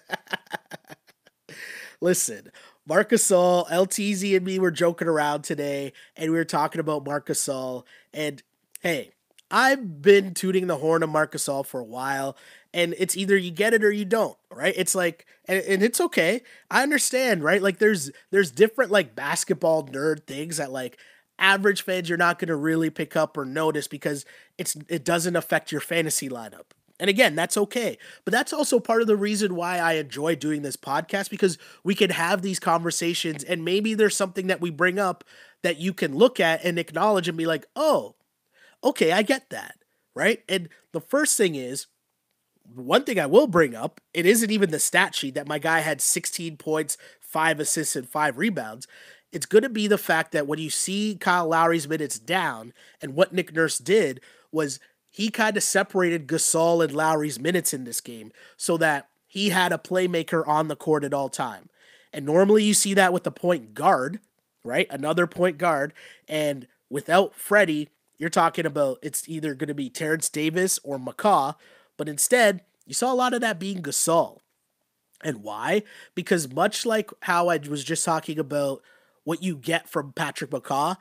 Listen, 2.01 2.51
Marc 2.87 3.11
Gasol, 3.11 3.69
LTZ, 3.69 4.37
and 4.37 4.45
me 4.45 4.57
were 4.57 4.71
joking 4.71 5.07
around 5.07 5.43
today, 5.43 5.93
and 6.15 6.31
we 6.31 6.37
were 6.37 6.45
talking 6.45 6.81
about 6.81 7.05
Marc 7.05 7.27
Gasol. 7.27 7.83
And 8.11 8.41
hey, 8.79 9.11
I've 9.51 10.01
been 10.01 10.33
tooting 10.33 10.67
the 10.67 10.77
horn 10.77 11.03
of 11.03 11.09
Marc 11.09 11.33
Gasol 11.33 11.65
for 11.65 11.79
a 11.81 11.85
while, 11.85 12.37
and 12.73 12.95
it's 12.97 13.17
either 13.17 13.35
you 13.35 13.51
get 13.51 13.73
it 13.73 13.83
or 13.83 13.91
you 13.91 14.05
don't, 14.05 14.37
right? 14.49 14.73
It's 14.77 14.95
like, 14.95 15.25
and, 15.45 15.61
and 15.63 15.83
it's 15.83 15.99
okay. 15.99 16.41
I 16.71 16.83
understand, 16.83 17.43
right? 17.43 17.61
Like, 17.61 17.77
there's 17.77 18.11
there's 18.31 18.49
different 18.49 18.91
like 18.91 19.13
basketball 19.13 19.85
nerd 19.85 20.25
things 20.25 20.57
that 20.57 20.71
like 20.71 20.97
average 21.37 21.81
fans 21.83 22.07
you're 22.07 22.17
not 22.17 22.39
to 22.39 22.55
really 22.55 22.89
pick 22.89 23.15
up 23.15 23.35
or 23.37 23.43
notice 23.43 23.87
because 23.87 24.25
it's 24.57 24.77
it 24.87 25.03
doesn't 25.03 25.35
affect 25.35 25.71
your 25.71 25.81
fantasy 25.81 26.29
lineup. 26.29 26.71
And 26.99 27.09
again, 27.09 27.35
that's 27.35 27.57
okay. 27.57 27.97
But 28.23 28.31
that's 28.31 28.53
also 28.53 28.79
part 28.79 29.01
of 29.01 29.07
the 29.07 29.17
reason 29.17 29.55
why 29.55 29.79
I 29.79 29.93
enjoy 29.93 30.35
doing 30.35 30.61
this 30.61 30.77
podcast 30.77 31.31
because 31.31 31.57
we 31.83 31.95
can 31.95 32.11
have 32.11 32.43
these 32.43 32.59
conversations 32.59 33.43
and 33.43 33.65
maybe 33.65 33.95
there's 33.95 34.15
something 34.15 34.45
that 34.47 34.61
we 34.61 34.69
bring 34.69 34.99
up 34.99 35.23
that 35.63 35.77
you 35.77 35.93
can 35.93 36.15
look 36.15 36.39
at 36.39 36.63
and 36.63 36.77
acknowledge 36.77 37.27
and 37.27 37.37
be 37.37 37.47
like, 37.47 37.65
"Oh, 37.75 38.15
okay, 38.83 39.11
I 39.11 39.21
get 39.21 39.49
that." 39.49 39.75
Right? 40.13 40.43
And 40.49 40.69
the 40.91 41.01
first 41.01 41.37
thing 41.37 41.55
is 41.55 41.87
one 42.73 43.03
thing 43.03 43.19
I 43.19 43.25
will 43.25 43.47
bring 43.47 43.75
up, 43.75 44.01
it 44.13 44.25
isn't 44.25 44.51
even 44.51 44.71
the 44.71 44.79
stat 44.79 45.15
sheet 45.15 45.35
that 45.35 45.47
my 45.47 45.57
guy 45.57 45.79
had 45.79 46.01
16 46.01 46.57
points, 46.57 46.97
5 47.19 47.59
assists 47.59 47.95
and 47.95 48.07
5 48.07 48.37
rebounds 48.37 48.87
it's 49.31 49.45
going 49.45 49.63
to 49.63 49.69
be 49.69 49.87
the 49.87 49.97
fact 49.97 50.31
that 50.31 50.47
when 50.47 50.59
you 50.59 50.69
see 50.69 51.17
Kyle 51.19 51.47
Lowry's 51.47 51.87
minutes 51.87 52.19
down, 52.19 52.73
and 53.01 53.15
what 53.15 53.33
Nick 53.33 53.53
Nurse 53.53 53.77
did 53.77 54.19
was 54.51 54.79
he 55.09 55.29
kind 55.29 55.55
of 55.55 55.63
separated 55.63 56.27
Gasol 56.27 56.83
and 56.83 56.93
Lowry's 56.93 57.39
minutes 57.39 57.73
in 57.73 57.83
this 57.83 58.01
game 58.01 58.31
so 58.57 58.77
that 58.77 59.07
he 59.27 59.49
had 59.49 59.71
a 59.71 59.77
playmaker 59.77 60.45
on 60.47 60.67
the 60.67 60.75
court 60.75 61.03
at 61.03 61.13
all 61.13 61.29
time. 61.29 61.69
And 62.13 62.25
normally 62.25 62.63
you 62.63 62.73
see 62.73 62.93
that 62.93 63.13
with 63.13 63.23
the 63.23 63.31
point 63.31 63.73
guard, 63.73 64.19
right? 64.63 64.87
Another 64.89 65.27
point 65.27 65.57
guard. 65.57 65.93
And 66.27 66.67
without 66.89 67.35
Freddie, 67.35 67.89
you're 68.21 68.29
talking 68.29 68.67
about 68.67 68.99
it's 69.01 69.27
either 69.27 69.55
going 69.55 69.67
to 69.67 69.73
be 69.73 69.89
Terrence 69.89 70.29
Davis 70.29 70.79
or 70.83 70.99
McCaw. 70.99 71.55
But 71.97 72.07
instead, 72.07 72.61
you 72.85 72.93
saw 72.93 73.11
a 73.11 73.15
lot 73.15 73.33
of 73.33 73.41
that 73.41 73.59
being 73.59 73.81
Gasol. 73.81 74.37
And 75.23 75.41
why? 75.41 75.81
Because 76.13 76.53
much 76.53 76.85
like 76.85 77.09
how 77.23 77.49
I 77.49 77.57
was 77.67 77.83
just 77.83 78.05
talking 78.05 78.37
about 78.37 78.83
what 79.23 79.41
you 79.41 79.55
get 79.55 79.89
from 79.89 80.13
Patrick 80.13 80.51
McCaw, 80.51 80.97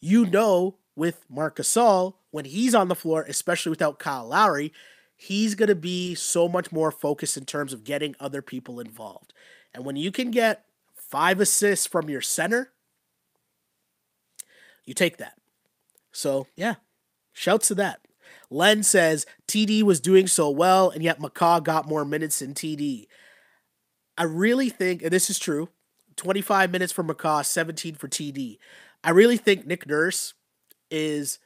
you 0.00 0.26
know 0.26 0.78
with 0.96 1.24
Marc 1.30 1.58
Gasol, 1.58 2.14
when 2.32 2.44
he's 2.44 2.74
on 2.74 2.88
the 2.88 2.96
floor, 2.96 3.24
especially 3.28 3.70
without 3.70 4.00
Kyle 4.00 4.26
Lowry, 4.26 4.72
he's 5.14 5.54
going 5.54 5.68
to 5.68 5.76
be 5.76 6.16
so 6.16 6.48
much 6.48 6.72
more 6.72 6.90
focused 6.90 7.36
in 7.36 7.44
terms 7.44 7.72
of 7.72 7.84
getting 7.84 8.16
other 8.18 8.42
people 8.42 8.80
involved. 8.80 9.32
And 9.72 9.84
when 9.84 9.94
you 9.94 10.10
can 10.10 10.32
get 10.32 10.64
five 10.96 11.38
assists 11.38 11.86
from 11.86 12.10
your 12.10 12.20
center, 12.20 12.72
you 14.84 14.92
take 14.92 15.18
that. 15.18 15.34
So, 16.12 16.46
yeah, 16.56 16.74
shouts 17.32 17.68
to 17.68 17.74
that. 17.76 18.00
Len 18.50 18.82
says 18.82 19.26
TD 19.48 19.82
was 19.82 20.00
doing 20.00 20.26
so 20.26 20.50
well, 20.50 20.90
and 20.90 21.02
yet 21.02 21.20
McCaw 21.20 21.62
got 21.62 21.88
more 21.88 22.04
minutes 22.04 22.38
than 22.40 22.54
TD. 22.54 23.06
I 24.16 24.24
really 24.24 24.68
think, 24.68 25.02
and 25.02 25.10
this 25.10 25.30
is 25.30 25.38
true, 25.38 25.70
25 26.16 26.70
minutes 26.70 26.92
for 26.92 27.02
McCaw, 27.02 27.44
17 27.44 27.94
for 27.94 28.08
TD. 28.08 28.58
I 29.02 29.10
really 29.10 29.36
think 29.36 29.66
Nick 29.66 29.86
Nurse 29.86 30.34
is 30.90 31.38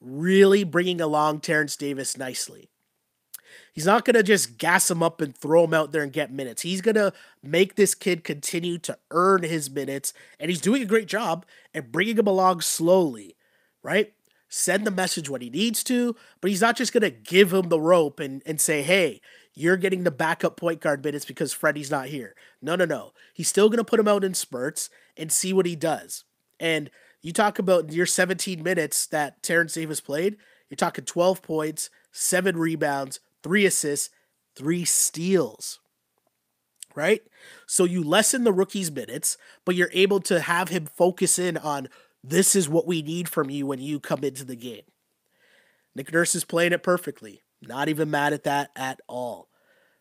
really 0.00 0.62
bringing 0.64 1.00
along 1.00 1.40
Terrence 1.40 1.76
Davis 1.76 2.16
nicely. 2.16 2.70
He's 3.72 3.86
not 3.86 4.04
going 4.04 4.14
to 4.14 4.22
just 4.22 4.58
gas 4.58 4.90
him 4.90 5.02
up 5.02 5.20
and 5.20 5.36
throw 5.36 5.64
him 5.64 5.74
out 5.74 5.92
there 5.92 6.02
and 6.02 6.12
get 6.12 6.32
minutes. 6.32 6.62
He's 6.62 6.80
going 6.80 6.94
to 6.94 7.12
make 7.42 7.74
this 7.74 7.94
kid 7.94 8.24
continue 8.24 8.78
to 8.78 8.98
earn 9.10 9.42
his 9.42 9.70
minutes, 9.70 10.12
and 10.38 10.50
he's 10.50 10.60
doing 10.60 10.82
a 10.82 10.86
great 10.86 11.08
job 11.08 11.46
and 11.72 11.92
bringing 11.92 12.18
him 12.18 12.26
along 12.26 12.60
slowly, 12.60 13.35
right? 13.86 14.12
Send 14.48 14.84
the 14.84 14.90
message 14.90 15.30
when 15.30 15.40
he 15.40 15.48
needs 15.48 15.84
to, 15.84 16.16
but 16.40 16.50
he's 16.50 16.60
not 16.60 16.76
just 16.76 16.92
going 16.92 17.02
to 17.02 17.10
give 17.10 17.52
him 17.52 17.68
the 17.68 17.80
rope 17.80 18.18
and, 18.18 18.42
and 18.44 18.60
say, 18.60 18.82
hey, 18.82 19.20
you're 19.54 19.76
getting 19.76 20.02
the 20.02 20.10
backup 20.10 20.56
point 20.56 20.80
guard 20.80 21.04
minutes 21.04 21.24
because 21.24 21.52
Freddie's 21.52 21.90
not 21.90 22.08
here. 22.08 22.34
No, 22.60 22.74
no, 22.74 22.84
no. 22.84 23.12
He's 23.32 23.48
still 23.48 23.68
going 23.68 23.78
to 23.78 23.84
put 23.84 24.00
him 24.00 24.08
out 24.08 24.24
in 24.24 24.34
spurts 24.34 24.90
and 25.16 25.30
see 25.30 25.52
what 25.52 25.66
he 25.66 25.76
does. 25.76 26.24
And 26.58 26.90
you 27.22 27.32
talk 27.32 27.60
about 27.60 27.92
your 27.92 28.06
17 28.06 28.60
minutes 28.60 29.06
that 29.06 29.40
Terrence 29.42 29.74
Davis 29.74 30.00
played, 30.00 30.36
you're 30.68 30.76
talking 30.76 31.04
12 31.04 31.40
points, 31.42 31.88
seven 32.10 32.56
rebounds, 32.56 33.20
three 33.44 33.64
assists, 33.64 34.10
three 34.56 34.84
steals. 34.84 35.78
Right? 36.96 37.22
So 37.66 37.84
you 37.84 38.02
lessen 38.02 38.42
the 38.42 38.52
rookie's 38.52 38.90
minutes, 38.90 39.36
but 39.64 39.76
you're 39.76 39.90
able 39.92 40.18
to 40.20 40.40
have 40.40 40.70
him 40.70 40.86
focus 40.86 41.38
in 41.38 41.56
on 41.56 41.88
this 42.28 42.56
is 42.56 42.68
what 42.68 42.86
we 42.86 43.02
need 43.02 43.28
from 43.28 43.50
you 43.50 43.66
when 43.66 43.80
you 43.80 44.00
come 44.00 44.24
into 44.24 44.44
the 44.44 44.56
game. 44.56 44.82
Nick 45.94 46.12
Nurse 46.12 46.34
is 46.34 46.44
playing 46.44 46.72
it 46.72 46.82
perfectly. 46.82 47.42
Not 47.62 47.88
even 47.88 48.10
mad 48.10 48.32
at 48.32 48.44
that 48.44 48.70
at 48.74 49.00
all. 49.06 49.48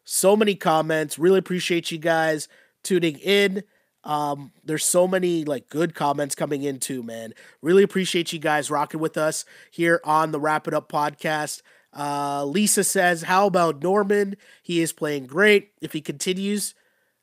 So 0.03 0.35
many 0.35 0.55
comments. 0.55 1.19
Really 1.19 1.39
appreciate 1.39 1.91
you 1.91 1.97
guys 1.97 2.47
tuning 2.83 3.17
in. 3.19 3.63
Um, 4.03 4.51
there's 4.63 4.85
so 4.85 5.07
many 5.07 5.45
like 5.45 5.69
good 5.69 5.95
comments 5.95 6.35
coming 6.35 6.63
in 6.63 6.79
too, 6.79 7.01
man. 7.01 7.33
Really 7.61 7.83
appreciate 7.83 8.33
you 8.33 8.39
guys 8.39 8.69
rocking 8.69 8.99
with 8.99 9.17
us 9.17 9.45
here 9.71 10.01
on 10.03 10.31
the 10.31 10.39
Wrap 10.39 10.67
It 10.67 10.73
Up 10.73 10.91
podcast. 10.91 11.61
Uh, 11.95 12.43
Lisa 12.45 12.83
says, 12.83 13.23
How 13.23 13.47
about 13.47 13.81
Norman? 13.81 14.35
He 14.61 14.81
is 14.81 14.93
playing 14.93 15.27
great. 15.27 15.71
If 15.81 15.93
he 15.93 16.01
continues, 16.01 16.75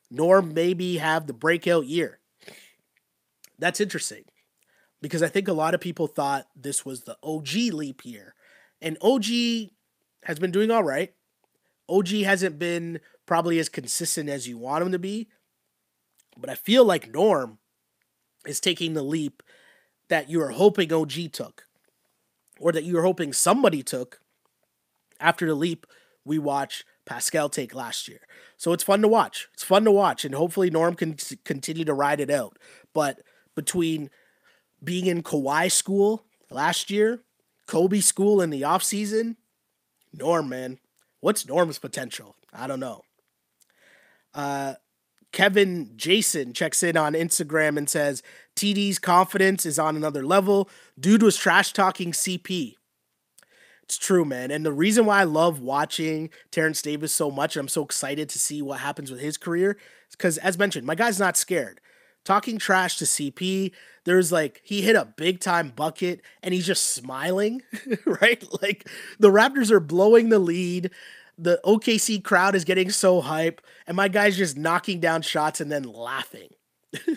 Norm 0.09 0.53
maybe 0.53 0.97
have 0.97 1.27
the 1.27 1.33
breakout 1.33 1.85
year. 1.85 2.19
That's 3.59 3.79
interesting 3.79 4.23
because 5.03 5.21
I 5.21 5.27
think 5.27 5.49
a 5.49 5.53
lot 5.53 5.73
of 5.73 5.81
people 5.81 6.07
thought 6.07 6.47
this 6.55 6.85
was 6.85 7.01
the 7.01 7.17
OG 7.21 7.73
leap 7.73 8.05
year. 8.05 8.33
And 8.81 8.97
OG 9.01 9.25
has 10.23 10.39
been 10.39 10.51
doing 10.51 10.71
all 10.71 10.81
right. 10.81 11.13
OG 11.89 12.07
hasn't 12.07 12.57
been 12.57 13.01
probably 13.25 13.59
as 13.59 13.67
consistent 13.67 14.29
as 14.29 14.47
you 14.47 14.57
want 14.57 14.81
him 14.81 14.93
to 14.93 14.99
be, 14.99 15.27
but 16.37 16.49
I 16.49 16.55
feel 16.55 16.85
like 16.85 17.13
Norm 17.13 17.57
is 18.47 18.61
taking 18.61 18.93
the 18.93 19.03
leap 19.03 19.43
that 20.07 20.29
you 20.29 20.39
were 20.39 20.51
hoping 20.51 20.93
OG 20.93 21.33
took, 21.33 21.65
or 22.57 22.71
that 22.71 22.85
you 22.85 22.95
were 22.95 23.03
hoping 23.03 23.33
somebody 23.33 23.83
took 23.83 24.21
after 25.19 25.45
the 25.45 25.53
leap 25.53 25.85
we 26.23 26.39
watched 26.39 26.85
Pascal 27.05 27.49
take 27.49 27.75
last 27.75 28.07
year. 28.07 28.21
So 28.55 28.71
it's 28.71 28.83
fun 28.83 29.01
to 29.01 29.09
watch. 29.09 29.49
It's 29.53 29.63
fun 29.63 29.83
to 29.83 29.91
watch, 29.91 30.23
and 30.23 30.33
hopefully 30.33 30.69
Norm 30.69 30.95
can 30.95 31.17
continue 31.43 31.83
to 31.83 31.93
ride 31.93 32.21
it 32.21 32.29
out. 32.29 32.57
But 32.93 33.19
between 33.55 34.09
being 34.83 35.05
in 35.05 35.23
Kawhi 35.23 35.71
school 35.71 36.25
last 36.49 36.89
year, 36.89 37.21
Kobe 37.67 37.99
school 37.99 38.41
in 38.41 38.49
the 38.49 38.61
offseason, 38.61 39.35
Norm, 40.13 40.49
man, 40.49 40.79
what's 41.21 41.47
Norm's 41.47 41.79
potential? 41.79 42.35
I 42.53 42.67
don't 42.67 42.79
know. 42.79 43.03
Uh, 44.33 44.75
Kevin 45.31 45.91
Jason 45.95 46.53
checks 46.53 46.83
in 46.83 46.95
on 46.95 47.13
Instagram 47.13 47.77
and 47.77 47.89
says 47.89 48.21
TD's 48.55 48.99
confidence 48.99 49.65
is 49.65 49.79
on 49.79 49.95
another 49.95 50.23
level. 50.23 50.69
Dude 50.99 51.23
was 51.23 51.35
trash 51.35 51.73
talking 51.73 52.11
CP. 52.11 52.75
It's 53.83 53.97
true, 53.97 54.23
man. 54.23 54.51
And 54.51 54.65
the 54.65 54.71
reason 54.71 55.05
why 55.05 55.21
I 55.21 55.23
love 55.23 55.59
watching 55.59 56.29
Terrence 56.51 56.81
Davis 56.81 57.13
so 57.13 57.29
much, 57.29 57.57
I'm 57.57 57.67
so 57.67 57.83
excited 57.83 58.29
to 58.29 58.39
see 58.39 58.61
what 58.61 58.79
happens 58.79 59.11
with 59.11 59.19
his 59.19 59.37
career, 59.37 59.71
is 60.09 60.15
because, 60.15 60.37
as 60.37 60.57
mentioned, 60.57 60.87
my 60.87 60.95
guy's 60.95 61.19
not 61.19 61.35
scared. 61.35 61.81
Talking 62.23 62.57
trash 62.57 62.97
to 62.97 63.05
CP, 63.05 63.71
there's 64.05 64.31
like, 64.31 64.61
he 64.63 64.81
hit 64.81 64.95
a 64.95 65.05
big 65.05 65.39
time 65.39 65.69
bucket 65.69 66.21
and 66.41 66.53
he's 66.53 66.65
just 66.65 66.87
smiling, 66.87 67.61
right? 68.05 68.43
Like, 68.61 68.87
the 69.19 69.29
Raptors 69.29 69.71
are 69.71 69.79
blowing 69.79 70.29
the 70.29 70.39
lead 70.39 70.91
the 71.37 71.59
OKC 71.65 72.23
crowd 72.23 72.55
is 72.55 72.63
getting 72.63 72.89
so 72.89 73.21
hype, 73.21 73.61
and 73.87 73.97
my 73.97 74.07
guy's 74.07 74.37
just 74.37 74.57
knocking 74.57 74.99
down 74.99 75.21
shots 75.21 75.59
and 75.59 75.71
then 75.71 75.83
laughing. 75.83 76.49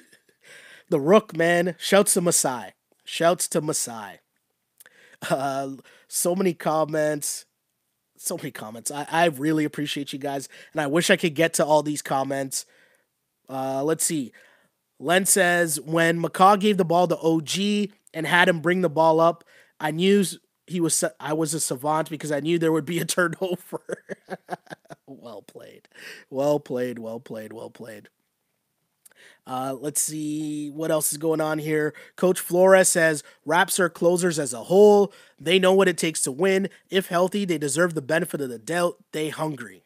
the 0.88 1.00
Rook, 1.00 1.36
man, 1.36 1.74
shouts 1.78 2.14
to 2.14 2.20
Masai. 2.20 2.72
Shouts 3.04 3.46
to 3.48 3.60
Masai. 3.60 4.20
Uh, 5.28 5.72
so 6.08 6.34
many 6.34 6.54
comments. 6.54 7.44
So 8.16 8.36
many 8.36 8.50
comments. 8.50 8.90
I, 8.90 9.06
I 9.10 9.26
really 9.26 9.64
appreciate 9.64 10.12
you 10.12 10.18
guys, 10.18 10.48
and 10.72 10.80
I 10.80 10.86
wish 10.86 11.10
I 11.10 11.16
could 11.16 11.34
get 11.34 11.54
to 11.54 11.64
all 11.64 11.82
these 11.82 12.02
comments. 12.02 12.64
Uh, 13.48 13.84
let's 13.84 14.04
see. 14.04 14.32
Len 14.98 15.26
says, 15.26 15.80
when 15.80 16.22
McCaw 16.22 16.58
gave 16.58 16.78
the 16.78 16.84
ball 16.84 17.06
to 17.08 17.18
OG 17.18 17.90
and 18.14 18.26
had 18.26 18.48
him 18.48 18.60
bring 18.60 18.80
the 18.80 18.88
ball 18.88 19.20
up, 19.20 19.44
I 19.78 19.90
knew 19.90 20.24
he 20.66 20.80
was 20.80 21.04
I 21.20 21.32
was 21.32 21.54
a 21.54 21.60
savant 21.60 22.10
because 22.10 22.32
I 22.32 22.40
knew 22.40 22.58
there 22.58 22.72
would 22.72 22.84
be 22.84 22.98
a 22.98 23.04
turnover. 23.06 23.82
well 25.06 25.42
played. 25.42 25.88
Well 26.30 26.60
played, 26.60 26.98
well 26.98 27.20
played, 27.20 27.52
well 27.52 27.70
played. 27.70 28.08
Uh, 29.46 29.76
let's 29.78 30.02
see 30.02 30.70
what 30.70 30.90
else 30.90 31.12
is 31.12 31.18
going 31.18 31.40
on 31.40 31.58
here. 31.58 31.94
Coach 32.16 32.40
Flores 32.40 32.88
says 32.88 33.22
Raps 33.44 33.78
are 33.78 33.88
closers 33.88 34.40
as 34.40 34.52
a 34.52 34.64
whole. 34.64 35.12
They 35.38 35.60
know 35.60 35.72
what 35.72 35.88
it 35.88 35.96
takes 35.98 36.22
to 36.22 36.32
win. 36.32 36.68
If 36.90 37.08
healthy, 37.08 37.44
they 37.44 37.58
deserve 37.58 37.94
the 37.94 38.02
benefit 38.02 38.40
of 38.40 38.48
the 38.48 38.58
doubt. 38.58 38.96
They 39.12 39.28
hungry. 39.28 39.84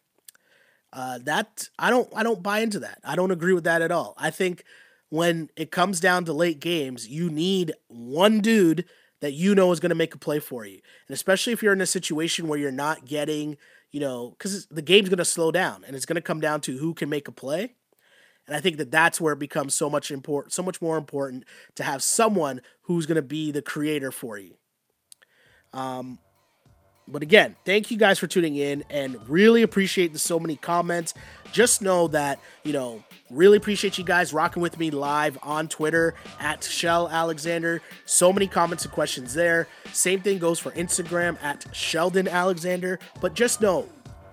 Uh, 0.92 1.18
that 1.24 1.68
I 1.78 1.90
don't 1.90 2.08
I 2.16 2.22
don't 2.22 2.42
buy 2.42 2.60
into 2.60 2.80
that. 2.80 3.00
I 3.04 3.16
don't 3.16 3.30
agree 3.30 3.52
with 3.52 3.64
that 3.64 3.82
at 3.82 3.92
all. 3.92 4.14
I 4.16 4.30
think 4.30 4.64
when 5.10 5.50
it 5.56 5.70
comes 5.70 6.00
down 6.00 6.24
to 6.24 6.32
late 6.32 6.60
games, 6.60 7.08
you 7.08 7.28
need 7.28 7.72
one 7.88 8.40
dude 8.40 8.86
that 9.20 9.32
you 9.32 9.54
know 9.54 9.70
is 9.70 9.80
going 9.80 9.90
to 9.90 9.96
make 9.96 10.14
a 10.14 10.18
play 10.18 10.38
for 10.38 10.64
you. 10.64 10.80
And 11.06 11.14
especially 11.14 11.52
if 11.52 11.62
you're 11.62 11.72
in 11.72 11.80
a 11.80 11.86
situation 11.86 12.48
where 12.48 12.58
you're 12.58 12.72
not 12.72 13.04
getting, 13.04 13.58
you 13.90 14.00
know, 14.00 14.30
because 14.30 14.66
the 14.66 14.82
game's 14.82 15.08
going 15.08 15.18
to 15.18 15.24
slow 15.24 15.50
down 15.50 15.84
and 15.84 15.94
it's 15.94 16.06
going 16.06 16.14
to 16.14 16.22
come 16.22 16.40
down 16.40 16.60
to 16.62 16.78
who 16.78 16.94
can 16.94 17.08
make 17.08 17.28
a 17.28 17.32
play. 17.32 17.74
And 18.46 18.56
I 18.56 18.60
think 18.60 18.78
that 18.78 18.90
that's 18.90 19.20
where 19.20 19.34
it 19.34 19.38
becomes 19.38 19.74
so 19.74 19.90
much 19.90 20.10
important, 20.10 20.52
so 20.52 20.62
much 20.62 20.80
more 20.80 20.96
important 20.96 21.44
to 21.74 21.82
have 21.84 22.02
someone 22.02 22.62
who's 22.82 23.06
going 23.06 23.16
to 23.16 23.22
be 23.22 23.52
the 23.52 23.62
creator 23.62 24.10
for 24.10 24.38
you. 24.38 24.54
Um, 25.72 26.18
but 27.06 27.22
again, 27.22 27.56
thank 27.64 27.90
you 27.90 27.96
guys 27.96 28.18
for 28.18 28.26
tuning 28.26 28.56
in 28.56 28.84
and 28.90 29.16
really 29.28 29.62
appreciate 29.62 30.12
the 30.12 30.18
so 30.18 30.40
many 30.40 30.56
comments. 30.56 31.14
Just 31.52 31.82
know 31.82 32.08
that, 32.08 32.40
you 32.64 32.72
know, 32.72 33.04
really 33.30 33.56
appreciate 33.56 33.96
you 33.96 34.04
guys 34.04 34.32
rocking 34.32 34.62
with 34.62 34.78
me 34.78 34.90
live 34.90 35.38
on 35.42 35.68
Twitter 35.68 36.14
at 36.38 36.62
Shell 36.64 37.08
Alexander. 37.08 37.80
So 38.04 38.32
many 38.32 38.46
comments 38.46 38.84
and 38.84 38.92
questions 38.92 39.34
there. 39.34 39.68
Same 39.92 40.20
thing 40.20 40.38
goes 40.38 40.58
for 40.58 40.72
Instagram 40.72 41.42
at 41.42 41.64
Sheldon 41.72 42.28
Alexander. 42.28 42.98
But 43.20 43.34
just 43.34 43.60
know, 43.60 43.88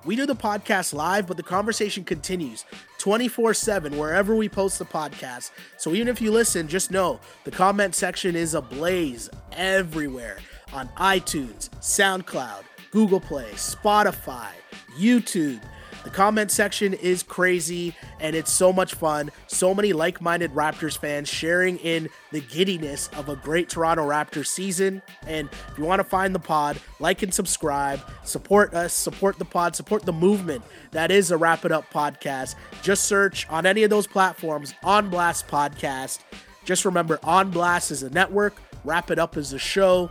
we 0.06 0.16
do 0.16 0.26
the 0.26 0.36
podcast 0.36 0.94
live, 0.94 1.28
but 1.28 1.38
the 1.38 1.44
conversation 1.44 2.04
continues 2.04 2.66
24 2.98 3.54
7 3.54 3.98
wherever 3.98 4.36
we 4.36 4.50
post 4.50 4.80
the 4.80 4.86
podcast. 4.86 5.52
So 5.78 5.94
even 5.94 6.08
if 6.08 6.22
you 6.22 6.32
listen, 6.32 6.68
just 6.68 6.92
know 6.92 7.20
the 7.44 7.52
comment 7.52 7.94
section 7.94 8.36
is 8.36 8.54
ablaze 8.54 9.30
everywhere 9.52 10.38
on 10.74 10.88
iTunes, 10.98 11.70
SoundCloud, 11.82 12.64
Google 12.92 13.20
Play, 13.20 13.52
Spotify, 13.54 14.50
YouTube. 14.98 15.62
The 16.08 16.14
comment 16.14 16.52
section 16.52 16.94
is 16.94 17.22
crazy 17.22 17.94
and 18.22 18.34
it's 18.34 18.50
so 18.50 18.72
much 18.72 18.94
fun. 18.94 19.30
So 19.48 19.76
many 19.76 19.92
like 19.92 20.22
minded 20.22 20.54
Raptors 20.54 20.98
fans 20.98 21.28
sharing 21.28 21.80
in 21.80 22.08
the 22.32 22.40
giddiness 22.40 23.10
of 23.18 23.28
a 23.28 23.36
great 23.36 23.68
Toronto 23.68 24.08
Raptors 24.08 24.48
season. 24.48 25.02
And 25.26 25.50
if 25.70 25.78
you 25.78 25.84
want 25.84 26.00
to 26.00 26.06
find 26.06 26.34
the 26.34 26.40
pod, 26.40 26.80
like 27.02 27.24
and 27.24 27.34
subscribe, 27.34 28.00
support 28.24 28.74
us, 28.74 28.94
support 28.94 29.38
the 29.38 29.44
pod, 29.44 29.76
support 29.76 30.06
the 30.06 30.14
movement 30.14 30.64
that 30.92 31.12
is 31.12 31.30
a 31.30 31.36
Wrap 31.36 31.66
It 31.66 31.74
Up 31.74 31.92
podcast. 31.92 32.56
Just 32.82 33.04
search 33.04 33.46
on 33.50 33.66
any 33.66 33.84
of 33.84 33.90
those 33.90 34.08
platforms 34.08 34.74
on 34.86 35.10
Blast 35.10 35.50
Podcast. 35.50 36.20
Just 36.64 36.86
remember, 36.86 37.20
On 37.24 37.52
Blast 37.52 37.92
is 37.92 38.02
a 38.02 38.10
network, 38.12 38.56
Wrap 38.86 39.12
It 39.12 39.20
Up 39.20 39.36
is 39.36 39.52
a 39.52 39.60
show. 39.60 40.10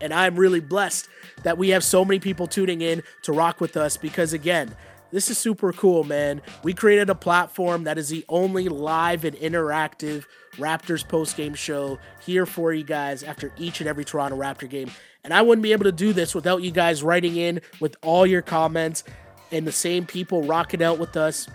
And 0.00 0.14
I'm 0.14 0.36
really 0.36 0.60
blessed 0.60 1.08
that 1.42 1.58
we 1.58 1.70
have 1.70 1.82
so 1.82 2.04
many 2.04 2.20
people 2.20 2.46
tuning 2.46 2.80
in 2.80 3.02
to 3.22 3.32
rock 3.32 3.60
with 3.60 3.76
us 3.76 3.96
because, 3.96 4.32
again, 4.32 4.74
This 5.12 5.30
is 5.30 5.36
super 5.36 5.74
cool, 5.74 6.04
man. 6.04 6.40
We 6.64 6.72
created 6.72 7.10
a 7.10 7.14
platform 7.14 7.84
that 7.84 7.98
is 7.98 8.08
the 8.08 8.24
only 8.30 8.70
live 8.70 9.26
and 9.26 9.36
interactive 9.36 10.24
Raptors 10.56 11.06
post 11.06 11.36
game 11.36 11.52
show 11.54 11.98
here 12.24 12.46
for 12.46 12.72
you 12.72 12.82
guys 12.82 13.22
after 13.22 13.52
each 13.58 13.80
and 13.80 13.88
every 13.88 14.06
Toronto 14.06 14.38
Raptor 14.38 14.68
game. 14.68 14.90
And 15.22 15.34
I 15.34 15.42
wouldn't 15.42 15.62
be 15.62 15.72
able 15.72 15.84
to 15.84 15.92
do 15.92 16.14
this 16.14 16.34
without 16.34 16.62
you 16.62 16.70
guys 16.70 17.02
writing 17.02 17.36
in 17.36 17.60
with 17.78 17.94
all 18.02 18.26
your 18.26 18.40
comments 18.40 19.04
and 19.50 19.66
the 19.66 19.72
same 19.72 20.06
people 20.06 20.44
rocking 20.44 20.82
out 20.82 20.98
with 20.98 21.14
us 21.14 21.46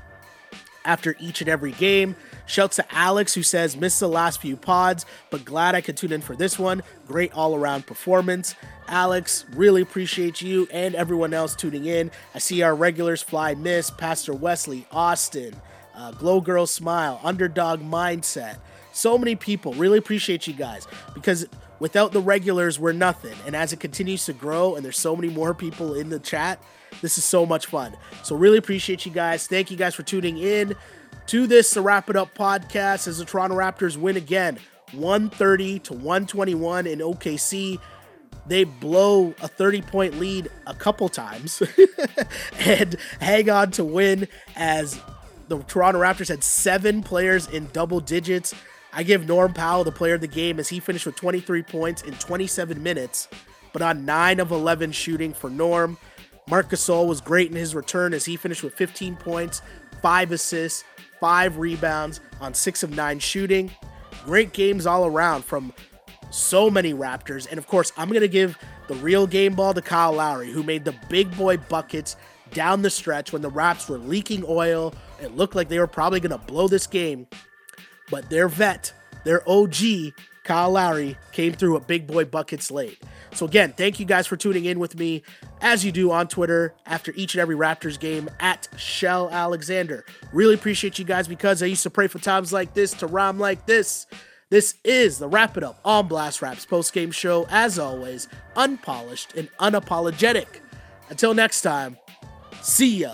after 0.86 1.16
each 1.20 1.42
and 1.42 1.50
every 1.50 1.72
game. 1.74 2.16
Shouts 2.48 2.78
to 2.78 2.86
Alex, 2.96 3.34
who 3.34 3.44
says, 3.44 3.78
Missed 3.78 4.00
the 4.00 4.08
last 4.08 4.42
few 4.42 4.56
pods, 4.56 5.06
but 5.30 5.46
glad 5.46 5.76
I 5.76 5.82
could 5.82 5.98
tune 5.98 6.14
in 6.14 6.22
for 6.22 6.36
this 6.36 6.58
one. 6.58 6.82
Great 7.06 7.34
all 7.34 7.56
around 7.56 7.86
performance. 7.86 8.56
Alex, 8.88 9.46
really 9.54 9.82
appreciate 9.82 10.42
you 10.42 10.68
and 10.72 10.96
everyone 10.96 11.34
else 11.34 11.56
tuning 11.56 11.86
in. 11.86 12.10
I 12.34 12.40
see 12.40 12.62
our 12.62 12.74
regulars 12.74 13.22
Fly 13.22 13.54
Miss, 13.54 13.92
Pastor 13.92 14.34
Wesley, 14.34 14.88
Austin, 14.92 15.54
uh, 15.94 16.12
Glow 16.12 16.40
Girl 16.40 16.66
Smile, 16.66 17.20
Underdog 17.22 17.82
Mindset. 17.82 18.58
So 18.94 19.18
many 19.18 19.36
people. 19.36 19.74
Really 19.74 19.98
appreciate 19.98 20.48
you 20.48 20.54
guys 20.54 20.88
because 21.14 21.46
without 21.80 22.14
the 22.14 22.22
regulars, 22.22 22.80
we're 22.80 22.94
nothing. 22.94 23.36
And 23.46 23.56
as 23.56 23.74
it 23.74 23.80
continues 23.82 24.26
to 24.26 24.34
grow 24.34 24.76
and 24.76 24.86
there's 24.86 24.98
so 24.98 25.16
many 25.16 25.30
more 25.32 25.54
people 25.54 25.94
in 25.94 26.10
the 26.10 26.20
chat, 26.20 26.64
this 27.02 27.18
is 27.18 27.26
so 27.26 27.46
much 27.46 27.68
fun. 27.68 27.96
So, 28.24 28.36
really 28.36 28.58
appreciate 28.58 29.06
you 29.06 29.12
guys. 29.12 29.46
Thank 29.46 29.70
you 29.70 29.78
guys 29.78 29.94
for 29.94 30.04
tuning 30.04 30.38
in 30.38 30.76
to 31.28 31.46
this, 31.46 31.72
the 31.72 31.82
Wrap 31.82 32.10
It 32.10 32.16
Up 32.16 32.34
podcast, 32.34 33.08
as 33.08 33.18
the 33.18 33.26
Toronto 33.26 33.58
Raptors 33.58 33.98
win 33.98 34.16
again 34.16 34.58
130 34.94 35.80
to 35.80 35.94
121 35.94 36.88
in 36.88 37.00
OKC. 37.00 37.80
They 38.46 38.64
blow 38.64 39.36
a 39.42 39.48
30 39.48 39.82
point 39.82 40.20
lead 40.20 40.50
a 40.66 40.74
couple 40.74 41.10
times 41.10 41.62
and 42.60 42.96
hang 43.20 43.50
on 43.50 43.72
to 43.72 43.84
win 43.84 44.30
as 44.56 45.02
the 45.50 45.60
Toronto 45.64 46.00
Raptors 46.00 46.30
had 46.30 46.44
seven 46.44 47.04
players 47.04 47.48
in 47.48 47.68
double 47.74 48.00
digits. 48.00 48.56
I 48.94 49.04
give 49.04 49.28
Norm 49.28 49.54
Powell 49.54 49.84
the 49.84 49.92
player 49.92 50.14
of 50.16 50.22
the 50.22 50.28
game 50.28 50.60
as 50.60 50.70
he 50.70 50.80
finished 50.80 51.06
with 51.06 51.18
23 51.18 51.62
points 51.64 52.04
in 52.04 52.14
27 52.14 52.82
minutes, 52.82 53.28
but 53.74 53.82
on 53.82 54.06
9 54.06 54.40
of 54.40 54.52
11 54.52 54.94
shooting 54.94 55.34
for 55.34 55.50
Norm. 55.50 55.98
Marc 56.50 56.70
Gasol 56.70 57.06
was 57.06 57.20
great 57.20 57.50
in 57.50 57.58
his 57.58 57.76
return 57.76 58.14
as 58.14 58.24
he 58.24 58.38
finished 58.38 58.64
with 58.64 58.74
15 58.76 59.18
points, 59.18 59.62
5 60.02 60.32
assists, 60.32 60.86
five 61.20 61.58
rebounds 61.58 62.20
on 62.40 62.54
six 62.54 62.84
of 62.84 62.92
nine 62.92 63.20
shooting. 63.20 63.72
Great 64.26 64.54
games 64.54 64.86
all 64.86 65.06
around 65.06 65.46
from 65.46 65.74
so 66.30 66.70
many 66.70 66.94
Raptors. 66.94 67.48
And 67.50 67.58
of 67.58 67.68
course, 67.68 67.92
I'm 67.98 68.10
going 68.10 68.22
to 68.22 68.28
give 68.28 68.58
the 68.88 68.96
real 68.96 69.28
game 69.28 69.56
ball 69.56 69.74
to 69.74 69.82
Kyle 69.82 70.14
Lowry, 70.14 70.52
who 70.52 70.64
made 70.64 70.86
the 70.86 70.96
big 71.10 71.36
boy 71.38 71.58
buckets 71.58 72.16
down 72.52 72.82
the 72.82 72.90
stretch 72.90 73.34
when 73.34 73.42
the 73.42 73.50
Raps 73.50 73.90
were 73.90 73.98
leaking 73.98 74.44
oil. 74.48 74.94
It 75.22 75.36
looked 75.36 75.56
like 75.56 75.70
they 75.70 75.80
were 75.80 75.88
probably 75.88 76.20
going 76.20 76.38
to 76.38 76.46
blow 76.46 76.68
this 76.68 76.88
game. 76.88 77.28
But 78.10 78.30
their 78.30 78.48
vet, 78.48 78.94
their 79.24 79.48
OG, 79.50 80.14
Kyle 80.44 80.72
Lowry, 80.72 81.18
came 81.34 81.54
through 81.54 81.74
with 81.74 81.88
big 81.88 82.08
boy 82.08 82.26
buckets 82.26 82.72
late. 82.72 83.02
So, 83.34 83.46
again, 83.46 83.74
thank 83.76 84.00
you 84.00 84.06
guys 84.06 84.28
for 84.28 84.38
tuning 84.38 84.66
in 84.66 84.80
with 84.80 84.98
me 84.98 85.24
as 85.62 85.86
you 85.86 85.92
do 85.92 86.12
on 86.12 86.28
Twitter 86.28 86.74
after 86.86 87.12
each 87.16 87.36
and 87.36 87.42
every 87.42 87.56
Raptors 87.56 88.00
game 88.00 88.30
at 88.40 88.68
Shell 88.78 89.30
Alexander. 89.32 90.06
Really 90.34 90.56
appreciate 90.56 90.98
you 90.98 91.06
guys 91.06 91.28
because 91.28 91.62
I 91.62 91.68
used 91.68 91.84
to 91.84 91.90
pray 91.90 92.08
for 92.08 92.20
times 92.20 92.52
like 92.54 92.74
this 92.74 92.94
to 92.96 93.08
rhyme 93.08 93.40
like 93.40 93.66
this. 93.66 94.08
This 94.50 94.76
is 94.86 95.20
the 95.20 95.28
Wrap 95.28 95.58
It 95.58 95.64
Up 95.64 95.80
on 95.84 96.08
Blast 96.08 96.42
Raps 96.42 96.66
post 96.66 96.94
game 96.94 97.12
show, 97.12 97.46
as 97.50 97.78
always, 97.78 98.30
unpolished 98.56 99.34
and 99.36 99.50
unapologetic. 99.60 100.48
Until 101.10 101.34
next 101.34 101.64
time, 101.64 101.98
see 102.62 103.00
ya. 103.00 103.14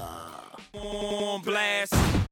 On 0.73 1.41
blast. 1.41 2.13